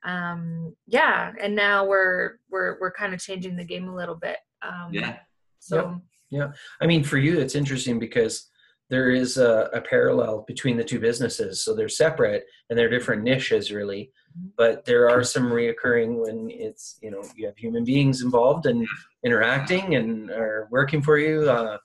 um 0.05 0.75
yeah, 0.87 1.33
and 1.41 1.55
now 1.55 1.85
we're 1.85 2.39
we're 2.51 2.79
we're 2.81 2.93
kind 2.93 3.13
of 3.15 3.21
changing 3.21 3.57
the 3.57 3.65
game 3.65 3.89
a 3.89 3.95
little 3.95 4.15
bit. 4.17 4.39
Um 4.63 4.89
Yeah. 4.93 5.19
So 5.63 6.01
yeah. 6.31 6.53
I 6.81 6.87
mean, 6.87 7.05
for 7.05 7.19
you, 7.19 7.39
it's 7.39 7.55
interesting 7.55 7.99
because 7.99 8.49
there 8.91 9.11
is 9.11 9.39
a, 9.39 9.71
a 9.73 9.81
parallel 9.81 10.45
between 10.47 10.77
the 10.77 10.85
two 10.85 10.99
businesses. 11.01 11.65
So 11.65 11.75
they're 11.75 11.89
separate 11.89 12.45
and 12.69 12.79
they're 12.79 12.91
different 12.91 13.23
niches, 13.23 13.71
really. 13.73 14.11
But 14.57 14.85
there 14.85 15.09
are 15.09 15.23
some 15.23 15.45
reoccurring 15.51 16.25
when 16.27 16.51
it's 16.51 16.99
you 17.03 17.11
know 17.11 17.23
you 17.37 17.47
have 17.47 17.57
human 17.57 17.85
beings 17.85 18.23
involved 18.23 18.67
and 18.67 18.87
interacting 19.25 19.95
and 19.95 20.31
are 20.31 20.69
working 20.71 21.01
for 21.03 21.19
you. 21.19 21.49
Uh, 21.49 21.79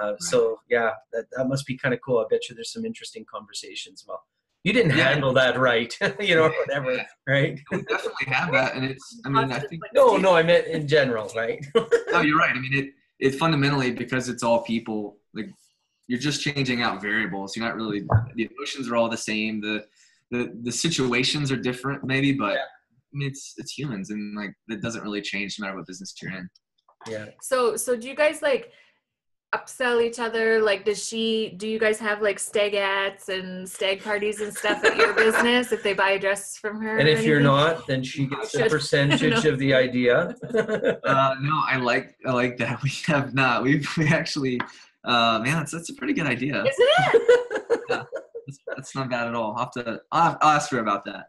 uh, 0.00 0.14
So 0.18 0.58
yeah, 0.68 0.90
that, 1.12 1.24
that 1.36 1.46
must 1.48 1.66
be 1.66 1.76
kind 1.76 1.94
of 1.94 2.00
cool. 2.04 2.18
I 2.18 2.24
bet 2.30 2.48
you 2.48 2.54
there's 2.54 2.72
some 2.72 2.84
interesting 2.84 3.24
conversations. 3.32 4.04
Well, 4.06 4.22
you 4.64 4.72
didn't 4.72 4.96
Yeah. 4.96 5.08
handle 5.10 5.32
that 5.34 5.58
right, 5.58 5.92
you 6.20 6.34
know, 6.36 6.44
or 6.44 6.50
whatever, 6.50 7.04
right? 7.26 7.58
we 7.70 7.82
definitely 7.82 8.26
have 8.26 8.52
that, 8.52 8.74
and 8.76 8.84
it's. 8.84 9.20
I 9.24 9.28
mean, 9.28 9.50
I 9.52 9.58
think. 9.68 9.82
No, 9.94 10.16
no, 10.16 10.34
I 10.34 10.42
meant 10.42 10.66
in 10.66 10.86
general, 10.86 11.30
right? 11.36 11.64
No, 12.12 12.20
you're 12.20 12.38
right. 12.38 12.54
I 12.54 12.60
mean, 12.60 12.74
it 12.74 12.90
it 13.22 13.36
fundamentally 13.36 13.92
because 13.92 14.28
it's 14.28 14.42
all 14.42 14.62
people. 14.62 15.16
Like 15.32 15.46
you're 16.08 16.18
just 16.18 16.42
changing 16.42 16.82
out 16.82 17.00
variables. 17.00 17.56
You're 17.56 17.64
not 17.64 17.76
really. 17.76 18.02
The 18.34 18.50
emotions 18.54 18.90
are 18.90 18.96
all 18.96 19.08
the 19.08 19.16
same. 19.16 19.60
The 19.60 19.86
the 20.30 20.52
the 20.62 20.72
situations 20.72 21.50
are 21.50 21.56
different, 21.56 22.04
maybe, 22.04 22.32
but. 22.32 22.54
Yeah. 22.54 22.66
I 23.14 23.18
mean, 23.18 23.28
it's 23.28 23.52
it's 23.58 23.72
humans, 23.78 24.08
and 24.08 24.34
like 24.34 24.54
that 24.68 24.80
doesn't 24.80 25.02
really 25.02 25.20
change 25.20 25.58
no 25.58 25.66
matter 25.66 25.76
what 25.76 25.86
business 25.86 26.14
you're 26.22 26.32
in. 26.32 26.48
yeah. 27.06 27.26
So 27.42 27.76
so 27.76 27.94
do 27.94 28.08
you 28.08 28.16
guys 28.16 28.40
like 28.40 28.72
upsell 29.52 30.02
each 30.02 30.18
other? 30.18 30.60
Like 30.62 30.84
does 30.84 31.04
she 31.06 31.54
do 31.56 31.68
you 31.68 31.78
guys 31.78 31.98
have 31.98 32.22
like 32.22 32.38
stagettes 32.38 33.28
and 33.28 33.68
stag 33.68 34.02
parties 34.02 34.40
and 34.40 34.54
stuff 34.54 34.84
at 34.84 34.96
your 34.96 35.12
business 35.24 35.72
if 35.72 35.82
they 35.82 35.92
buy 35.94 36.10
a 36.12 36.18
dress 36.18 36.56
from 36.56 36.80
her? 36.80 36.98
And 36.98 37.08
or 37.08 37.12
if 37.12 37.24
you're 37.24 37.40
not, 37.40 37.86
then 37.86 38.02
she 38.02 38.26
gets 38.26 38.54
a 38.54 38.68
percentage 38.68 39.44
of 39.44 39.58
the 39.58 39.74
idea. 39.74 40.34
Uh, 41.04 41.34
no, 41.40 41.62
I 41.66 41.76
like 41.76 42.16
I 42.26 42.32
like 42.32 42.56
that. 42.58 42.82
We 42.82 42.90
have 43.06 43.34
not. 43.34 43.62
We've 43.62 43.88
we 43.96 44.08
actually. 44.08 44.60
Uh, 45.04 45.40
man, 45.42 45.56
that's 45.58 45.72
that's 45.72 45.90
a 45.90 45.94
pretty 45.94 46.12
good 46.12 46.26
idea. 46.26 46.54
Isn't 46.64 46.74
it? 46.78 47.88
That's, 47.88 48.58
that's 48.66 48.94
not 48.94 49.10
bad 49.10 49.28
at 49.28 49.34
all. 49.34 49.52
I'll 49.56 49.64
have 49.64 49.70
to. 49.72 50.00
I'll, 50.12 50.22
have- 50.22 50.38
I'll 50.40 50.56
ask 50.56 50.70
her 50.70 50.78
about 50.78 51.04
that. 51.06 51.26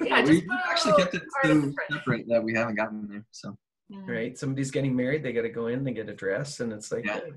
Yeah, 0.00 0.24
we 0.24 0.40
put 0.42 0.58
actually 0.68 0.94
kept 1.02 1.14
it 1.14 1.22
so 1.42 1.60
the 1.60 1.74
separate 1.90 2.26
that 2.28 2.42
we 2.42 2.54
haven't 2.54 2.74
gotten 2.76 3.06
there. 3.08 3.24
So 3.30 3.56
Mm. 3.92 4.08
right? 4.08 4.38
Somebody's 4.38 4.70
getting 4.70 4.96
married, 4.96 5.22
they 5.22 5.34
got 5.34 5.42
to 5.42 5.50
go 5.50 5.66
in, 5.66 5.84
they 5.84 5.92
get 5.92 6.08
a 6.08 6.14
dress, 6.14 6.60
and 6.60 6.72
it's 6.72 6.90
like 6.90 7.04
Yeah. 7.04 7.16
hey, 7.16 7.32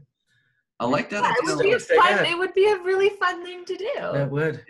I 0.80 0.86
like 0.86 1.10
that 1.10 1.24
Yeah, 1.24 1.34
it 1.52 1.56
would 1.56 1.64
be 1.64 1.72
a 1.72 1.80
fun. 1.80 2.26
It 2.26 2.38
would 2.38 2.54
be 2.54 2.68
a 2.68 2.78
really 2.78 3.10
fun 3.10 3.44
thing 3.44 3.64
to 3.66 3.78
do. 3.78 3.92
that 3.96 4.30
would. 4.30 4.64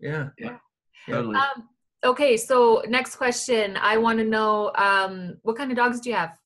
Yeah. 0.00 0.30
Yeah. 0.38 0.56
Totally. 1.08 1.36
Um, 1.36 1.68
okay, 2.04 2.36
so 2.36 2.82
next 2.88 3.16
question. 3.16 3.76
I 3.80 3.96
want 3.98 4.18
to 4.18 4.24
know 4.24 4.72
um, 4.76 5.36
what 5.42 5.56
kind 5.56 5.70
of 5.70 5.76
dogs 5.76 6.00
do 6.00 6.10
you 6.10 6.16
have? 6.16 6.36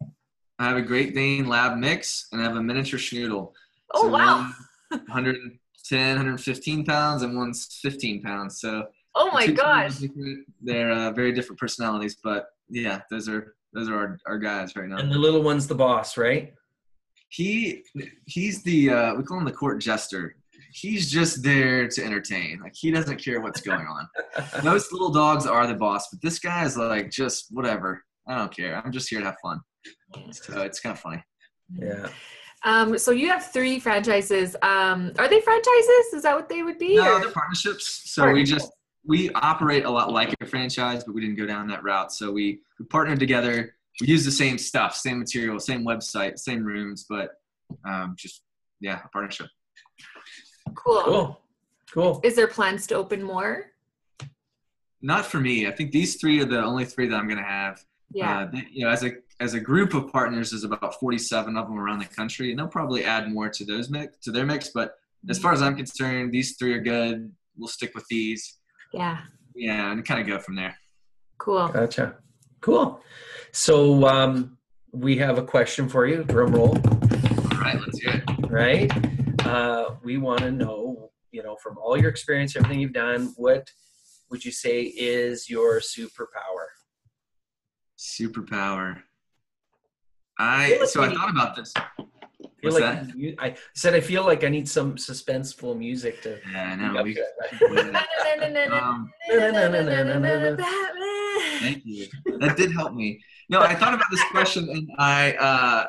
I 0.59 0.69
have 0.69 0.77
a 0.77 0.83
Great 0.83 1.15
Dane 1.15 1.47
Lab 1.47 1.77
mix, 1.79 2.29
and 2.33 2.41
I 2.41 2.45
have 2.45 2.57
a 2.57 2.63
miniature 2.63 2.99
Schnoodle. 2.99 3.53
Oh 3.95 4.03
So 4.03 4.09
wow! 4.09 4.53
one 4.91 5.01
110, 5.07 6.09
115 6.17 6.85
pounds, 6.85 7.23
and 7.23 7.37
one's 7.37 7.79
15 7.83 8.23
pounds. 8.23 8.61
So 8.61 8.87
Oh 9.15 9.31
my 9.33 9.47
gosh! 9.47 9.99
They're 10.63 10.91
uh, 10.93 11.11
very 11.13 11.33
different 11.33 11.59
personalities, 11.59 12.17
but 12.23 12.49
yeah, 12.69 13.01
those 13.11 13.29
are 13.29 13.55
those 13.73 13.89
are 13.89 13.97
our, 13.97 14.19
our 14.27 14.39
guys 14.39 14.77
right 14.77 14.89
now. 14.89 14.99
And 14.99 15.11
the 15.11 15.19
little 15.19 15.43
one's 15.43 15.67
the 15.67 15.75
boss, 15.75 16.17
right? 16.17 16.53
He 17.29 17.83
he's 18.27 18.63
the 18.63 18.91
uh, 18.91 19.15
we 19.15 19.23
call 19.25 19.39
him 19.39 19.45
the 19.45 19.53
court 19.53 19.81
jester. 19.81 20.37
He's 20.73 21.11
just 21.11 21.43
there 21.43 21.89
to 21.89 22.05
entertain. 22.05 22.61
Like 22.63 22.75
he 22.77 22.91
doesn't 22.91 23.17
care 23.23 23.41
what's 23.41 23.61
going 23.61 23.87
on. 23.87 24.09
Most 24.63 24.93
little 24.93 25.11
dogs 25.11 25.47
are 25.47 25.67
the 25.67 25.75
boss, 25.75 26.09
but 26.11 26.21
this 26.23 26.39
guy 26.39 26.65
is 26.65 26.77
like 26.77 27.11
just 27.11 27.47
whatever. 27.51 28.05
I 28.29 28.37
don't 28.37 28.55
care. 28.55 28.81
I'm 28.85 28.93
just 28.93 29.09
here 29.09 29.21
to 29.21 29.27
have 29.27 29.37
fun. 29.43 29.61
So 30.33 30.61
it's 30.63 30.81
kind 30.81 30.93
of 30.93 31.01
funny. 31.01 31.23
Yeah. 31.73 32.09
Um, 32.65 32.99
so 32.99 33.11
you 33.11 33.29
have 33.29 33.47
three 33.53 33.79
franchises. 33.79 34.57
Um, 34.63 35.13
are 35.19 35.29
they 35.29 35.41
franchises? 35.41 36.15
Is 36.15 36.23
that 36.23 36.35
what 36.35 36.49
they 36.49 36.63
would 36.63 36.79
be? 36.79 36.97
No, 36.97 37.15
or- 37.17 37.21
they're 37.21 37.31
partnerships. 37.31 38.03
So 38.13 38.31
we 38.33 38.45
just 38.45 38.71
we 39.07 39.31
operate 39.35 39.85
a 39.85 39.91
lot 39.91 40.11
like 40.13 40.35
a 40.41 40.47
franchise, 40.47 41.05
but 41.05 41.15
we 41.15 41.21
didn't 41.21 41.37
go 41.37 41.47
down 41.47 41.69
that 41.69 41.85
route. 41.85 42.13
So 42.13 42.33
we, 42.33 42.61
we 42.81 42.87
partnered 42.87 43.21
together. 43.21 43.76
We 44.01 44.09
use 44.09 44.25
the 44.25 44.31
same 44.31 44.59
stuff, 44.59 44.95
same 44.95 45.19
material, 45.19 45.59
same 45.59 45.85
website, 45.85 46.39
same 46.39 46.63
rooms, 46.65 47.07
but 47.09 47.31
um, 47.89 48.15
just 48.19 48.43
yeah, 48.81 49.01
a 49.05 49.09
partnership. 49.09 49.47
cool. 50.75 51.03
Cool. 51.05 51.41
Cool. 51.93 52.21
Is 52.25 52.37
there 52.37 52.47
plans 52.49 52.87
to 52.89 52.95
open 52.95 53.23
more? 53.23 53.67
Not 55.03 55.25
for 55.25 55.41
me. 55.41 55.67
I 55.67 55.71
think 55.71 55.93
these 55.93 56.17
three 56.17 56.41
are 56.41 56.45
the 56.45 56.63
only 56.63 56.85
three 56.85 57.07
that 57.09 57.17
I'm 57.17 57.27
going 57.27 57.39
to 57.39 57.45
have. 57.45 57.83
Yeah. 58.13 58.41
Uh, 58.41 58.51
they- 58.53 58.67
you 58.71 58.85
know, 58.85 58.91
as 58.91 59.03
a 59.05 59.13
as 59.39 59.53
a 59.55 59.61
group 59.61 59.93
of 59.93 60.11
partners, 60.11 60.51
there's 60.51 60.65
about 60.65 60.99
47 60.99 61.57
of 61.59 61.67
them 61.69 61.79
around 61.79 61.99
the 61.99 62.07
country, 62.07 62.51
and 62.51 62.59
they'll 62.59 62.67
probably 62.69 63.05
add 63.05 63.31
more 63.31 63.51
to 63.51 63.65
those 63.67 63.91
mix 63.91 64.17
to 64.23 64.31
their 64.33 64.47
mix. 64.47 64.71
But 64.75 64.95
as 65.29 65.39
far 65.39 65.53
as 65.53 65.61
I'm 65.61 65.77
concerned, 65.77 66.33
these 66.33 66.57
three 66.57 66.73
are 66.73 66.81
good. 66.81 67.31
We'll 67.57 67.69
stick 67.69 67.95
with 67.95 68.07
these. 68.09 68.59
yeah. 68.93 69.19
Yeah, 69.55 69.91
and 69.91 70.05
kind 70.05 70.21
of 70.21 70.27
go 70.27 70.39
from 70.39 70.55
there. 70.57 70.77
Cool. 71.39 71.69
Gotcha. 71.69 72.17
Cool. 72.61 73.01
So 73.53 74.07
um, 74.07 74.59
we 74.93 75.17
have 75.19 75.39
a 75.39 75.43
question 75.43 75.89
for 75.89 76.07
you. 76.07 76.25
Drum 76.25 76.53
roll. 76.53 76.77
All 76.77 77.61
right, 77.61 77.79
let's 77.81 77.99
hear 78.01 78.23
it. 78.27 78.51
right? 78.51 78.91
Uh, 79.47 79.97
we 80.03 80.19
want 80.19 80.41
to 80.41 80.51
know, 80.51 81.11
you 81.31 81.43
know, 81.43 81.57
from 81.63 81.79
all 81.79 81.97
your 81.97 82.11
experience, 82.11 82.57
everything 82.57 82.81
you've 82.81 82.93
done, 82.93 83.33
what 83.37 83.71
would 84.31 84.45
you 84.45 84.51
say 84.51 84.83
is 84.83 85.49
your 85.49 85.81
superpower? 85.81 86.67
Superpower. 87.99 89.03
I 90.39 90.85
so 90.87 91.03
I 91.03 91.15
thought 91.15 91.31
about 91.31 91.57
this. 91.57 91.73
I 91.77 91.83
feel 92.61 92.73
What's 92.73 92.81
like 92.81 93.15
you, 93.15 93.35
I 93.39 93.55
said 93.75 93.95
I 93.95 94.01
feel 94.01 94.25
like 94.25 94.45
I 94.45 94.49
need 94.49 94.69
some 94.69 94.97
suspenseful 94.97 95.79
music 95.79 96.21
to. 96.23 96.39
Yeah, 96.53 96.77
I 96.79 97.03
lead 97.03 97.17
know. 98.69 99.07
Thank 101.61 101.85
you. 101.85 102.07
That 102.39 102.57
did 102.57 102.73
help 102.73 102.95
me. 102.95 103.21
No, 103.49 103.61
I 103.61 103.75
thought 103.75 103.95
about 103.95 104.11
this 104.11 104.25
question 104.31 104.69
and 104.69 104.91
I 104.99 105.33
uh, 105.35 105.87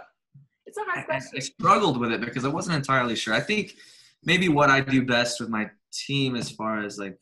It's 0.66 0.78
a 0.78 0.82
I, 0.82 0.94
hard 0.94 1.06
question. 1.06 1.32
I 1.38 1.40
struggled 1.40 2.00
with 2.00 2.12
it 2.12 2.22
because 2.22 2.46
I 2.46 2.50
wasn't 2.50 2.76
entirely 2.76 3.16
sure. 3.16 3.34
I 3.34 3.40
think 3.40 3.76
maybe 4.24 4.50
what 4.50 4.70
I 4.70 4.82
do 4.82 5.06
best 5.06 5.40
with 5.40 5.50
my 5.50 5.70
team, 5.92 6.36
as 6.36 6.52
far 6.52 6.84
as 6.84 7.00
like, 7.00 7.18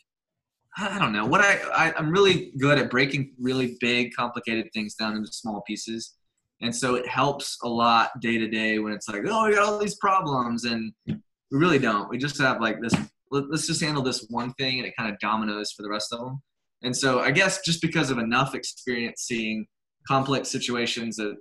I 0.78 1.00
don't 1.00 1.14
know, 1.14 1.26
what 1.26 1.42
I, 1.42 1.60
I 1.74 1.94
I'm 1.98 2.12
really 2.12 2.52
good 2.58 2.78
at 2.78 2.90
breaking 2.90 3.34
really 3.40 3.78
big, 3.80 4.14
complicated 4.14 4.70
things 4.74 4.96
down 4.96 5.16
into 5.16 5.32
small 5.32 5.62
pieces, 5.62 6.16
and 6.62 6.76
so 6.76 6.96
it 6.96 7.08
helps 7.08 7.58
a 7.64 7.68
lot 7.68 8.20
day 8.20 8.38
to 8.38 8.48
day 8.50 8.80
when 8.80 8.92
it's 8.92 9.08
like, 9.08 9.22
oh, 9.26 9.46
we 9.46 9.56
got 9.56 9.64
all 9.64 9.80
these 9.80 9.96
problems, 9.96 10.66
and 10.66 10.92
we 11.08 11.16
really 11.52 11.80
don't. 11.80 12.10
We 12.10 12.18
just 12.18 12.38
have 12.42 12.60
like 12.60 12.82
this. 12.82 12.94
Let's 13.32 13.68
just 13.68 13.82
handle 13.82 14.04
this 14.04 14.26
one 14.30 14.54
thing, 14.56 14.80
and 14.80 14.88
it 14.88 14.94
kind 14.98 15.10
of 15.12 15.18
dominoes 15.20 15.72
for 15.72 15.82
the 15.84 15.90
rest 15.90 16.12
of 16.12 16.20
them. 16.20 16.42
And 16.86 16.96
so 16.96 17.20
I 17.20 17.32
guess 17.32 17.62
just 17.62 17.82
because 17.82 18.12
of 18.12 18.20
enough 18.20 18.54
experience 18.54 19.24
seeing 19.24 19.66
complex 20.08 20.50
situations 20.50 21.16
that 21.16 21.36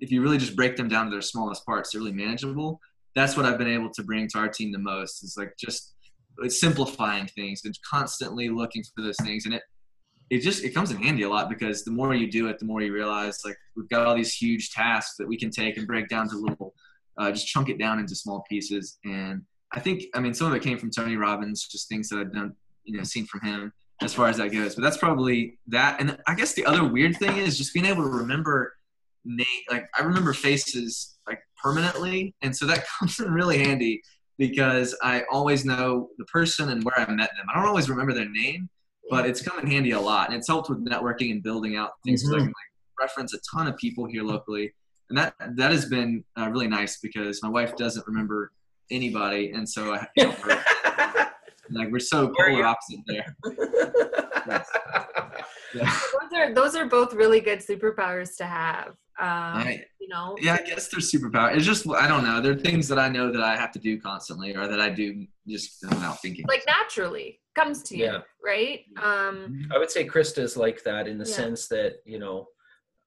if 0.00 0.12
you 0.12 0.20
really 0.20 0.36
just 0.36 0.54
break 0.54 0.76
them 0.76 0.88
down 0.88 1.06
to 1.06 1.10
their 1.10 1.22
smallest 1.22 1.64
parts, 1.64 1.90
they're 1.90 2.02
really 2.02 2.12
manageable. 2.12 2.78
That's 3.16 3.34
what 3.34 3.46
I've 3.46 3.56
been 3.56 3.66
able 3.68 3.90
to 3.90 4.02
bring 4.02 4.28
to 4.28 4.38
our 4.38 4.48
team 4.48 4.72
the 4.72 4.78
most. 4.78 5.24
Is 5.24 5.36
like 5.38 5.54
just 5.58 5.94
simplifying 6.48 7.26
things 7.28 7.62
and 7.64 7.74
constantly 7.90 8.50
looking 8.50 8.82
for 8.94 9.02
those 9.02 9.16
things, 9.22 9.46
and 9.46 9.54
it 9.54 9.62
it 10.28 10.40
just 10.40 10.64
it 10.64 10.74
comes 10.74 10.90
in 10.90 10.98
handy 10.98 11.22
a 11.22 11.30
lot 11.30 11.48
because 11.48 11.84
the 11.84 11.90
more 11.90 12.14
you 12.14 12.30
do 12.30 12.48
it, 12.48 12.58
the 12.58 12.66
more 12.66 12.82
you 12.82 12.92
realize 12.92 13.38
like 13.42 13.56
we've 13.76 13.88
got 13.88 14.06
all 14.06 14.14
these 14.14 14.34
huge 14.34 14.70
tasks 14.70 15.16
that 15.18 15.26
we 15.26 15.38
can 15.38 15.50
take 15.50 15.78
and 15.78 15.86
break 15.86 16.08
down 16.08 16.28
to 16.28 16.36
little, 16.36 16.74
uh, 17.16 17.30
just 17.30 17.46
chunk 17.46 17.70
it 17.70 17.78
down 17.78 17.98
into 17.98 18.14
small 18.14 18.44
pieces. 18.50 18.98
And 19.06 19.42
I 19.72 19.80
think 19.80 20.02
I 20.14 20.20
mean 20.20 20.34
some 20.34 20.48
of 20.48 20.54
it 20.54 20.62
came 20.62 20.76
from 20.76 20.90
Tony 20.90 21.16
Robbins, 21.16 21.66
just 21.66 21.88
things 21.88 22.10
that 22.10 22.18
I've 22.18 22.34
done, 22.34 22.52
you 22.82 22.98
know, 22.98 23.04
seen 23.04 23.24
from 23.24 23.40
him 23.40 23.72
as 24.02 24.12
far 24.14 24.28
as 24.28 24.36
that 24.38 24.48
goes. 24.52 24.74
But 24.74 24.82
that's 24.82 24.96
probably 24.96 25.58
that. 25.68 26.00
And 26.00 26.18
I 26.26 26.34
guess 26.34 26.52
the 26.54 26.66
other 26.66 26.84
weird 26.84 27.16
thing 27.16 27.36
is 27.36 27.56
just 27.56 27.72
being 27.72 27.86
able 27.86 28.02
to 28.02 28.08
remember 28.10 28.74
name 29.24 29.46
like 29.70 29.86
I 29.98 30.02
remember 30.02 30.32
faces 30.34 31.16
like 31.26 31.40
permanently, 31.62 32.34
and 32.42 32.54
so 32.54 32.66
that 32.66 32.84
comes 32.98 33.18
in 33.20 33.32
really 33.32 33.58
handy 33.58 34.02
because 34.38 34.96
I 35.02 35.22
always 35.30 35.64
know 35.64 36.08
the 36.18 36.24
person 36.26 36.68
and 36.70 36.82
where 36.84 36.98
I 36.98 37.08
met 37.10 37.30
them. 37.36 37.46
I 37.52 37.58
don't 37.58 37.68
always 37.68 37.88
remember 37.88 38.12
their 38.12 38.28
name, 38.28 38.68
but 39.10 39.26
it's 39.26 39.40
come 39.40 39.58
in 39.60 39.66
handy 39.66 39.92
a 39.92 40.00
lot, 40.00 40.28
and 40.28 40.36
it's 40.36 40.48
helped 40.48 40.68
with 40.68 40.84
networking 40.86 41.30
and 41.30 41.42
building 41.42 41.76
out 41.76 41.92
things. 42.04 42.22
'cause 42.22 42.32
I 42.34 42.38
can 42.38 42.46
like 42.46 42.54
reference 43.00 43.32
a 43.34 43.38
ton 43.54 43.66
of 43.68 43.76
people 43.76 44.06
here 44.06 44.22
locally, 44.22 44.72
and 45.08 45.16
that 45.18 45.34
that 45.56 45.70
has 45.70 45.86
been 45.86 46.24
uh, 46.38 46.48
really 46.50 46.68
nice 46.68 46.98
because 47.00 47.42
my 47.42 47.48
wife 47.48 47.76
doesn't 47.76 48.06
remember 48.06 48.52
anybody, 48.90 49.52
and 49.52 49.66
so 49.68 49.94
I 49.94 50.06
you 50.16 50.24
know, 50.24 50.34
like 51.74 51.90
we're 51.90 51.98
so 51.98 52.32
polar 52.36 52.50
you? 52.50 52.64
opposite 52.64 53.00
there. 53.06 53.36
Yeah. 55.74 55.90
Those 56.20 56.32
are 56.38 56.54
those 56.54 56.76
are 56.76 56.86
both 56.86 57.14
really 57.14 57.40
good 57.40 57.58
superpowers 57.58 58.36
to 58.36 58.44
have. 58.44 58.90
Um, 59.18 59.66
I- 59.66 59.84
you 60.00 60.06
know. 60.08 60.36
Yeah, 60.40 60.54
I 60.60 60.62
guess 60.62 60.86
they're 60.88 61.00
superpower. 61.00 61.52
It's 61.56 61.64
just 61.66 61.88
I 61.88 62.06
don't 62.06 62.22
know. 62.24 62.40
They're 62.40 62.54
things 62.54 62.86
that 62.88 62.98
I 62.98 63.08
know 63.08 63.32
that 63.32 63.42
I 63.42 63.56
have 63.56 63.72
to 63.72 63.80
do 63.80 64.00
constantly, 64.00 64.54
or 64.54 64.68
that 64.68 64.80
I 64.80 64.88
do 64.90 65.26
just 65.48 65.78
without 65.82 66.20
thinking. 66.22 66.44
Like 66.46 66.62
naturally 66.66 67.40
comes 67.56 67.82
to 67.84 67.96
you, 67.96 68.04
Yeah. 68.04 68.18
right? 68.44 68.82
Um, 69.02 69.66
I 69.74 69.78
would 69.78 69.90
say 69.90 70.06
Krista's 70.06 70.56
like 70.56 70.84
that 70.84 71.08
in 71.08 71.18
the 71.18 71.24
Yeah. 71.28 71.34
sense 71.34 71.66
that, 71.68 71.94
you 72.04 72.18
know, 72.20 72.46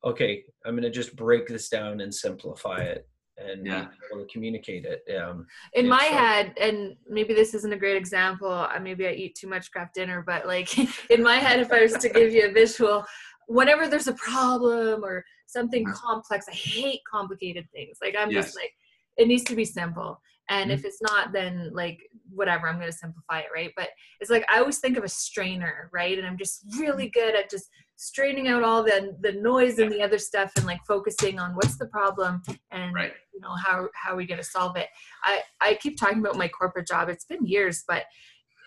okay, 0.04 0.44
I'm 0.66 0.72
going 0.74 0.84
to 0.84 0.90
just 0.90 1.16
break 1.16 1.48
this 1.48 1.70
down 1.70 2.02
and 2.02 2.14
simplify 2.14 2.80
it 2.82 3.08
and 3.38 3.66
Yeah. 3.66 3.86
be 3.86 3.90
able 4.12 4.26
to 4.26 4.32
communicate 4.34 4.86
it. 4.86 5.04
Um, 5.16 5.48
in 5.74 5.86
Yeah, 5.86 5.92
my 5.92 6.08
so- 6.08 6.14
head 6.16 6.54
and 6.60 6.96
maybe 7.08 7.34
this 7.34 7.54
isn't 7.54 7.74
a 7.74 7.78
great 7.78 7.98
example 7.98 8.52
uh, 8.52 8.80
maybe 8.82 9.08
i 9.08 9.12
eat 9.12 9.36
too 9.36 9.48
much 9.48 9.72
Kraft 9.72 9.94
Dinner 9.96 10.24
but 10.26 10.46
like 10.48 10.70
in 11.10 11.22
my 11.24 11.36
head 11.38 11.60
if 11.60 11.72
i 11.72 11.82
was 11.82 11.94
to 11.94 12.10
give 12.10 12.34
you 12.34 12.48
a 12.48 12.52
visual 12.52 13.06
whenever 13.48 13.88
there's 13.88 14.08
a 14.08 14.14
problem 14.14 15.04
or 15.04 15.24
something 15.46 15.86
Mhm. 15.86 15.94
complex 15.94 16.46
i 16.50 16.54
hate 16.54 17.02
complicated 17.10 17.66
things 17.74 17.98
like 18.02 18.16
i'm 18.18 18.32
Yes. 18.32 18.46
just 18.46 18.56
like 18.56 18.72
it 19.18 19.28
needs 19.28 19.44
to 19.46 19.56
be 19.56 19.66
simple 19.66 20.20
and 20.50 20.70
Mm-hmm. 20.70 20.80
if 20.80 20.86
it's 20.86 21.02
not 21.02 21.32
then 21.34 21.72
like 21.74 22.00
whatever 22.30 22.68
i'm 22.68 22.76
going 22.80 22.92
to 22.92 22.98
simplify 22.98 23.40
it 23.40 23.48
right 23.54 23.72
but 23.76 23.90
it's 24.20 24.30
like 24.32 24.46
i 24.52 24.60
always 24.60 24.80
think 24.80 24.98
of 24.98 25.04
a 25.04 25.10
strainer 25.10 25.90
right 25.94 26.18
and 26.18 26.26
i'm 26.28 26.38
just 26.38 26.64
really 26.80 27.10
good 27.10 27.36
at 27.36 27.50
just 27.50 27.70
straining 27.98 28.48
out 28.48 28.64
all 28.64 28.84
the 28.84 29.16
the 29.22 29.34
noise 29.34 29.80
and 29.80 29.92
the 29.92 30.02
other 30.02 30.20
stuff 30.20 30.52
and 30.56 30.66
like 30.68 30.80
focusing 30.88 31.40
on 31.40 31.56
what's 31.56 31.78
the 31.78 31.88
problem 31.88 32.42
and 32.72 32.94
Right. 32.94 33.12
you 33.34 33.42
know 33.42 33.56
how 33.66 33.90
how 33.96 34.14
are 34.14 34.16
we 34.16 34.28
going 34.28 34.38
to 34.38 34.44
solve 34.44 34.78
it. 34.78 34.88
I 35.24 35.42
i 35.60 35.74
keep 35.76 35.98
talking 36.00 36.20
about 36.20 36.38
my 36.38 36.48
corporate 36.48 36.88
job. 36.88 37.10
It's 37.10 37.26
been 37.26 37.46
years 37.46 37.84
but 37.88 38.06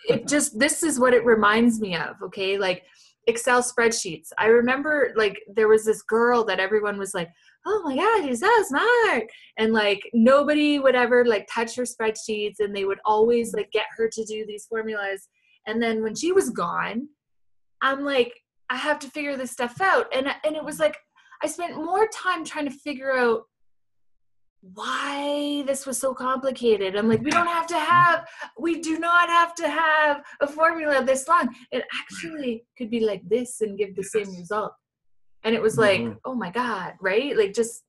it 0.08 0.26
just 0.34 0.58
this 0.58 0.82
is 0.82 0.98
what 0.98 1.14
it 1.14 1.24
reminds 1.24 1.80
me 1.80 1.94
of 1.96 2.16
okay? 2.24 2.58
Like 2.58 2.82
excel 3.28 3.62
spreadsheets. 3.62 4.28
I 4.36 4.46
remember 4.46 5.12
like 5.16 5.40
there 5.54 5.68
was 5.68 5.84
this 5.84 6.02
girl 6.02 6.44
that 6.46 6.58
everyone 6.58 6.98
was 6.98 7.14
like 7.14 7.30
oh 7.66 7.82
my 7.84 7.94
god 7.94 8.26
she's 8.26 8.40
so 8.40 8.50
smart. 8.64 9.24
And 9.58 9.72
like 9.72 10.00
nobody 10.12 10.80
would 10.80 10.96
ever 10.96 11.24
like 11.24 11.48
touch 11.48 11.76
her 11.76 11.84
spreadsheets 11.84 12.56
and 12.58 12.74
they 12.74 12.84
would 12.84 12.98
always 13.04 13.54
like 13.54 13.70
get 13.70 13.86
her 13.96 14.08
to 14.08 14.24
do 14.24 14.44
these 14.44 14.66
formulas. 14.66 15.28
And 15.68 15.80
then 15.80 16.02
when 16.02 16.16
she 16.16 16.32
was 16.32 16.50
gone 16.50 17.08
i'm 17.82 18.04
like 18.04 18.34
i 18.70 18.76
have 18.76 18.98
to 18.98 19.08
figure 19.08 19.36
this 19.36 19.50
stuff 19.50 19.80
out 19.80 20.06
and 20.14 20.26
and 20.44 20.56
it 20.56 20.64
was 20.64 20.78
like 20.78 20.96
i 21.42 21.46
spent 21.46 21.76
more 21.76 22.06
time 22.08 22.44
trying 22.44 22.64
to 22.64 22.70
figure 22.70 23.16
out 23.16 23.42
why 24.74 25.62
this 25.66 25.86
was 25.86 25.98
so 25.98 26.12
complicated. 26.12 26.94
I'm 26.96 27.08
like, 27.08 27.22
we 27.22 27.30
don't 27.30 27.46
have 27.46 27.66
to 27.68 27.78
have, 27.78 28.26
we 28.58 28.80
do 28.80 28.98
not 28.98 29.28
have 29.28 29.54
to 29.54 29.68
have 29.68 30.22
a 30.40 30.46
formula 30.46 31.02
this 31.02 31.26
long. 31.28 31.48
It 31.72 31.84
actually 31.98 32.64
could 32.76 32.90
be 32.90 33.00
like 33.00 33.26
this 33.28 33.62
and 33.62 33.78
give 33.78 33.96
the 33.96 34.02
same 34.02 34.28
result. 34.36 34.72
And 35.44 35.54
it 35.54 35.62
was 35.62 35.78
like, 35.78 36.00
Mhm. 36.02 36.18
oh 36.26 36.34
my 36.34 36.50
God, 36.50 36.94
right? 37.00 37.34
Like 37.36 37.54
just, 37.54 37.84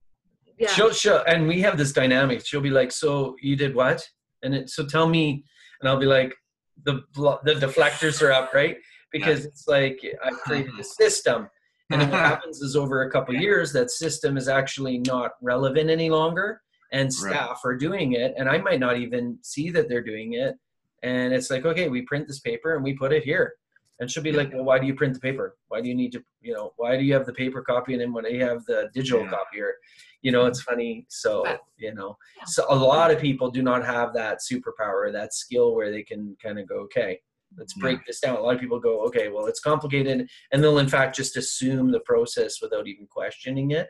yeah. 0.57 0.69
She'll, 0.69 0.93
she'll, 0.93 1.23
and 1.27 1.47
we 1.47 1.59
have 1.61 1.77
this 1.77 1.91
dynamic. 1.91 2.45
She'll 2.45 2.61
be 2.61 2.69
like, 2.69 2.91
"So 2.91 3.35
you 3.41 3.55
did 3.55 3.73
what?" 3.73 4.07
And 4.43 4.53
it, 4.53 4.69
so 4.69 4.85
tell 4.85 5.09
me, 5.09 5.43
and 5.79 5.89
I'll 5.89 5.97
be 5.97 6.05
like, 6.05 6.35
"The 6.83 7.01
the 7.15 7.55
deflectors 7.55 8.21
are 8.21 8.31
up, 8.31 8.53
right?" 8.53 8.77
Because 9.11 9.45
it's 9.45 9.67
like 9.67 9.99
I 10.23 10.31
created 10.31 10.71
uh-huh. 10.71 10.81
a 10.81 10.83
system, 10.83 11.49
and 11.89 12.01
what 12.09 12.19
happens 12.31 12.61
is 12.61 12.75
over 12.75 13.03
a 13.03 13.11
couple 13.11 13.35
years, 13.35 13.73
that 13.73 13.91
system 13.91 14.37
is 14.37 14.47
actually 14.47 14.99
not 14.99 15.31
relevant 15.41 15.89
any 15.89 16.09
longer, 16.09 16.61
and 16.91 17.05
Right. 17.05 17.33
staff 17.33 17.61
are 17.65 17.75
doing 17.75 18.13
it, 18.13 18.33
and 18.37 18.49
I 18.49 18.57
might 18.57 18.79
not 18.79 18.97
even 18.97 19.37
see 19.43 19.69
that 19.71 19.89
they're 19.89 20.03
doing 20.03 20.33
it. 20.33 20.55
And 21.03 21.33
it's 21.33 21.49
like, 21.49 21.65
okay, 21.65 21.89
we 21.89 22.03
print 22.03 22.27
this 22.27 22.39
paper 22.39 22.75
and 22.75 22.83
we 22.83 22.93
put 22.93 23.11
it 23.11 23.23
here, 23.23 23.53
And 23.99 24.09
she'll 24.09 24.23
be 24.23 24.31
like, 24.31 24.51
well, 24.51 24.63
why 24.63 24.79
do 24.79 24.87
you 24.87 24.95
print 24.95 25.13
the 25.13 25.19
paper? 25.19 25.57
Why 25.67 25.79
do 25.79 25.87
you 25.87 25.93
need 25.95 26.11
to, 26.13 26.23
you 26.41 26.53
know, 26.53 26.73
why 26.77 26.97
do 26.97 27.03
you 27.03 27.13
have 27.13 27.27
the 27.27 27.33
paper 27.33 27.61
copy 27.61 27.93
and 27.93 28.01
then 28.01 28.13
when 28.13 28.25
you 28.25 28.43
have 28.43 28.65
the 28.65 28.89
digital 28.93 29.23
Yeah. 29.23 29.29
copier? 29.29 29.75
You 30.23 30.31
know, 30.31 30.47
it's 30.47 30.61
funny. 30.61 31.05
So, 31.09 31.57
you 31.77 31.93
know, 31.93 32.17
so 32.45 32.65
a 32.69 32.75
lot 32.75 33.11
of 33.11 33.19
people 33.19 33.51
do 33.51 33.61
not 33.61 33.85
have 33.85 34.13
that 34.13 34.39
superpower, 34.39 35.11
that 35.11 35.33
skill 35.33 35.75
where 35.75 35.91
they 35.91 36.01
can 36.03 36.35
kind 36.41 36.57
of 36.59 36.67
go, 36.67 36.77
okay, 36.85 37.19
let's 37.57 37.73
break 37.73 38.05
this 38.05 38.19
down. 38.19 38.37
A 38.37 38.39
lot 38.41 38.55
of 38.55 38.61
people 38.61 38.79
go, 38.79 39.01
okay, 39.07 39.29
well, 39.29 39.45
it's 39.45 39.59
complicated. 39.59 40.29
And 40.51 40.63
they'll, 40.63 40.79
in 40.79 40.87
fact, 40.87 41.15
just 41.15 41.37
assume 41.37 41.91
the 41.91 41.99
process 42.01 42.61
without 42.61 42.87
even 42.87 43.07
questioning 43.07 43.71
it, 43.71 43.89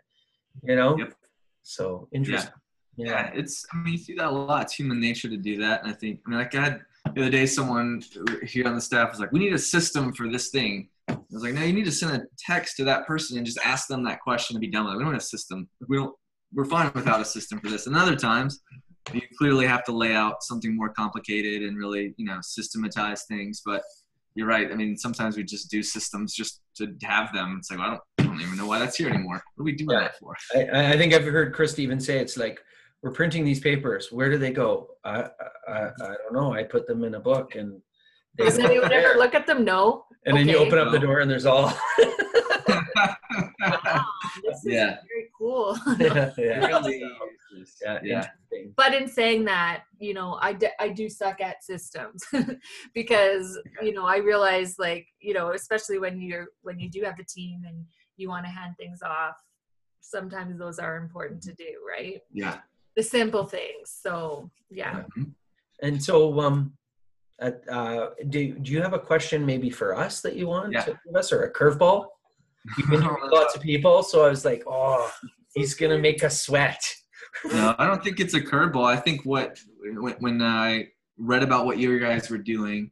you 0.63 0.75
know? 0.75 0.97
Yep. 0.97 1.13
So 1.63 2.07
interesting. 2.11 2.53
Yeah, 2.97 3.31
it's. 3.33 3.65
I 3.71 3.77
mean, 3.77 3.93
you 3.93 3.99
see 3.99 4.15
that 4.15 4.27
a 4.27 4.31
lot. 4.31 4.63
It's 4.63 4.73
human 4.73 4.99
nature 4.99 5.29
to 5.29 5.37
do 5.37 5.57
that, 5.61 5.81
and 5.81 5.91
I 5.91 5.95
think. 5.95 6.19
I 6.25 6.29
mean, 6.29 6.39
like 6.39 6.53
I 6.55 6.61
had 6.61 6.81
the 7.13 7.21
other 7.21 7.31
day, 7.31 7.45
someone 7.45 8.01
here 8.43 8.67
on 8.67 8.75
the 8.75 8.81
staff 8.81 9.11
was 9.11 9.19
like, 9.19 9.31
"We 9.31 9.39
need 9.39 9.53
a 9.53 9.59
system 9.59 10.13
for 10.13 10.29
this 10.29 10.49
thing." 10.49 10.89
I 11.07 11.17
was 11.29 11.43
like, 11.43 11.53
"No, 11.53 11.63
you 11.63 11.73
need 11.73 11.85
to 11.85 11.91
send 11.91 12.15
a 12.15 12.25
text 12.37 12.75
to 12.77 12.83
that 12.85 13.07
person 13.07 13.37
and 13.37 13.45
just 13.45 13.59
ask 13.63 13.87
them 13.87 14.03
that 14.03 14.19
question 14.19 14.55
and 14.55 14.61
be 14.61 14.67
done 14.67 14.85
with 14.85 14.95
it. 14.95 14.97
We 14.97 15.03
don't 15.03 15.13
have 15.13 15.21
a 15.21 15.25
system. 15.25 15.69
We 15.87 15.97
don't. 15.97 16.13
We're 16.53 16.65
fine 16.65 16.91
without 16.93 17.21
a 17.21 17.25
system 17.25 17.59
for 17.61 17.69
this." 17.69 17.87
And 17.87 17.95
other 17.95 18.15
times, 18.15 18.61
you 19.13 19.21
clearly 19.37 19.65
have 19.67 19.83
to 19.85 19.91
lay 19.91 20.13
out 20.13 20.43
something 20.43 20.75
more 20.75 20.89
complicated 20.89 21.63
and 21.63 21.77
really, 21.77 22.13
you 22.17 22.25
know, 22.25 22.39
systematize 22.41 23.23
things. 23.23 23.61
But 23.65 23.83
you're 24.35 24.47
right. 24.47 24.71
I 24.71 24.75
mean, 24.75 24.95
sometimes 24.97 25.35
we 25.37 25.43
just 25.43 25.69
do 25.69 25.83
systems 25.83 26.33
just 26.33 26.61
to 26.77 26.95
have 27.03 27.33
them. 27.33 27.57
It's 27.59 27.69
like, 27.69 27.79
well, 27.79 27.87
I 27.87 27.91
don't, 27.91 28.01
I 28.19 28.23
don't 28.23 28.41
even 28.41 28.57
know 28.57 28.65
why 28.67 28.79
that's 28.79 28.95
here 28.97 29.09
anymore. 29.09 29.41
What 29.55 29.63
are 29.63 29.65
we 29.65 29.73
doing 29.73 29.89
Yeah. 29.91 29.99
that 30.01 30.17
for? 30.19 30.35
I, 30.55 30.93
I 30.93 30.97
think 30.97 31.13
I've 31.13 31.25
heard 31.25 31.53
Chris 31.53 31.77
even 31.79 31.99
say 31.99 32.19
it's 32.19 32.37
like 32.37 32.59
we're 33.03 33.11
printing 33.11 33.43
these 33.43 33.59
papers. 33.59 34.07
Where 34.11 34.29
do 34.29 34.37
they 34.37 34.51
go? 34.51 34.87
I 35.03 35.27
I, 35.67 35.73
I 36.01 36.15
don't 36.23 36.33
know. 36.33 36.53
I 36.53 36.63
put 36.63 36.87
them 36.87 37.03
in 37.03 37.15
a 37.15 37.19
book 37.19 37.55
and 37.55 37.81
they 38.37 38.45
Does 38.45 38.59
anyone 38.59 38.91
ever 38.93 39.17
look 39.17 39.35
at 39.35 39.45
them? 39.47 39.65
No. 39.65 40.05
and 40.25 40.37
then 40.37 40.47
you 40.47 40.57
open 40.57 40.77
up 40.79 40.91
the 40.91 40.99
door 40.99 41.19
and 41.19 41.29
there's 41.29 41.45
all 41.45 41.73
Wow, 43.59 44.05
this 44.43 44.57
is 44.57 44.65
Yeah. 44.65 44.97
very 45.07 45.29
cool. 45.37 45.77
yeah, 45.99 46.31
yeah, 46.37 46.65
Really 46.67 46.95
is. 46.95 47.11
Yeah, 47.83 47.99
yeah. 48.03 48.25
but 48.77 48.93
in 48.93 49.07
saying 49.07 49.45
that 49.45 49.83
you 49.99 50.13
know 50.13 50.37
I, 50.41 50.53
d- 50.53 50.67
I 50.79 50.89
do 50.89 51.09
suck 51.09 51.41
at 51.41 51.63
systems 51.63 52.23
because 52.93 53.59
you 53.81 53.93
know 53.93 54.05
i 54.05 54.17
realize 54.17 54.75
like 54.79 55.07
you 55.19 55.33
know 55.33 55.51
especially 55.51 55.99
when 55.99 56.19
you're 56.21 56.47
when 56.61 56.79
you 56.79 56.89
do 56.89 57.01
have 57.03 57.19
a 57.19 57.23
team 57.25 57.61
and 57.67 57.85
you 58.17 58.29
want 58.29 58.45
to 58.45 58.51
hand 58.51 58.75
things 58.77 59.01
off 59.01 59.35
sometimes 60.01 60.57
those 60.57 60.79
are 60.79 60.97
important 60.97 61.41
to 61.43 61.53
do 61.53 61.69
right 61.87 62.21
Yeah. 62.31 62.57
the 62.95 63.03
simple 63.03 63.45
things 63.45 63.97
so 64.01 64.49
yeah 64.69 65.03
And 65.83 65.97
so, 66.03 66.39
um, 66.39 66.73
uh, 67.41 67.51
uh, 67.71 68.09
do 68.29 68.53
do 68.59 68.71
you 68.71 68.81
have 68.83 68.93
a 68.93 68.99
question 68.99 69.43
maybe 69.45 69.69
for 69.71 69.97
us 69.97 70.21
that 70.21 70.35
you 70.35 70.45
want 70.47 70.71
Yeah. 70.73 70.83
to 70.85 70.91
give 71.05 71.15
us, 71.15 71.31
or 71.33 71.43
a 71.45 71.51
curveball? 71.51 72.05
You've 72.77 72.89
been 72.91 73.03
with 73.03 73.31
lots 73.39 73.55
of 73.55 73.61
people, 73.63 74.03
so 74.03 74.23
I 74.23 74.29
was 74.29 74.45
like, 74.45 74.61
oh, 74.67 75.09
he's 75.55 75.73
gonna 75.73 75.97
make 75.97 76.23
us 76.23 76.35
sweat. 76.45 76.83
No, 77.45 77.75
I 77.77 77.87
don't 77.87 78.03
think 78.03 78.19
it's 78.19 78.33
a 78.33 78.41
curveball. 78.41 78.85
I 78.85 78.97
think 78.97 79.25
what 79.25 79.59
when, 79.79 80.15
when 80.19 80.41
I 80.41 80.87
read 81.17 81.43
about 81.43 81.65
what 81.65 81.77
you 81.77 81.99
guys 81.99 82.29
were 82.29 82.37
doing, 82.37 82.91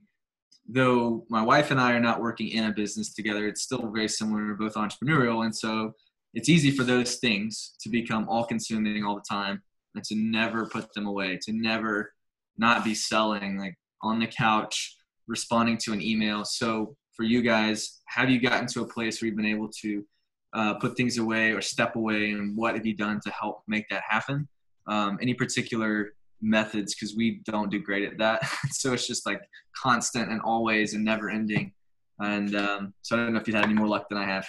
though 0.68 1.26
my 1.30 1.42
wife 1.42 1.72
and 1.72 1.80
I 1.80 1.94
are 1.94 2.00
not 2.00 2.22
working 2.22 2.50
in 2.50 2.66
a 2.66 2.72
business 2.72 3.14
together, 3.14 3.48
it's 3.48 3.62
still 3.62 3.92
very 3.92 4.08
similar. 4.08 4.46
We're 4.46 4.54
both 4.54 4.76
entrepreneurial, 4.76 5.46
and 5.46 5.56
so 5.56 5.94
it's 6.34 6.50
easy 6.50 6.72
for 6.72 6.84
those 6.84 7.16
things 7.16 7.74
to 7.82 7.90
become 7.90 8.30
all-consuming 8.30 9.04
all 9.04 9.16
the 9.16 9.24
time, 9.30 9.62
and 9.96 10.04
to 10.04 10.16
never 10.16 10.68
put 10.68 10.94
them 10.94 11.08
away, 11.08 11.40
to 11.44 11.52
never 11.52 12.14
not 12.58 12.84
be 12.84 12.94
selling 12.94 13.58
like 13.58 13.76
on 14.04 14.20
the 14.20 14.28
couch, 14.28 14.96
responding 15.28 15.78
to 15.78 15.94
an 15.94 16.02
email. 16.02 16.46
So 16.46 16.96
for 17.16 17.24
you 17.24 17.42
guys, 17.42 18.02
have 18.08 18.30
you 18.30 18.40
gotten 18.40 18.68
to 18.68 18.82
a 18.82 18.88
place 18.88 19.22
where 19.22 19.28
you've 19.28 19.38
been 19.38 19.46
able 19.46 19.70
to 19.82 20.06
uh, 20.54 20.76
put 20.76 20.98
things 20.98 21.18
away 21.18 21.52
or 21.52 21.62
step 21.62 21.96
away 21.96 22.32
and 22.32 22.56
what 22.58 22.76
have 22.76 22.86
you 22.86 22.96
done 22.96 23.20
to 23.22 23.30
help 23.32 23.64
make 23.68 23.88
that 23.90 24.04
happen? 24.08 24.48
Um, 24.88 25.20
any 25.22 25.34
particular 25.34 26.14
methods? 26.42 26.96
Because 26.96 27.16
we 27.16 27.42
don't 27.46 27.70
do 27.70 27.80
great 27.80 28.04
at 28.12 28.18
that. 28.18 28.42
So 28.72 28.94
it's 28.94 29.08
just 29.08 29.26
like 29.26 29.42
constant 29.76 30.32
and 30.32 30.42
always 30.42 30.94
and 30.94 31.04
never 31.04 31.30
ending. 31.30 31.74
And 32.20 32.56
um, 32.56 32.94
so 33.02 33.16
i 33.16 33.20
don't 33.20 33.34
know 33.34 33.40
if 33.40 33.48
you've 33.48 33.56
had 33.56 33.66
any 33.66 33.74
more 33.74 33.88
luck 33.88 34.10
than 34.10 34.18
i 34.18 34.26
have. 34.26 34.48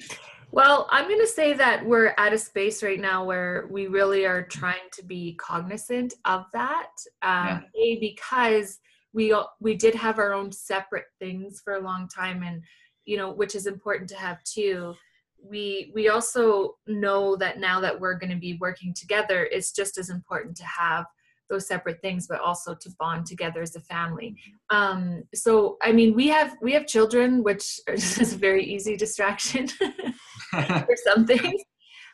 Well 0.54 0.86
i'm 0.90 1.08
going 1.08 1.18
to 1.18 1.26
say 1.26 1.54
that 1.54 1.82
we're 1.82 2.12
at 2.18 2.34
a 2.34 2.38
space 2.38 2.82
right 2.82 3.00
now 3.00 3.24
where 3.24 3.68
we 3.70 3.86
really 3.86 4.26
are 4.26 4.42
trying 4.42 4.86
to 4.92 5.02
be 5.02 5.34
cognizant 5.36 6.12
of 6.26 6.44
that 6.52 6.90
um, 7.22 7.64
a 7.74 7.98
because 8.00 8.78
we 9.14 9.34
we 9.60 9.74
did 9.74 9.94
have 9.94 10.18
our 10.18 10.34
own 10.34 10.52
separate 10.52 11.06
things 11.18 11.62
for 11.64 11.74
a 11.74 11.80
long 11.80 12.06
time 12.06 12.42
and 12.42 12.62
you 13.06 13.16
know 13.16 13.32
which 13.32 13.54
is 13.54 13.66
important 13.66 14.08
to 14.10 14.16
have 14.16 14.44
too 14.44 14.94
we 15.42 15.90
we 15.94 16.08
also 16.08 16.76
know 16.86 17.36
that 17.36 17.58
now 17.58 17.80
that 17.80 17.98
we're 17.98 18.14
going 18.18 18.30
to 18.30 18.36
be 18.38 18.56
working 18.60 18.94
together 18.94 19.48
it's 19.50 19.72
just 19.72 19.98
as 19.98 20.08
important 20.10 20.56
to 20.56 20.64
have 20.64 21.04
those 21.50 21.66
separate 21.66 22.00
things 22.00 22.26
but 22.26 22.40
also 22.40 22.74
to 22.74 22.88
bond 22.98 23.26
together 23.26 23.60
as 23.60 23.76
a 23.76 23.80
family. 23.80 24.36
Um 24.70 25.22
so 25.34 25.76
i 25.82 25.92
mean 25.92 26.14
we 26.14 26.28
have 26.28 26.56
we 26.62 26.72
have 26.72 26.86
children 26.86 27.42
which 27.42 27.80
is 27.88 28.32
a 28.32 28.36
very 28.38 28.64
easy 28.64 28.96
distraction 28.96 29.68
for 30.88 30.96
some 31.04 31.26
things. 31.32 31.62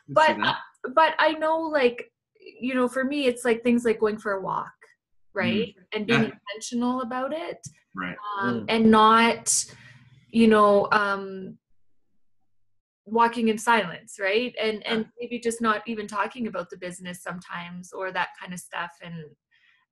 but 0.09 0.37
but 0.95 1.13
i 1.19 1.33
know 1.33 1.59
like 1.59 2.11
you 2.59 2.73
know 2.73 2.87
for 2.87 3.03
me 3.03 3.25
it's 3.27 3.45
like 3.45 3.61
things 3.63 3.85
like 3.85 3.99
going 3.99 4.17
for 4.17 4.33
a 4.33 4.41
walk 4.41 4.71
right? 5.35 5.73
And 5.93 6.07
being 6.07 6.23
Yeah. 6.23 6.31
intentional 6.53 7.01
about 7.01 7.31
it 7.33 7.59
right. 7.95 8.15
um, 8.39 8.61
Mm. 8.61 8.65
and 8.67 8.91
not 8.91 9.65
you 10.31 10.47
know 10.47 10.87
um 10.91 11.57
walking 13.11 13.47
in 13.49 13.57
silence 13.57 14.17
right? 14.19 14.53
And 14.61 14.85
and 14.85 15.05
maybe 15.19 15.39
just 15.39 15.61
not 15.61 15.81
even 15.87 16.07
talking 16.07 16.47
about 16.47 16.69
the 16.69 16.77
business 16.77 17.21
sometimes 17.21 17.91
or 17.93 18.11
that 18.11 18.29
kind 18.39 18.53
of 18.53 18.59
stuff. 18.59 18.91
And 19.03 19.13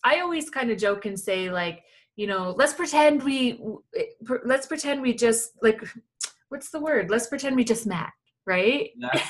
i 0.03 0.19
always 0.19 0.49
kind 0.49 0.69
of 0.69 0.77
joke 0.77 1.07
and 1.07 1.19
say 1.19 1.49
like 1.49 1.81
you 2.15 2.27
know 2.27 2.53
let's 2.55 2.73
pretend 2.73 3.23
we 3.23 3.59
eh, 3.97 4.03
let's 4.45 4.67
pretend 4.67 5.01
we 5.01 5.11
just 5.13 5.53
like 5.63 5.81
what's 6.49 6.69
the 6.69 6.79
word? 6.79 7.09
Let's 7.09 7.27
pretend 7.27 7.55
we 7.55 7.63
just 7.63 7.85
met 7.85 8.09
right? 8.45 8.91
Yeah. 8.95 9.21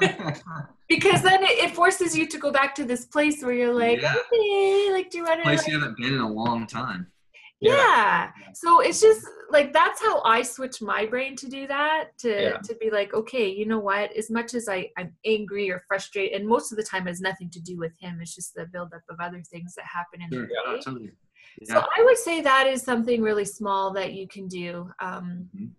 because 0.88 1.22
then 1.22 1.42
it, 1.44 1.56
it 1.64 1.74
forces 1.74 2.16
you 2.18 2.26
to 2.26 2.38
go 2.38 2.50
back 2.50 2.74
to 2.74 2.84
this 2.84 3.06
place 3.06 3.42
where 3.42 3.54
you're 3.54 3.72
like 3.72 4.02
Yeah. 4.02 4.14
okay 4.32 4.90
like 4.92 5.10
do 5.10 5.18
you 5.18 5.24
want 5.24 5.38
to 5.38 5.44
place 5.44 5.66
you 5.66 5.78
haven't 5.78 5.96
been 5.96 6.14
in 6.14 6.20
a 6.20 6.28
long 6.28 6.66
time 6.66 7.06
yeah. 7.60 8.30
so 8.52 8.80
it's 8.80 9.00
just 9.00 9.26
like 9.50 9.72
that's 9.72 10.00
how 10.02 10.20
i 10.22 10.42
switch 10.42 10.82
my 10.82 11.06
brain 11.06 11.34
to 11.36 11.48
do 11.48 11.66
that 11.66 12.16
to 12.18 12.28
Yeah. 12.42 12.56
to 12.58 12.74
be 12.76 12.90
like 12.90 13.14
okay 13.14 13.48
you 13.48 13.66
know 13.66 13.78
what 13.78 14.12
as 14.16 14.30
much 14.30 14.54
as 14.54 14.68
i 14.68 14.90
i'm 14.98 15.14
angry 15.24 15.70
or 15.70 15.82
frustrated 15.88 16.38
and 16.40 16.48
most 16.48 16.72
of 16.72 16.76
the 16.76 16.84
time 16.84 17.06
it 17.06 17.10
has 17.10 17.20
nothing 17.20 17.50
to 17.50 17.60
do 17.60 17.76
with 17.78 17.92
him 18.00 18.18
it's 18.20 18.34
just 18.34 18.54
the 18.54 18.66
buildup 18.66 19.02
of 19.08 19.16
other 19.20 19.42
things 19.50 19.74
that 19.76 19.84
happen 19.86 20.20
in 20.22 20.30
Sure. 20.30 20.46
the 20.46 20.52
Yeah, 20.66 20.72
day 20.76 20.80
totally. 20.84 21.12
so 21.64 21.84
i 21.96 22.02
would 22.04 22.18
say 22.18 22.40
that 22.40 22.66
is 22.66 22.82
something 22.82 23.22
really 23.22 23.44
small 23.44 23.92
that 23.92 24.12
you 24.12 24.26
can 24.28 24.48
do 24.48 24.90
um 25.00 25.48
Mhm. 25.56 25.70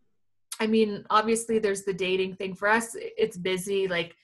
i 0.60 0.68
mean 0.68 1.06
obviously 1.10 1.60
there's 1.60 1.84
the 1.84 1.94
dating 1.94 2.36
thing 2.36 2.56
for 2.56 2.68
us 2.70 2.96
it's 3.00 3.38
busy 3.38 3.88
like 3.88 4.16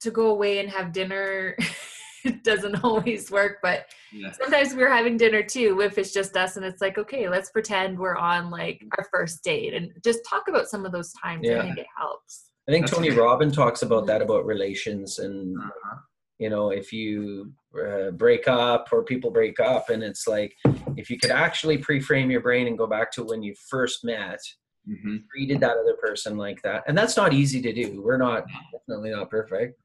to 0.00 0.10
go 0.10 0.26
away 0.28 0.58
and 0.58 0.68
have 0.68 0.92
dinner 0.92 1.56
it 2.24 2.42
doesn't 2.50 2.82
always 2.84 3.30
work 3.30 3.58
but 3.62 3.86
yeah. 4.12 4.30
sometimes 4.32 4.74
we're 4.74 4.92
having 4.92 5.16
dinner 5.16 5.42
too 5.42 5.80
if 5.80 5.98
it's 5.98 6.12
just 6.12 6.36
us 6.36 6.56
and 6.56 6.64
it's 6.64 6.80
like 6.80 6.98
okay 6.98 7.28
let's 7.28 7.50
pretend 7.50 7.98
we're 7.98 8.16
on 8.16 8.50
like 8.50 8.82
our 8.98 9.06
first 9.12 9.42
date 9.44 9.74
and 9.74 9.90
just 10.04 10.20
talk 10.28 10.48
about 10.48 10.68
some 10.68 10.84
of 10.86 10.92
those 10.92 11.12
times 11.22 11.40
Yeah. 11.42 11.58
i 11.60 11.62
think 11.62 11.78
it 11.78 11.86
helps 11.96 12.50
I 12.66 12.72
think 12.72 12.86
That's 12.86 12.96
Tony 12.96 13.08
great. 13.08 13.18
Robbins 13.18 13.54
talks 13.54 13.82
about 13.82 14.06
that 14.06 14.22
about 14.22 14.46
relations 14.46 15.18
and 15.18 15.58
Uh-huh. 15.58 15.96
you 16.38 16.48
know 16.48 16.70
if 16.70 16.92
you 16.94 17.52
uh, 17.78 18.10
break 18.12 18.48
up 18.48 18.88
or 18.90 19.04
people 19.04 19.30
break 19.30 19.60
up 19.60 19.90
and 19.90 20.02
it's 20.02 20.26
like 20.26 20.54
if 20.96 21.10
you 21.10 21.18
could 21.18 21.30
actually 21.30 21.76
pre-frame 21.76 22.30
your 22.30 22.40
brain 22.40 22.66
and 22.66 22.78
go 22.78 22.86
back 22.86 23.10
to 23.12 23.22
when 23.24 23.42
you 23.42 23.54
first 23.68 24.02
met 24.04 24.40
hmm 24.86 25.16
treated 25.30 25.60
that 25.60 25.76
other 25.76 25.96
person 26.00 26.36
like 26.38 26.60
that 26.62 26.82
and 26.86 26.96
that's 26.96 27.16
not 27.18 27.32
easy 27.34 27.60
to 27.60 27.72
do 27.72 28.00
we're 28.02 28.16
not 28.28 28.44
definitely 28.72 29.10
not 29.10 29.28
perfect 29.30 29.78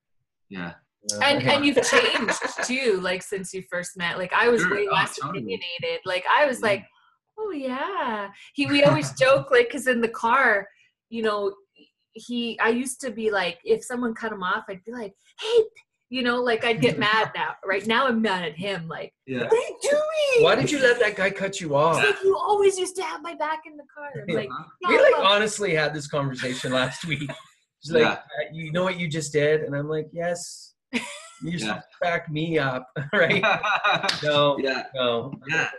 yeah 0.49 0.73
and 1.23 1.43
and 1.43 1.65
you've 1.65 1.81
changed 1.89 2.39
too 2.65 2.99
like 3.01 3.21
since 3.23 3.53
you 3.53 3.63
first 3.71 3.97
met 3.97 4.17
like 4.17 4.33
i 4.33 4.47
was 4.49 4.62
Sure. 4.62 4.71
way 4.75 4.88
Oh, 4.89 4.93
less 4.93 5.15
totally. 5.17 5.39
opinionated 5.39 6.01
like 6.05 6.25
i 6.29 6.45
was 6.45 6.59
Yeah. 6.59 6.67
like 6.67 6.85
oh 7.38 7.51
yeah 7.51 8.29
he 8.53 8.65
we 8.65 8.83
always 8.83 9.12
joke 9.19 9.49
like 9.51 9.67
because 9.67 9.88
in 9.88 10.01
the 10.01 10.09
car 10.09 10.67
you 11.09 11.21
know 11.23 11.53
he 12.13 12.59
i 12.59 12.69
used 12.69 12.99
to 13.01 13.12
be 13.12 13.31
like 13.31 13.59
if 13.63 13.83
someone 13.83 14.13
cut 14.13 14.31
him 14.31 14.43
off 14.43 14.65
i'd 14.69 14.83
be 14.83 14.91
like 14.91 15.13
hey 15.39 15.63
you 16.09 16.21
know 16.21 16.41
like 16.41 16.65
i'd 16.65 16.81
get 16.81 16.99
mad 16.99 17.31
now 17.35 17.53
right 17.65 17.88
now 17.88 18.07
i'm 18.07 18.21
mad 18.21 18.43
at 18.43 18.55
him 18.57 18.88
like 18.88 19.13
yeah 19.25 19.43
what 19.43 19.53
are 19.53 19.55
you 19.55 19.77
doing 19.81 20.43
why 20.43 20.55
did 20.55 20.69
you 20.69 20.79
let 20.79 20.99
that 20.99 21.15
guy 21.15 21.29
cut 21.29 21.62
you 21.62 21.75
off 21.75 21.97
It's 22.03 22.07
like 22.15 22.23
you 22.23 22.35
always 22.38 22.77
used 22.77 22.95
to 22.97 23.03
have 23.03 23.21
my 23.21 23.35
back 23.35 23.62
in 23.65 23.77
the 23.77 23.83
car 23.95 24.09
i'm 24.27 24.35
like 24.35 24.49
Uh-huh. 24.49 24.63
yeah, 24.81 24.89
we 24.89 24.97
like 25.01 25.12
well, 25.17 25.27
honestly 25.33 25.73
had 25.73 25.93
this 25.93 26.07
conversation 26.07 26.73
last 26.73 27.05
week 27.05 27.29
She's 27.81 27.93
like 27.93 28.01
Yeah. 28.01 28.12
uh, 28.13 28.49
you 28.51 28.71
know 28.73 28.83
what 28.83 28.99
you 28.99 29.07
just 29.07 29.31
did 29.31 29.62
and 29.62 29.73
i'm 29.75 29.88
like 29.88 30.07
yes 30.12 30.68
you 31.41 31.52
just 31.52 31.65
Yeah. 31.65 31.82
back 32.02 32.30
me 32.30 32.58
up 32.58 32.88
right 33.13 33.41
no 34.23 34.58
yeah 34.60 34.84
no 34.95 35.34
yeah 35.47 35.69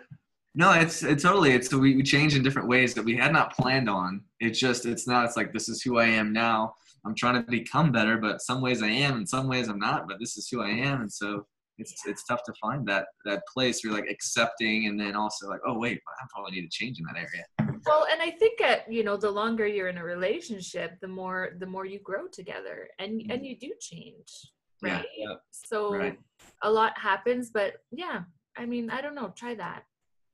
No, 0.54 0.72
it's 0.72 1.02
it's 1.02 1.22
totally 1.22 1.52
it's 1.52 1.72
we, 1.72 1.96
we 1.96 2.02
change 2.02 2.34
in 2.34 2.42
different 2.42 2.68
ways 2.68 2.92
that 2.94 3.04
we 3.04 3.16
had 3.16 3.32
not 3.32 3.54
planned 3.54 3.88
on. 3.88 4.22
It's 4.40 4.58
just 4.58 4.84
it's 4.84 5.06
not 5.06 5.24
it's 5.24 5.36
like 5.36 5.52
this 5.52 5.68
is 5.68 5.80
who 5.82 5.98
I 5.98 6.06
am 6.06 6.32
now. 6.32 6.74
I'm 7.06 7.14
trying 7.14 7.42
to 7.42 7.50
become 7.50 7.92
better, 7.92 8.18
but 8.18 8.42
some 8.42 8.60
ways 8.60 8.82
I 8.82 8.88
am 8.88 9.16
and 9.16 9.28
some 9.28 9.48
ways 9.48 9.68
I'm 9.68 9.78
not, 9.78 10.08
but 10.08 10.18
this 10.18 10.36
is 10.36 10.48
who 10.48 10.60
I 10.60 10.68
am. 10.68 11.02
And 11.02 11.12
so 11.12 11.46
it's 11.78 11.94
it's 12.04 12.24
tough 12.24 12.42
to 12.44 12.52
find 12.60 12.86
that 12.88 13.06
that 13.24 13.42
place 13.52 13.82
where 13.82 13.92
you're 13.92 14.00
like 14.00 14.10
accepting 14.10 14.86
and 14.86 14.98
then 15.00 15.14
also 15.16 15.48
like, 15.48 15.60
oh 15.66 15.78
wait, 15.78 16.00
I 16.20 16.26
probably 16.34 16.52
need 16.52 16.70
to 16.70 16.76
change 16.76 16.98
in 16.98 17.06
that 17.06 17.16
area. 17.16 17.44
Well, 17.86 18.06
and 18.12 18.20
I 18.20 18.30
think 18.32 18.60
at 18.60 18.90
you 18.92 19.04
know, 19.04 19.16
the 19.16 19.30
longer 19.30 19.66
you're 19.66 19.88
in 19.88 19.98
a 19.98 20.04
relationship, 20.04 20.98
the 21.00 21.08
more 21.08 21.50
the 21.58 21.66
more 21.66 21.86
you 21.86 22.00
grow 22.00 22.26
together 22.26 22.88
and 22.98 23.20
and 23.20 23.30
mm-hmm. 23.30 23.44
you 23.44 23.58
do 23.58 23.72
change. 23.80 24.50
Right. 24.82 25.04
Yeah. 25.16 25.28
Yeah. 25.28 25.34
So 25.50 25.94
Right. 25.94 26.18
a 26.62 26.70
lot 26.70 26.98
happens, 26.98 27.50
but 27.50 27.74
yeah, 27.90 28.22
I 28.56 28.66
mean, 28.66 28.90
I 28.90 29.00
don't 29.00 29.14
know, 29.14 29.32
try 29.36 29.54
that. 29.56 29.84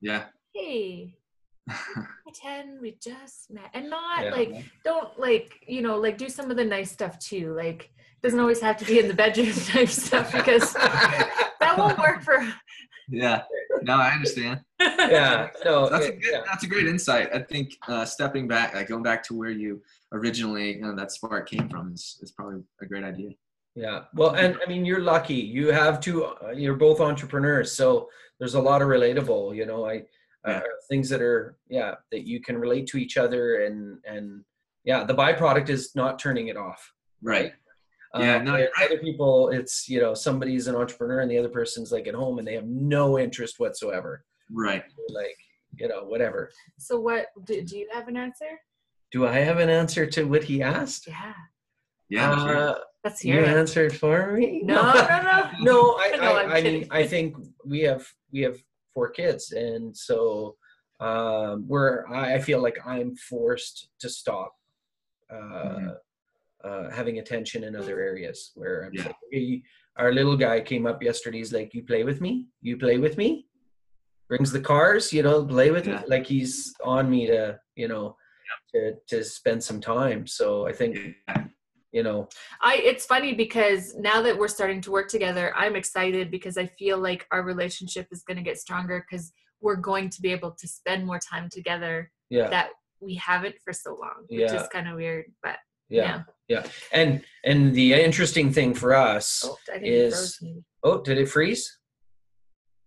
Yeah. 0.00 0.26
Hey, 0.54 1.16
pretend 2.22 2.80
we 2.80 2.96
just 3.02 3.50
met 3.50 3.70
and 3.74 3.90
not 3.90 4.24
Yeah. 4.24 4.30
like 4.30 4.64
don't 4.84 5.18
like 5.18 5.52
you 5.66 5.82
know 5.82 5.98
like 5.98 6.16
do 6.16 6.28
some 6.28 6.48
of 6.48 6.56
the 6.56 6.64
nice 6.64 6.92
stuff 6.92 7.18
too 7.18 7.54
like 7.54 7.90
doesn't 8.22 8.38
always 8.38 8.60
have 8.60 8.76
to 8.76 8.84
be 8.84 9.00
in 9.00 9.08
the 9.08 9.14
bedroom 9.14 9.52
type 9.66 9.88
stuff 9.88 10.30
because 10.32 10.72
that 10.74 11.74
won't 11.76 11.98
work 11.98 12.22
for 12.22 12.38
yeah. 13.08 13.42
No, 13.82 13.94
I 13.94 14.10
understand. 14.10 14.60
yeah. 14.80 15.48
so 15.62 15.88
That's 15.88 16.06
a 16.06 16.12
good, 16.12 16.30
yeah. 16.32 16.40
that's 16.46 16.64
a 16.64 16.66
great 16.66 16.86
insight. 16.86 17.28
I 17.32 17.38
think 17.40 17.72
uh, 17.86 18.04
stepping 18.04 18.48
back, 18.48 18.74
like 18.74 18.88
going 18.88 19.02
back 19.04 19.22
to 19.24 19.34
where 19.34 19.50
you 19.50 19.80
originally 20.12 20.76
you 20.76 20.82
know, 20.82 20.94
that 20.96 21.12
spark 21.12 21.48
came 21.48 21.68
from 21.68 21.92
is, 21.92 22.18
is 22.20 22.32
probably 22.32 22.62
a 22.80 22.86
great 22.86 23.04
idea. 23.04 23.30
Yeah. 23.76 24.04
Well, 24.14 24.30
and 24.34 24.56
I 24.64 24.68
mean, 24.68 24.84
you're 24.86 25.02
lucky. 25.02 25.34
You 25.34 25.68
have 25.70 26.00
two. 26.00 26.24
Uh, 26.24 26.50
you're 26.52 26.76
both 26.76 27.00
entrepreneurs, 27.00 27.70
so 27.72 28.08
there's 28.38 28.54
a 28.54 28.60
lot 28.60 28.80
of 28.82 28.88
relatable. 28.88 29.54
You 29.54 29.66
know, 29.66 29.86
I 29.86 29.96
uh, 30.44 30.52
Yeah. 30.52 30.60
things 30.88 31.08
that 31.10 31.20
are 31.20 31.58
yeah 31.68 31.94
that 32.10 32.26
you 32.26 32.40
can 32.40 32.56
relate 32.58 32.86
to 32.88 32.96
each 32.96 33.16
other, 33.18 33.64
and 33.66 33.98
and 34.06 34.42
yeah, 34.84 35.04
the 35.04 35.14
byproduct 35.14 35.68
is 35.68 35.94
not 35.94 36.18
turning 36.18 36.48
it 36.48 36.56
off. 36.56 36.92
Right. 37.22 37.52
Yeah, 38.18 38.36
Uh, 38.36 38.42
no, 38.42 38.52
where 38.52 38.70
right. 38.78 38.86
Other 38.86 38.98
people, 38.98 39.50
it's 39.50 39.88
you 39.90 40.00
know 40.00 40.14
somebody's 40.14 40.68
an 40.68 40.74
entrepreneur 40.74 41.20
and 41.20 41.30
the 41.30 41.36
other 41.38 41.50
person's 41.50 41.92
like 41.92 42.06
at 42.06 42.14
home 42.14 42.38
and 42.38 42.48
they 42.48 42.54
have 42.54 42.66
no 42.66 43.18
interest 43.18 43.60
whatsoever. 43.60 44.24
Right. 44.50 44.84
Like 45.10 45.36
you 45.78 45.88
know 45.88 46.04
whatever. 46.04 46.50
so 46.78 46.98
what 46.98 47.26
do, 47.44 47.60
do 47.62 47.76
you 47.76 47.86
have 47.92 48.08
an 48.08 48.16
answer 48.16 48.52
Do 49.12 49.26
I 49.26 49.38
have 49.40 49.58
an 49.58 49.68
answer 49.68 50.06
to 50.06 50.24
what 50.24 50.44
he 50.44 50.62
asked? 50.62 51.06
yeah 51.08 51.34
Yeah. 52.08 52.44
sure. 52.44 52.56
Uh, 52.56 52.74
let's 53.04 53.24
you 53.24 53.34
it 53.34 53.48
answered 53.48 53.94
for 53.96 54.32
me. 54.32 54.62
no 54.64 54.74
no 54.82 54.92
no 55.22 55.50
no 55.60 55.96
I, 56.04 56.16
No, 56.16 56.22
I, 56.22 56.42
I'm 56.44 56.52
I 56.52 56.60
mean 56.60 56.86
i 56.90 57.06
think 57.06 57.36
we 57.64 57.80
have 57.82 58.04
we 58.32 58.40
have 58.42 58.56
four 58.94 59.10
kids 59.10 59.52
and 59.52 59.96
so 59.96 60.56
um 61.00 61.66
we're 61.68 62.06
i 62.08 62.34
I 62.34 62.38
feel 62.40 62.60
like 62.66 62.78
i'm 62.86 63.10
forced 63.16 63.76
to 64.02 64.08
stop 64.08 64.50
uh 65.30 65.36
Mhm. 65.36 65.94
uh 66.68 66.86
having 66.98 67.16
attention 67.18 67.60
in 67.68 67.72
other 67.76 67.96
areas 68.10 68.38
where 68.58 68.76
i'm 68.84 68.94
Yeah. 68.94 69.06
like 69.06 69.16
"Hey," 69.32 69.62
our 70.00 70.10
little 70.18 70.36
guy 70.46 70.56
came 70.60 70.84
up 70.90 70.98
yesterday 71.02 71.38
he's 71.42 71.52
like 71.58 71.70
you 71.76 71.82
play 71.92 72.02
with 72.10 72.20
me 72.26 72.32
you 72.68 72.74
play 72.84 72.96
with 73.06 73.16
me 73.22 73.28
brings 74.30 74.50
the 74.56 74.64
cars 74.72 75.12
you 75.16 75.22
know 75.26 75.36
play 75.56 75.70
with 75.76 75.86
Yeah. 75.86 76.00
me 76.02 76.06
like 76.14 76.26
he's 76.26 76.54
on 76.94 77.04
me 77.14 77.20
to 77.32 77.42
you 77.82 77.88
know 77.92 78.04
to 78.72 78.80
to 79.10 79.16
spend 79.38 79.60
some 79.68 79.80
time 79.94 80.20
so 80.38 80.46
i 80.70 80.72
think 80.80 80.92
Yeah. 80.96 81.44
You 81.92 82.02
know 82.02 82.28
I 82.60 82.76
it's 82.76 83.06
funny 83.06 83.32
because 83.34 83.94
now 83.96 84.20
that 84.22 84.36
we're 84.36 84.48
starting 84.48 84.80
to 84.82 84.90
work 84.90 85.08
together, 85.08 85.52
I'm 85.56 85.76
excited 85.76 86.30
because 86.30 86.58
I 86.58 86.66
feel 86.66 86.98
like 86.98 87.26
our 87.30 87.42
relationship 87.42 88.08
is 88.10 88.22
going 88.22 88.36
to 88.36 88.42
get 88.42 88.58
stronger 88.58 89.04
because 89.08 89.32
we're 89.60 89.76
going 89.76 90.10
to 90.10 90.20
be 90.20 90.30
able 90.32 90.50
to 90.52 90.68
spend 90.68 91.06
more 91.06 91.18
time 91.18 91.48
together 91.50 92.10
yeah 92.30 92.48
that 92.50 92.70
we 93.00 93.14
haven't 93.14 93.54
for 93.64 93.72
so 93.72 93.90
long, 93.94 94.24
which 94.28 94.40
Yeah. 94.52 94.62
is 94.62 94.68
kind 94.68 94.88
of 94.88 94.96
weird. 94.96 95.26
But 95.42 95.56
yeah 95.88 96.22
yeah 96.48 96.64
and 96.92 97.22
and 97.44 97.72
the 97.72 97.94
interesting 97.94 98.52
thing 98.52 98.74
for 98.74 98.92
us 98.92 99.44
oh, 99.46 99.56
Is- 99.80 99.80
he 99.80 100.10
froze 100.10 100.38
maybe. 100.42 100.64
oh 100.82 101.00
did 101.00 101.16
it 101.18 101.28
freeze 101.28 101.78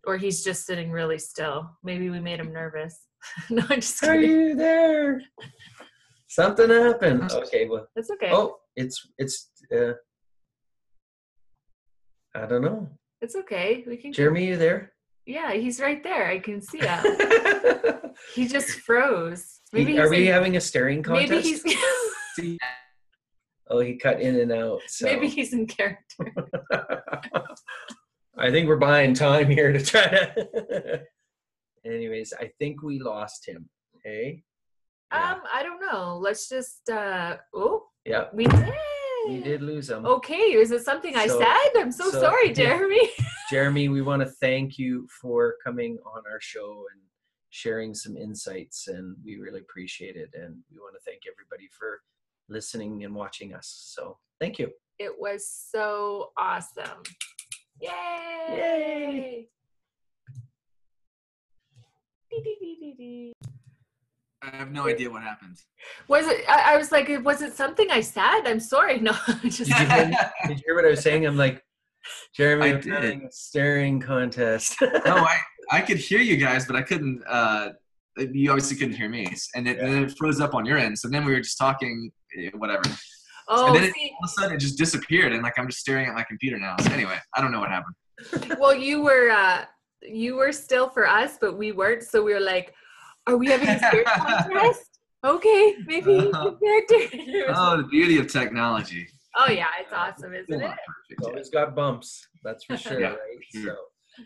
or 0.06 0.18
he's 0.18 0.44
just 0.44 0.66
sitting 0.66 0.92
really 0.92 1.18
still. 1.20 1.70
Maybe 1.84 2.10
we 2.10 2.20
made 2.20 2.40
him 2.40 2.52
nervous. 2.52 3.00
no, 3.50 3.64
I'm 3.70 3.80
just 3.82 4.04
are 4.04 4.16
you 4.20 4.54
there 4.56 5.22
something 6.28 6.70
happened 6.70 7.32
okay 7.32 7.68
well 7.68 7.88
It's 7.96 8.10
okay. 8.12 8.32
oh 8.32 8.59
it's 8.76 9.08
it's 9.18 9.50
uh 9.76 9.94
i 12.36 12.46
don't 12.46 12.62
know 12.62 12.88
It's 13.22 13.36
okay. 13.36 13.84
We 13.88 13.98
can. 13.98 14.14
jeremy 14.14 14.48
you 14.48 14.58
there 14.58 14.94
Yeah, 15.26 15.52
he's 15.54 15.80
right 15.80 16.02
there. 16.04 16.26
I 16.28 16.40
can 16.40 16.62
see 16.62 16.80
him. 16.80 17.00
he 18.36 18.48
just 18.48 18.72
froze. 18.82 19.60
Maybe 19.74 20.00
are 20.00 20.10
we 20.10 20.28
in- 20.28 20.34
having 20.34 20.56
a 20.58 20.62
staring 20.62 21.04
contest 21.04 21.30
maybe 21.32 21.44
he's 21.44 21.62
See, 22.36 22.58
oh 23.70 23.80
he 23.80 23.96
cut 23.98 24.22
in 24.22 24.36
and 24.40 24.52
out 24.52 24.82
so 24.88 25.06
maybe 25.06 25.28
he's 25.28 25.54
in 25.54 25.68
character. 25.68 26.24
i 28.38 28.50
think 28.52 28.68
we're 28.68 28.78
buying 28.92 29.14
time 29.14 29.50
here 29.50 29.72
to 29.74 29.82
try 29.84 30.08
to 30.08 31.02
anyways 31.86 32.34
i 32.40 32.50
think 32.60 32.82
we 32.82 33.00
lost 33.00 33.46
him 33.48 33.70
hey 34.06 34.44
Yeah. 35.12 35.32
Um, 35.34 35.42
I 35.58 35.64
don't 35.64 35.82
know. 35.82 36.20
Let's 36.22 36.48
just. 36.56 36.88
uh 36.90 37.38
Oh, 37.54 37.88
yeah 38.10 38.26
we 38.34 38.46
did. 38.48 38.74
we 39.28 39.42
did 39.42 39.62
lose 39.62 39.88
them. 39.88 40.06
Okay, 40.06 40.36
is 40.36 40.72
it 40.72 40.84
something 40.84 41.16
I 41.16 41.28
said? 41.28 41.72
I'm 41.78 41.92
so, 41.92 42.10
so- 42.10 42.20
sorry, 42.20 42.48
yeah. 42.48 42.54
Jeremy. 42.54 43.10
Jeremy, 43.52 43.90
we 43.90 44.02
want 44.02 44.22
to 44.22 44.30
thank 44.42 44.78
you 44.80 45.08
for 45.22 45.56
coming 45.64 45.98
on 46.06 46.24
our 46.32 46.42
show 46.42 46.86
and 46.92 47.02
sharing 47.52 47.94
some 47.94 48.18
insights, 48.18 48.88
and 48.88 49.16
we 49.24 49.38
really 49.38 49.60
appreciate 49.60 50.16
it. 50.16 50.32
And 50.34 50.58
we 50.72 50.80
want 50.80 50.96
to 50.96 51.02
thank 51.06 51.22
everybody 51.32 51.68
for 51.78 52.02
listening 52.50 53.04
and 53.04 53.14
watching 53.14 53.54
us. 53.54 53.68
So, 53.96 54.18
thank 54.40 54.58
you. 54.60 54.72
It 54.98 55.12
was 55.18 55.48
so 55.48 56.32
awesome. 56.38 57.04
Yay! 57.80 57.90
Yay. 58.50 59.48
Dee, 62.32 62.42
dee, 62.44 62.58
dee, 62.60 62.78
dee, 62.80 62.96
dee. 62.98 63.34
I 64.42 64.56
have 64.56 64.72
no 64.72 64.88
idea 64.88 65.10
what 65.10 65.22
happened. 65.22 65.58
Was 66.08 66.26
it? 66.28 66.46
I, 66.48 66.74
I 66.74 66.78
was 66.78 66.92
like, 66.92 67.10
was 67.24 67.42
it 67.42 67.54
something 67.54 67.92
I 67.92 68.02
said? 68.02 68.42
I'm 68.46 68.60
sorry. 68.60 69.00
No, 69.10 69.12
I 69.28 69.40
just. 69.44 69.58
Did 69.58 69.68
you 69.70 69.76
hear, 69.76 70.32
did 70.48 70.58
you 70.58 70.64
hear 70.66 70.76
what 70.76 70.86
I 70.86 70.90
was 70.90 71.02
saying? 71.02 71.26
I'm 71.26 71.38
like, 71.38 71.64
Jeremy, 72.36 72.74
I 72.74 72.78
did. 72.78 73.24
a 73.24 73.32
staring 73.32 74.00
contest. 74.00 74.78
no, 74.82 74.90
I, 75.06 75.38
I 75.72 75.82
could 75.82 75.98
hear 75.98 76.20
you 76.20 76.38
guys, 76.38 76.66
but 76.66 76.76
I 76.76 76.82
couldn't. 76.82 77.22
Uh, 77.28 77.70
you 78.18 78.50
obviously 78.52 78.78
couldn't 78.78 78.96
hear 78.96 79.10
me, 79.10 79.28
and 79.56 79.68
it, 79.68 79.80
and 79.80 79.94
then 79.94 80.04
it 80.04 80.18
froze 80.18 80.40
up 80.40 80.54
on 80.54 80.66
your 80.66 80.78
end. 80.78 80.98
So 80.98 81.10
then 81.10 81.26
we 81.26 81.34
were 81.34 81.40
just 81.40 81.58
talking, 81.58 82.12
eh, 82.38 82.50
whatever. 82.56 82.84
Oh, 83.48 83.68
and 83.68 83.76
then 83.76 83.84
it, 83.86 83.94
all 83.98 84.24
of 84.24 84.26
a 84.26 84.28
sudden 84.28 84.56
it 84.56 84.60
just 84.60 84.78
disappeared, 84.78 85.34
and 85.34 85.44
like 85.44 85.58
I'm 85.58 85.68
just 85.68 85.80
staring 85.80 86.08
at 86.08 86.14
my 86.14 86.24
computer 86.24 86.58
now. 86.58 86.76
So 86.82 86.92
anyway, 86.92 87.18
I 87.36 87.42
don't 87.42 87.52
know 87.52 87.60
what 87.60 87.70
happened. 87.70 87.96
well, 88.60 88.76
you 88.76 89.02
were, 89.02 89.32
uh, 89.32 89.66
you 90.02 90.36
were 90.36 90.52
still 90.52 90.90
for 90.90 91.08
us, 91.08 91.38
but 91.40 91.58
we 91.58 91.72
weren't. 91.72 92.04
So 92.04 92.24
we 92.24 92.34
were 92.34 92.40
like, 92.40 92.74
are 93.30 93.38
we 93.38 93.48
having 93.48 93.70
a 93.70 93.78
spirit 93.78 94.06
contest? 94.16 95.00
Okay, 95.24 95.76
maybe 95.86 96.32
character. 96.32 97.46
Oh, 97.54 97.78
the 97.78 97.88
beauty 97.90 98.18
of 98.20 98.28
technology. 98.32 99.08
oh 99.38 99.52
yeah, 99.52 99.68
it's 99.82 99.92
awesome, 99.94 100.34
isn't 100.34 100.46
Still 100.46 100.60
it? 100.60 100.64
not 100.64 100.78
perfect 100.88 101.22
yet. 101.22 101.30
Always 101.30 101.50
got 101.50 101.76
bumps, 101.76 102.28
that's 102.44 102.64
for 102.64 102.78
sure, 102.86 103.00
Yeah, 103.00 103.10
right? 103.10 103.18
for 103.52 103.60
sure. 103.60 103.76
So, 103.76 103.76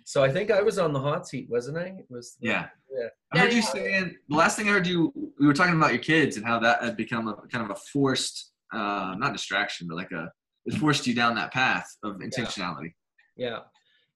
so 0.05 0.23
I 0.23 0.31
think 0.31 0.51
I 0.51 0.61
was 0.61 0.77
on 0.79 0.93
the 0.93 0.99
hot 0.99 1.27
seat, 1.27 1.47
wasn't 1.49 1.77
I? 1.77 1.85
It 1.99 2.05
was 2.09 2.37
Yeah. 2.39 2.67
Yeah. 2.95 3.07
I 3.33 3.39
heard 3.39 3.53
you 3.53 3.61
saying 3.63 4.15
the 4.29 4.35
last 4.35 4.55
thing 4.57 4.69
I 4.69 4.71
heard 4.71 4.85
you. 4.87 5.11
We 5.39 5.47
were 5.47 5.53
talking 5.53 5.75
about 5.75 5.93
your 5.93 6.01
kids 6.01 6.37
and 6.37 6.45
how 6.45 6.59
that 6.59 6.83
had 6.83 6.95
become 6.95 7.27
a 7.27 7.35
kind 7.51 7.65
of 7.65 7.71
a 7.71 7.79
forced, 7.91 8.51
uh, 8.71 9.15
not 9.17 9.33
distraction, 9.33 9.87
but 9.87 9.97
like 9.97 10.11
a 10.11 10.31
it 10.65 10.75
forced 10.75 11.05
you 11.07 11.13
down 11.15 11.35
that 11.35 11.51
path 11.51 11.87
of 12.03 12.17
intentionality. 12.17 12.93
Yeah, 13.35 13.59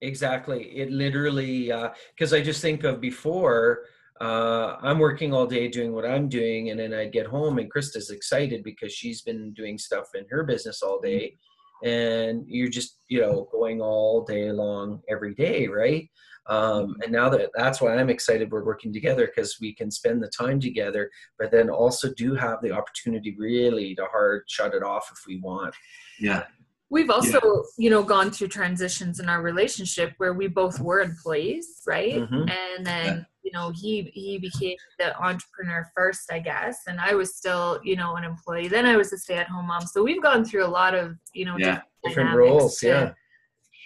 exactly. 0.02 0.64
It 0.78 0.92
literally, 0.92 1.72
because 2.16 2.34
I 2.34 2.42
just 2.42 2.62
think 2.62 2.84
of 2.84 3.02
before, 3.02 3.82
uh, 4.22 4.78
I'm 4.82 5.00
working 5.00 5.34
all 5.34 5.46
day 5.46 5.68
doing 5.68 5.94
what 5.94 6.06
I'm 6.06 6.30
doing, 6.30 6.70
and 6.70 6.80
then 6.80 6.94
I'd 6.94 7.12
get 7.12 7.28
home, 7.28 7.60
and 7.60 7.72
Krista's 7.72 8.10
excited 8.10 8.64
because 8.64 8.92
she's 8.92 9.22
been 9.22 9.54
doing 9.54 9.78
stuff 9.78 10.08
in 10.16 10.26
her 10.30 10.44
business 10.44 10.82
all 10.82 11.00
day, 11.00 11.38
and 11.84 12.44
you're 12.48 12.70
just, 12.70 13.00
you 13.08 13.22
know, 13.22 13.48
going 13.52 13.82
all 13.82 14.24
day 14.24 14.52
long 14.52 15.02
every 15.10 15.34
day, 15.36 15.68
right? 15.68 16.10
Um, 16.50 16.96
and 17.04 17.12
now 17.12 17.30
that 17.30 17.50
that's 17.56 17.82
why 17.82 17.96
I'm 17.96 18.10
excited 18.10 18.52
we're 18.52 18.64
working 18.64 18.94
together 18.94 19.28
because 19.28 19.58
we 19.60 19.74
can 19.74 19.92
spend 19.92 20.24
the 20.24 20.30
time 20.30 20.60
together, 20.60 21.12
but 21.38 21.52
then 21.52 21.70
also 21.70 22.14
do 22.14 22.36
have 22.36 22.62
the 22.62 22.72
opportunity 22.72 23.36
really 23.38 23.94
to 23.96 24.06
hard 24.06 24.44
shut 24.48 24.74
it 24.74 24.84
off 24.84 25.10
if 25.12 25.20
we 25.28 25.40
want. 25.42 25.76
Yeah. 26.20 26.44
We've 26.90 27.10
also, 27.10 27.42
you 27.78 27.90
know, 27.90 28.02
gone 28.02 28.32
through 28.32 28.48
transitions 28.48 29.20
in 29.20 29.28
our 29.28 29.42
relationship 29.42 30.14
where 30.20 30.34
we 30.34 30.48
both 30.48 30.80
were 30.80 31.02
employees, 31.02 31.82
right? 31.86 32.14
Mhm. 32.14 32.50
And 32.50 32.86
then, 32.86 33.26
you 33.48 33.54
know, 33.54 33.72
he 33.74 34.12
he 34.14 34.38
became 34.38 34.76
the 35.00 35.18
entrepreneur 35.24 35.90
first, 35.96 36.30
I 36.32 36.40
guess, 36.40 36.80
and 36.88 37.00
I 37.00 37.14
was 37.16 37.36
still, 37.36 37.80
you 37.82 37.96
know, 37.96 38.16
an 38.18 38.26
employee. 38.26 38.68
Then 38.68 38.86
I 38.86 38.98
was 38.98 39.14
a 39.14 39.18
stay-at-home 39.18 39.68
mom. 39.68 39.84
So 39.94 40.04
we've 40.04 40.22
gone 40.22 40.44
through 40.44 40.66
a 40.66 40.74
lot 40.82 40.94
of, 40.94 41.16
you 41.34 41.46
know, 41.46 41.56
Yeah. 41.58 41.80
Different 42.04 42.32
dynamics 42.32 42.62
roles, 42.62 42.78
to- 42.80 42.88
yeah. 42.88 43.14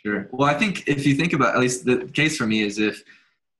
Sure. 0.03 0.27
Well, 0.31 0.49
I 0.49 0.55
think 0.55 0.87
if 0.87 1.05
you 1.05 1.13
think 1.13 1.33
about 1.33 1.53
at 1.55 1.61
least 1.61 1.85
the 1.85 1.97
case 2.21 2.35
for 2.35 2.47
me 2.47 2.63
is 2.63 2.79
if 2.79 3.03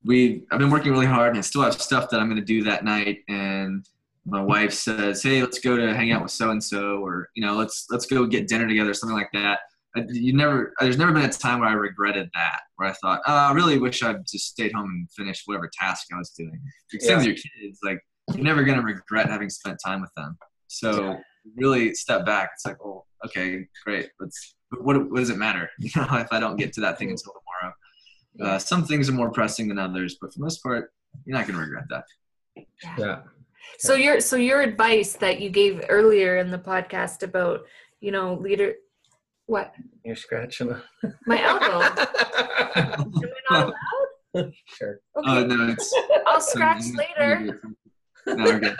we 0.04 0.42
I've 0.50 0.58
been 0.58 0.70
working 0.70 0.90
really 0.90 1.06
hard 1.06 1.30
and 1.30 1.38
I 1.38 1.42
still 1.42 1.62
have 1.62 1.80
stuff 1.80 2.10
that 2.10 2.18
I'm 2.20 2.28
going 2.28 2.40
to 2.40 2.44
do 2.44 2.64
that 2.64 2.84
night 2.84 3.18
and 3.28 3.86
my 4.26 4.42
wife 4.42 4.72
says, 4.72 5.22
"Hey, 5.22 5.40
let's 5.40 5.60
go 5.60 5.76
to 5.76 5.94
hang 5.94 6.10
out 6.12 6.22
with 6.22 6.32
so 6.32 6.50
and 6.50 6.62
so 6.62 6.98
or 7.04 7.28
you 7.36 7.46
know, 7.46 7.54
let's 7.54 7.86
let's 7.90 8.06
go 8.06 8.26
get 8.26 8.48
dinner 8.48 8.66
together 8.66 8.92
something 8.92 9.16
like 9.16 9.30
that." 9.32 9.60
I, 9.96 10.04
you 10.08 10.32
never 10.32 10.72
there's 10.80 10.96
never 10.96 11.12
been 11.12 11.24
a 11.24 11.32
time 11.32 11.60
where 11.60 11.68
I 11.68 11.74
regretted 11.74 12.30
that 12.34 12.60
where 12.76 12.88
I 12.88 12.92
thought, 12.92 13.20
oh, 13.26 13.34
I 13.34 13.52
really 13.52 13.78
wish 13.78 14.02
I'd 14.02 14.26
just 14.26 14.46
stayed 14.46 14.72
home 14.72 14.88
and 14.88 15.10
finished 15.12 15.42
whatever 15.46 15.70
task 15.78 16.06
I 16.12 16.18
was 16.18 16.30
doing. 16.30 16.60
Because 16.90 17.08
yeah. 17.08 17.20
your 17.20 17.34
kids, 17.34 17.78
like 17.82 18.00
you're 18.34 18.44
never 18.44 18.64
going 18.64 18.78
to 18.78 18.84
regret 18.84 19.28
having 19.28 19.50
spent 19.50 19.78
time 19.84 20.00
with 20.00 20.10
them. 20.16 20.36
So 20.68 21.02
yeah. 21.02 21.16
really 21.56 21.94
step 21.94 22.24
back. 22.24 22.50
It's 22.54 22.64
like, 22.64 22.78
oh, 22.84 23.04
okay, 23.26 23.66
great. 23.84 24.10
Let's. 24.20 24.54
What, 24.80 25.10
what 25.10 25.18
does 25.18 25.28
it 25.28 25.36
matter? 25.36 25.68
You 25.78 25.90
know, 25.96 26.06
if 26.16 26.32
I 26.32 26.40
don't 26.40 26.56
get 26.56 26.72
to 26.74 26.80
that 26.80 26.98
thing 26.98 27.10
until 27.10 27.34
tomorrow. 27.34 27.74
Uh, 28.40 28.58
some 28.58 28.86
things 28.86 29.10
are 29.10 29.12
more 29.12 29.30
pressing 29.30 29.68
than 29.68 29.78
others, 29.78 30.16
but 30.18 30.32
for 30.32 30.38
the 30.38 30.44
most 30.44 30.62
part, 30.62 30.90
you're 31.26 31.36
not 31.36 31.46
going 31.46 31.56
to 31.56 31.60
regret 31.60 31.84
that. 31.90 32.04
Yeah. 32.56 32.94
yeah. 32.98 33.20
So 33.78 33.94
your 33.94 34.20
so 34.20 34.36
your 34.36 34.62
advice 34.62 35.14
that 35.14 35.40
you 35.40 35.50
gave 35.50 35.84
earlier 35.88 36.38
in 36.38 36.50
the 36.50 36.58
podcast 36.58 37.22
about 37.22 37.66
you 38.00 38.10
know 38.10 38.34
leader 38.34 38.74
what 39.52 39.74
you're 40.02 40.16
scratching 40.16 40.74
my 41.26 41.42
elbow. 41.42 41.82
Am 42.74 43.12
I 43.14 43.30
not 43.50 43.74
allowed? 44.34 44.52
Sure. 44.64 44.98
Okay. 45.18 45.30
Uh, 45.30 45.44
no, 45.44 45.68
it's, 45.68 45.94
I'll 46.26 46.40
scratch 46.40 46.84
later. 46.96 47.60
No, 48.26 48.50
okay. 48.50 48.74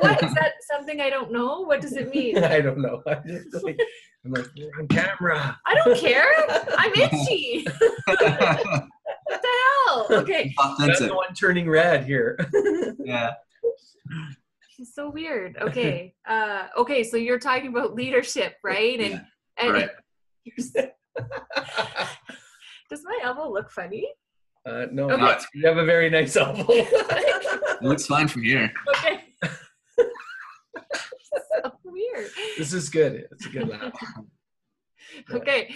what 0.00 0.22
is 0.22 0.34
that? 0.34 0.52
Something 0.70 1.00
I 1.00 1.08
don't 1.08 1.32
know. 1.32 1.62
What 1.62 1.80
does 1.80 1.94
it 1.94 2.14
mean? 2.14 2.44
I 2.44 2.60
don't 2.60 2.78
know. 2.78 3.02
I'm, 3.06 3.22
just 3.50 3.64
like, 3.64 3.80
I'm 4.24 4.32
like, 4.32 4.46
you're 4.54 4.70
on 4.78 4.86
camera. 4.88 5.58
I 5.64 5.74
don't 5.76 5.96
care. 5.96 6.30
I'm 6.76 6.92
itchy. 6.92 7.64
what 8.04 8.18
the 8.18 9.48
hell? 9.86 10.06
Okay. 10.10 10.54
That's 10.78 10.98
the 10.98 11.14
one 11.14 11.32
turning 11.32 11.70
red 11.70 12.04
here. 12.04 12.38
yeah. 12.98 13.32
She's 14.76 14.94
so 14.94 15.10
weird. 15.10 15.56
Okay. 15.58 16.14
Uh, 16.26 16.66
okay. 16.76 17.02
So 17.02 17.16
you're 17.16 17.38
talking 17.38 17.68
about 17.68 17.94
leadership, 17.94 18.56
right? 18.62 19.00
And, 19.00 19.10
yeah. 19.10 19.20
and 19.56 19.72
right. 19.72 19.90
Does 22.90 23.02
my 23.04 23.18
elbow 23.22 23.52
look 23.52 23.70
funny? 23.70 24.08
Uh, 24.66 24.86
no, 24.92 25.10
okay. 25.10 25.22
not. 25.22 25.44
you 25.54 25.66
have 25.66 25.78
a 25.78 25.84
very 25.84 26.10
nice 26.10 26.36
elbow. 26.36 26.66
it 26.68 27.82
looks 27.82 28.06
fine 28.06 28.28
from 28.28 28.42
here. 28.42 28.70
Okay. 28.88 29.24
so 29.98 31.72
weird. 31.84 32.30
This 32.56 32.72
is 32.72 32.88
good. 32.88 33.26
It's 33.32 33.46
a 33.46 33.48
good 33.50 33.68
laugh. 33.68 33.92
Okay. 35.32 35.74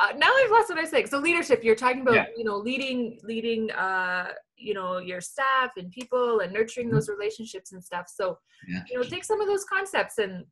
Uh, 0.00 0.12
now 0.16 0.30
I've 0.34 0.50
lost 0.50 0.68
what 0.70 0.78
I 0.78 0.80
was 0.80 0.90
saying. 0.90 1.06
So 1.06 1.18
leadership, 1.18 1.62
you're 1.62 1.76
talking 1.76 2.00
about, 2.00 2.14
yeah. 2.14 2.24
you 2.36 2.44
know, 2.44 2.56
leading, 2.56 3.18
leading, 3.22 3.70
uh, 3.72 4.28
you 4.56 4.74
know, 4.74 4.98
your 4.98 5.20
staff 5.20 5.72
and 5.76 5.92
people 5.92 6.40
and 6.40 6.52
nurturing 6.52 6.86
mm-hmm. 6.86 6.96
those 6.96 7.08
relationships 7.08 7.72
and 7.72 7.84
stuff. 7.84 8.06
So, 8.12 8.38
yeah. 8.66 8.82
you 8.90 8.96
know, 8.96 9.04
take 9.04 9.24
some 9.24 9.40
of 9.40 9.46
those 9.46 9.64
concepts 9.64 10.18
and 10.18 10.44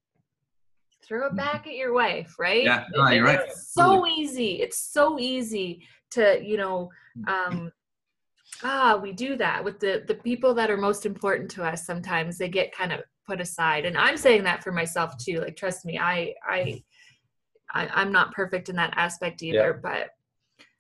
throw 1.09 1.26
it 1.26 1.28
mm-hmm. 1.28 1.36
back 1.36 1.66
at 1.66 1.74
your 1.74 1.92
wife, 1.92 2.36
right? 2.38 2.62
Yeah, 2.62 2.84
no, 2.92 3.09
you're 3.09 3.24
right. 3.24 3.40
It's 3.40 3.72
so 3.72 4.06
easy. 4.06 4.61
It's 4.61 4.78
so 4.78 5.18
easy 5.18 5.82
to, 6.11 6.40
you 6.44 6.56
know, 6.56 6.90
um, 7.26 7.72
ah, 8.62 8.98
we 9.02 9.12
do 9.12 9.36
that 9.36 9.64
with 9.64 9.80
the 9.80 10.04
the 10.06 10.14
people 10.14 10.54
that 10.54 10.70
are 10.70 10.76
most 10.76 11.06
important 11.06 11.50
to 11.52 11.64
us. 11.64 11.86
Sometimes 11.86 12.38
they 12.38 12.48
get 12.48 12.72
kind 12.72 12.92
of 12.92 13.00
put 13.26 13.40
aside, 13.40 13.86
and 13.86 13.96
I'm 13.96 14.16
saying 14.16 14.44
that 14.44 14.62
for 14.62 14.72
myself 14.72 15.16
too. 15.18 15.40
Like, 15.40 15.56
trust 15.56 15.84
me, 15.84 15.98
I 15.98 16.34
I, 16.46 16.82
I 17.72 18.02
am 18.02 18.12
not 18.12 18.32
perfect 18.32 18.68
in 18.68 18.76
that 18.76 18.94
aspect 18.96 19.42
either, 19.42 19.80
yeah. 19.82 19.90
but 19.90 20.11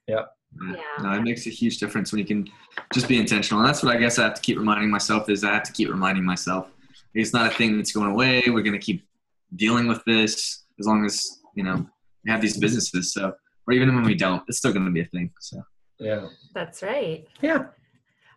yeah. 0.06 0.24
Yeah. 0.72 1.02
No, 1.02 1.12
it 1.12 1.22
makes 1.22 1.46
a 1.46 1.50
huge 1.50 1.78
difference 1.78 2.10
when 2.10 2.20
you 2.20 2.24
can 2.24 2.48
just 2.92 3.06
be 3.06 3.18
intentional. 3.18 3.60
And 3.60 3.68
that's 3.68 3.82
what 3.82 3.94
I 3.94 3.98
guess 3.98 4.18
I 4.18 4.24
have 4.24 4.34
to 4.34 4.40
keep 4.40 4.58
reminding 4.58 4.90
myself 4.90 5.28
is 5.28 5.44
I 5.44 5.52
have 5.52 5.62
to 5.64 5.72
keep 5.72 5.90
reminding 5.90 6.24
myself. 6.24 6.68
It's 7.14 7.32
not 7.32 7.52
a 7.52 7.54
thing 7.54 7.76
that's 7.76 7.92
going 7.92 8.10
away. 8.10 8.42
We're 8.46 8.62
going 8.62 8.72
to 8.72 8.78
keep 8.78 9.07
dealing 9.56 9.86
with 9.86 10.02
this 10.04 10.64
as 10.78 10.86
long 10.86 11.04
as 11.04 11.40
you 11.54 11.64
know 11.64 11.86
we 12.24 12.30
have 12.30 12.40
these 12.40 12.56
businesses. 12.56 13.12
So, 13.12 13.32
or 13.66 13.74
even 13.74 13.94
when 13.94 14.04
we 14.04 14.14
don't, 14.14 14.42
it's 14.48 14.58
still 14.58 14.72
going 14.72 14.86
to 14.86 14.90
be 14.90 15.00
a 15.00 15.06
thing. 15.06 15.30
So, 15.40 15.62
yeah, 15.98 16.26
that's 16.54 16.82
right. 16.82 17.26
Yeah. 17.40 17.66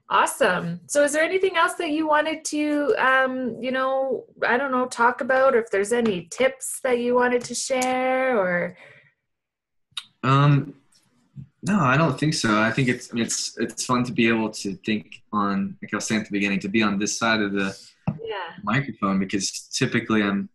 Awesome. 0.10 0.82
So, 0.88 1.04
is 1.04 1.14
there 1.14 1.24
anything 1.24 1.56
else 1.56 1.76
that 1.76 1.92
you 1.92 2.08
wanted 2.08 2.44
to, 2.46 2.94
um, 2.98 3.56
you 3.62 3.72
know, 3.72 4.26
I 4.46 4.58
don't 4.58 4.72
know, 4.72 4.86
talk 4.86 5.22
about, 5.22 5.56
or 5.56 5.60
if 5.60 5.72
there's 5.72 5.94
any 5.94 6.28
tips 6.32 6.82
that 6.84 7.00
you 7.00 7.16
wanted 7.16 7.44
to 7.46 7.56
share, 7.56 8.38
or? 8.38 8.78
Um, 10.24 10.76
no, 11.64 11.80
I 11.80 11.96
don't 11.96 12.20
think 12.20 12.34
so. 12.34 12.60
I 12.60 12.72
think 12.72 12.90
it's 12.90 13.10
it's 13.14 13.58
it's 13.58 13.86
fun 13.86 14.04
to 14.04 14.12
be 14.12 14.28
able 14.28 14.50
to 14.50 14.76
think 14.86 15.22
on, 15.32 15.78
like 15.82 15.94
I 15.94 15.98
was 15.98 16.06
saying 16.08 16.22
at 16.22 16.28
the 16.28 16.34
beginning, 16.34 16.60
to 16.60 16.70
be 16.70 16.84
on 16.84 17.00
this 17.00 17.18
side 17.18 17.40
of 17.40 17.54
the 17.54 17.78
yeah. 18.22 18.56
microphone 18.64 19.20
because 19.20 19.70
typically 19.72 20.24
I'm 20.24 20.50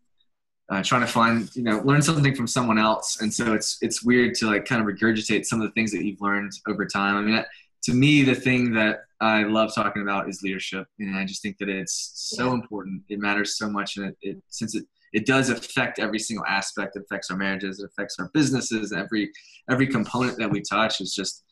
uh, 0.69 0.83
trying 0.83 1.01
to 1.01 1.07
find 1.07 1.55
you 1.55 1.63
know 1.63 1.81
learn 1.85 2.03
something 2.03 2.35
from 2.35 2.47
someone 2.47 2.79
else. 2.79 3.21
And 3.21 3.33
so 3.33 3.55
it's 3.55 3.79
it's 3.83 4.03
weird 4.03 4.35
to 4.37 4.47
like 4.47 4.65
kind 4.65 4.81
of 4.81 4.87
regurgitate 4.87 5.47
some 5.47 5.61
of 5.61 5.69
the 5.69 5.73
things 5.73 5.93
that 5.93 6.05
you've 6.05 6.21
learned 6.21 6.53
over 6.67 6.87
time. 6.87 7.17
I 7.17 7.21
mean 7.21 7.45
to 7.85 7.95
me 7.95 8.23
the 8.23 8.35
thing 8.35 8.73
that 8.73 9.05
i 9.21 9.45
love 9.45 9.73
talking 9.73 10.03
about 10.03 10.29
is 10.29 10.43
leadership. 10.43 10.87
And 10.99 11.17
i 11.17 11.25
just 11.25 11.43
think 11.43 11.59
that 11.59 11.69
it's 11.69 12.13
so 12.15 12.53
important. 12.53 13.03
It 13.09 13.21
matters 13.21 13.57
so 13.57 13.71
much. 13.71 13.97
And 13.97 14.07
it, 14.07 14.17
it, 14.23 14.43
since 14.49 14.75
it 14.75 14.85
it 15.13 15.25
does 15.25 15.51
affect 15.51 15.99
every 15.99 16.19
single 16.19 16.45
aspect 16.47 16.97
it 16.97 17.03
affects 17.03 17.31
our 17.31 17.37
marriages 17.37 17.81
it 17.81 17.87
affects 17.87 18.17
our 18.19 18.29
businesses 18.35 18.93
every 18.93 19.31
every 19.71 19.87
component 19.87 20.37
that 20.37 20.51
we 20.51 20.61
touch 20.61 21.01
is 21.01 21.15
just 21.15 21.45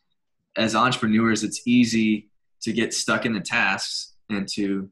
as 0.56 0.74
entrepreneurs 0.74 1.44
it's 1.44 1.62
easy 1.64 2.28
to 2.60 2.72
get 2.72 2.92
stuck 2.92 3.24
in 3.24 3.32
the 3.32 3.40
tasks 3.40 4.14
and 4.28 4.48
to 4.48 4.90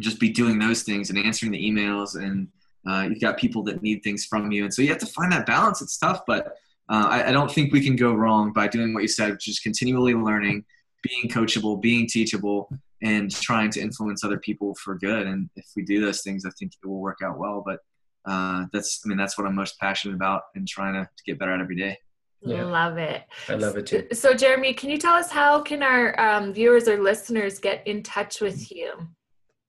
just 0.00 0.20
be 0.20 0.30
doing 0.30 0.58
those 0.58 0.82
things 0.82 1.10
and 1.10 1.18
answering 1.18 1.52
the 1.52 1.62
emails 1.62 2.14
and 2.14 2.48
uh, 2.88 3.06
you've 3.08 3.20
got 3.20 3.38
people 3.38 3.62
that 3.64 3.82
need 3.82 4.02
things 4.02 4.24
from 4.24 4.50
you, 4.52 4.64
and 4.64 4.72
so 4.72 4.82
you 4.82 4.88
have 4.88 4.98
to 4.98 5.06
find 5.06 5.32
that 5.32 5.46
balance. 5.46 5.82
It's 5.82 5.98
tough, 5.98 6.22
but 6.26 6.56
uh, 6.90 7.06
I, 7.08 7.28
I, 7.28 7.32
don't 7.32 7.50
think 7.50 7.72
we 7.72 7.84
can 7.84 7.94
go 7.94 8.12
wrong 8.12 8.52
by 8.52 8.66
doing 8.66 8.92
what 8.92 9.02
you 9.02 9.08
said, 9.08 9.30
which 9.30 9.48
is 9.48 9.60
continually 9.60 10.12
learning, 10.12 10.64
being 11.02 11.30
coachable, 11.30 11.80
being 11.80 12.08
teachable, 12.08 12.68
and 13.00 13.30
trying 13.30 13.70
to 13.70 13.80
influence 13.80 14.24
other 14.24 14.38
people 14.38 14.74
for 14.74 14.96
good. 14.96 15.28
And 15.28 15.48
if 15.54 15.66
we 15.76 15.84
do 15.84 16.00
those 16.00 16.22
things, 16.22 16.44
I 16.44 16.50
think 16.58 16.72
it 16.72 16.86
will 16.86 17.00
work 17.00 17.18
out 17.22 17.38
well. 17.38 17.62
But 17.64 17.78
uh, 18.24 18.66
that's, 18.72 19.02
I 19.04 19.08
mean, 19.08 19.18
that's 19.18 19.38
what 19.38 19.46
I'm 19.46 19.54
most 19.54 19.78
passionate 19.78 20.14
about 20.14 20.42
and 20.56 20.66
trying 20.66 20.94
to, 20.94 21.04
to 21.04 21.22
get 21.24 21.38
better 21.38 21.52
at 21.52 21.60
every 21.60 21.76
day. 21.76 21.96
Yeah. 22.42 22.64
Love 22.64 22.96
it. 22.96 23.22
I 23.48 23.54
love 23.54 23.76
it 23.76 23.86
too. 23.86 24.08
So, 24.12 24.34
Jeremy, 24.34 24.72
can 24.72 24.90
you 24.90 24.98
tell 24.98 25.14
us 25.14 25.30
how 25.30 25.60
can 25.60 25.82
our 25.82 26.18
um, 26.18 26.52
viewers 26.52 26.88
or 26.88 27.00
listeners 27.00 27.58
get 27.58 27.86
in 27.86 28.02
touch 28.02 28.40
with 28.40 28.72
you? 28.72 28.94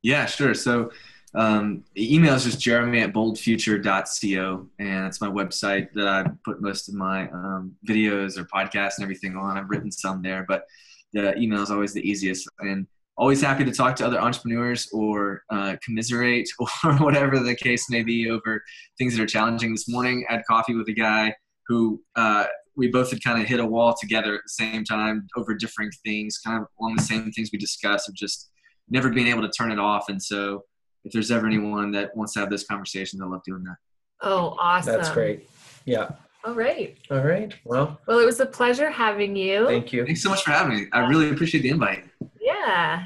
Yeah, 0.02 0.26
sure. 0.26 0.54
So 0.54 0.92
um, 1.34 1.84
email 1.98 2.34
is 2.34 2.44
just 2.44 2.60
jeremy 2.60 3.02
at 3.02 3.14
boldfuture.co, 3.14 4.68
and 4.80 5.08
it's 5.08 5.22
my 5.22 5.30
website 5.30 5.94
that 5.94 6.08
I 6.08 6.26
put 6.44 6.62
most 6.62 6.90
of 6.90 6.96
my 6.96 7.30
um, 7.30 7.76
videos 7.88 8.38
or 8.38 8.44
podcasts 8.46 8.98
and 8.98 9.04
everything 9.04 9.36
on. 9.36 9.58
I've 9.58 9.70
written 9.70 9.92
some 9.92 10.22
there, 10.22 10.46
but 10.48 10.66
the 11.14 11.38
email 11.38 11.62
is 11.62 11.72
always 11.72 11.94
the 11.94 12.08
easiest. 12.08 12.48
And 12.60 12.88
always 13.18 13.42
happy 13.42 13.64
to 13.64 13.72
talk 13.72 13.96
to 13.96 14.06
other 14.06 14.20
entrepreneurs 14.20 14.90
or 14.92 15.44
uh, 15.50 15.76
commiserate 15.84 16.50
or 16.84 16.94
whatever 16.96 17.40
the 17.40 17.56
case 17.56 17.90
may 17.90 18.04
be 18.04 18.30
over 18.30 18.64
things 18.98 19.16
that 19.16 19.24
are 19.24 19.28
challenging. 19.28 19.72
This 19.72 19.88
morning, 19.88 20.26
I 20.30 20.34
had 20.34 20.42
coffee 20.50 20.76
with 20.76 20.88
a 20.90 20.94
guy 20.94 21.34
who 21.68 22.02
uh, 22.16 22.46
we 22.76 22.88
both 22.90 23.12
had 23.12 23.24
kind 23.24 23.42
of 23.42 23.48
hit 23.48 23.60
a 23.60 23.66
wall 23.66 23.96
together 24.00 24.36
at 24.36 24.42
the 24.44 24.50
same 24.50 24.84
time 24.84 25.28
over 25.38 25.54
different 25.54 25.96
things, 26.04 26.40
kind 26.44 26.62
of 26.62 26.68
along 26.80 26.96
the 26.96 27.04
same 27.04 27.32
things 27.32 27.50
we 27.54 27.60
discussed 27.60 28.10
of 28.10 28.16
just 28.16 28.50
never 28.90 29.10
being 29.10 29.28
able 29.28 29.42
to 29.42 29.50
turn 29.50 29.72
it 29.72 29.80
off. 29.80 30.10
And 30.10 30.22
so 30.22 30.64
if 31.04 31.12
there's 31.12 31.32
ever 31.32 31.48
anyone 31.48 31.92
that 31.92 32.16
wants 32.16 32.34
to 32.34 32.40
have 32.40 32.50
this 32.50 32.64
conversation, 32.64 33.22
I 33.22 33.26
love 33.26 33.42
doing 33.46 33.64
that. 33.64 33.78
Oh, 34.22 34.56
awesome. 34.60 34.94
That's 34.94 35.10
great. 35.10 35.50
Yeah. 35.86 36.12
All 36.44 36.54
right. 36.54 36.98
All 37.10 37.20
right. 37.20 37.54
Well, 37.66 38.00
well, 38.08 38.20
it 38.20 38.26
was 38.26 38.40
a 38.40 38.46
pleasure 38.46 38.90
having 38.90 39.36
you. 39.36 39.68
Thank 39.68 39.94
you. 39.94 40.06
Thanks 40.06 40.24
so 40.24 40.30
much 40.30 40.44
for 40.44 40.52
having 40.52 40.78
me. 40.78 40.86
I 40.92 41.08
really 41.08 41.30
appreciate 41.30 41.62
the 41.62 41.70
invite. 41.70 42.06
Yeah. 42.40 43.06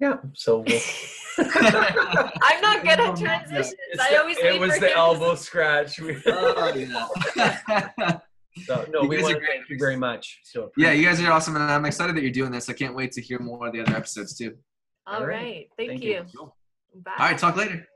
Yeah. 0.00 0.16
So 0.34 0.64
we'll 0.66 0.80
I'm 1.38 2.60
not 2.60 2.82
good 2.82 3.00
at 3.00 3.16
transitions. 3.16 3.74
I 4.00 4.16
always 4.16 4.36
it 4.38 4.60
was 4.60 4.78
the 4.78 4.94
elbow 4.94 5.34
scratch. 5.34 6.00
oh, 6.00 6.74
yeah. 6.74 8.18
so, 8.64 8.86
no, 8.90 9.02
you 9.02 9.08
we 9.08 9.22
want 9.22 9.40
to 9.40 9.46
thank 9.46 9.68
you 9.68 9.78
very 9.78 9.96
much. 9.96 10.40
So 10.44 10.70
yeah, 10.76 10.92
you 10.92 11.04
guys 11.04 11.20
are 11.20 11.32
awesome, 11.32 11.56
and 11.56 11.64
I'm 11.64 11.84
excited 11.86 12.14
that 12.16 12.22
you're 12.22 12.30
doing 12.30 12.52
this. 12.52 12.68
I 12.68 12.72
can't 12.72 12.94
wait 12.94 13.12
to 13.12 13.20
hear 13.20 13.40
more 13.40 13.66
of 13.66 13.72
the 13.72 13.80
other 13.80 13.96
episodes 13.96 14.36
too. 14.36 14.56
All, 15.06 15.16
All 15.16 15.26
right. 15.26 15.36
right. 15.36 15.68
Thank, 15.76 15.90
Thank, 15.90 16.02
you. 16.02 16.24
you. 16.32 16.52
Bye. 17.04 17.12
All 17.18 17.26
right. 17.26 17.38
Talk 17.38 17.56
later. 17.56 17.86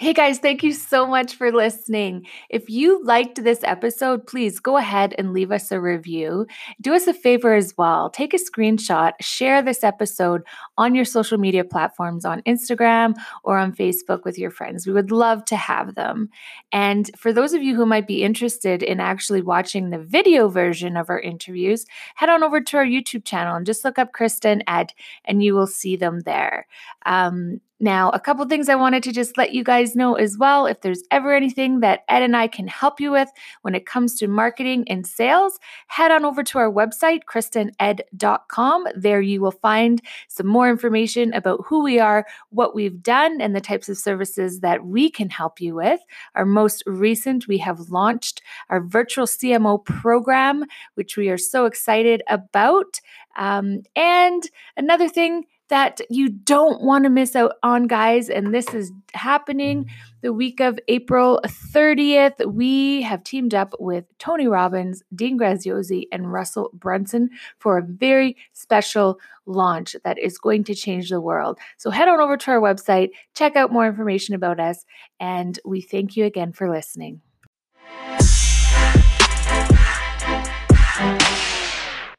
Hey 0.00 0.12
guys, 0.12 0.38
thank 0.38 0.62
you 0.62 0.74
so 0.74 1.08
much 1.08 1.34
for 1.34 1.50
listening. 1.50 2.24
If 2.50 2.70
you 2.70 3.02
liked 3.02 3.42
this 3.42 3.64
episode, 3.64 4.28
please 4.28 4.60
go 4.60 4.76
ahead 4.76 5.12
and 5.18 5.32
leave 5.32 5.50
us 5.50 5.72
a 5.72 5.80
review. 5.80 6.46
Do 6.80 6.94
us 6.94 7.08
a 7.08 7.12
favor 7.12 7.52
as 7.52 7.76
well. 7.76 8.08
Take 8.08 8.32
a 8.32 8.38
screenshot, 8.38 9.14
share 9.20 9.60
this 9.60 9.82
episode 9.82 10.44
on 10.76 10.94
your 10.94 11.04
social 11.04 11.36
media 11.36 11.64
platforms 11.64 12.24
on 12.24 12.42
Instagram 12.42 13.16
or 13.42 13.58
on 13.58 13.74
Facebook 13.74 14.22
with 14.22 14.38
your 14.38 14.52
friends. 14.52 14.86
We 14.86 14.92
would 14.92 15.10
love 15.10 15.44
to 15.46 15.56
have 15.56 15.96
them. 15.96 16.28
And 16.70 17.10
for 17.16 17.32
those 17.32 17.52
of 17.52 17.64
you 17.64 17.74
who 17.74 17.84
might 17.84 18.06
be 18.06 18.22
interested 18.22 18.84
in 18.84 19.00
actually 19.00 19.42
watching 19.42 19.90
the 19.90 19.98
video 19.98 20.48
version 20.48 20.96
of 20.96 21.10
our 21.10 21.18
interviews, 21.18 21.86
head 22.14 22.28
on 22.28 22.44
over 22.44 22.60
to 22.60 22.76
our 22.76 22.86
YouTube 22.86 23.24
channel 23.24 23.56
and 23.56 23.66
just 23.66 23.84
look 23.84 23.98
up 23.98 24.12
Krista 24.12 24.44
and 24.44 24.62
Ed, 24.68 24.92
and 25.24 25.42
you 25.42 25.56
will 25.56 25.66
see 25.66 25.96
them 25.96 26.20
there. 26.20 26.68
Um, 27.04 27.60
now, 27.80 28.10
a 28.10 28.18
couple 28.18 28.44
things 28.46 28.68
I 28.68 28.74
wanted 28.74 29.04
to 29.04 29.12
just 29.12 29.38
let 29.38 29.52
you 29.52 29.62
guys 29.62 29.94
know 29.94 30.14
as 30.14 30.36
well. 30.36 30.66
If 30.66 30.80
there's 30.80 31.04
ever 31.12 31.32
anything 31.32 31.78
that 31.80 32.02
Ed 32.08 32.22
and 32.22 32.36
I 32.36 32.48
can 32.48 32.66
help 32.66 33.00
you 33.00 33.12
with 33.12 33.30
when 33.62 33.76
it 33.76 33.86
comes 33.86 34.16
to 34.16 34.26
marketing 34.26 34.84
and 34.88 35.06
sales, 35.06 35.60
head 35.86 36.10
on 36.10 36.24
over 36.24 36.42
to 36.42 36.58
our 36.58 36.72
website, 36.72 37.20
kristaanded.com. 37.30 38.86
There 38.96 39.20
you 39.20 39.40
will 39.40 39.52
find 39.52 40.02
some 40.26 40.48
more 40.48 40.68
information 40.68 41.32
about 41.34 41.64
who 41.66 41.84
we 41.84 42.00
are, 42.00 42.26
what 42.50 42.74
we've 42.74 43.00
done, 43.00 43.40
and 43.40 43.54
the 43.54 43.60
types 43.60 43.88
of 43.88 43.96
services 43.96 44.58
that 44.60 44.84
we 44.84 45.08
can 45.08 45.30
help 45.30 45.60
you 45.60 45.76
with. 45.76 46.00
Our 46.34 46.46
most 46.46 46.82
recent, 46.84 47.46
we 47.46 47.58
have 47.58 47.90
launched 47.90 48.42
our 48.70 48.80
virtual 48.80 49.26
CMO 49.26 49.84
program, 49.84 50.64
which 50.94 51.16
we 51.16 51.28
are 51.28 51.38
so 51.38 51.66
excited 51.66 52.24
about. 52.26 53.00
Um, 53.36 53.82
and 53.94 54.42
another 54.76 55.08
thing, 55.08 55.44
that 55.68 56.00
you 56.10 56.28
don't 56.28 56.82
want 56.82 57.04
to 57.04 57.10
miss 57.10 57.36
out 57.36 57.52
on, 57.62 57.86
guys. 57.86 58.28
And 58.28 58.54
this 58.54 58.72
is 58.74 58.92
happening 59.12 59.84
mm. 59.84 59.88
the 60.22 60.32
week 60.32 60.60
of 60.60 60.78
April 60.88 61.40
30th. 61.46 62.44
We 62.52 63.02
have 63.02 63.22
teamed 63.24 63.54
up 63.54 63.74
with 63.78 64.04
Tony 64.18 64.48
Robbins, 64.48 65.02
Dean 65.14 65.38
Graziosi, 65.38 66.04
and 66.10 66.32
Russell 66.32 66.70
Brunson 66.72 67.30
for 67.58 67.78
a 67.78 67.82
very 67.82 68.36
special 68.52 69.20
launch 69.46 69.96
that 70.04 70.18
is 70.18 70.38
going 70.38 70.64
to 70.64 70.74
change 70.74 71.10
the 71.10 71.20
world. 71.20 71.58
So 71.76 71.90
head 71.90 72.08
on 72.08 72.20
over 72.20 72.36
to 72.36 72.50
our 72.50 72.60
website, 72.60 73.10
check 73.34 73.56
out 73.56 73.72
more 73.72 73.86
information 73.86 74.34
about 74.34 74.60
us, 74.60 74.84
and 75.20 75.58
we 75.64 75.80
thank 75.80 76.16
you 76.16 76.24
again 76.24 76.52
for 76.52 76.70
listening. 76.70 77.20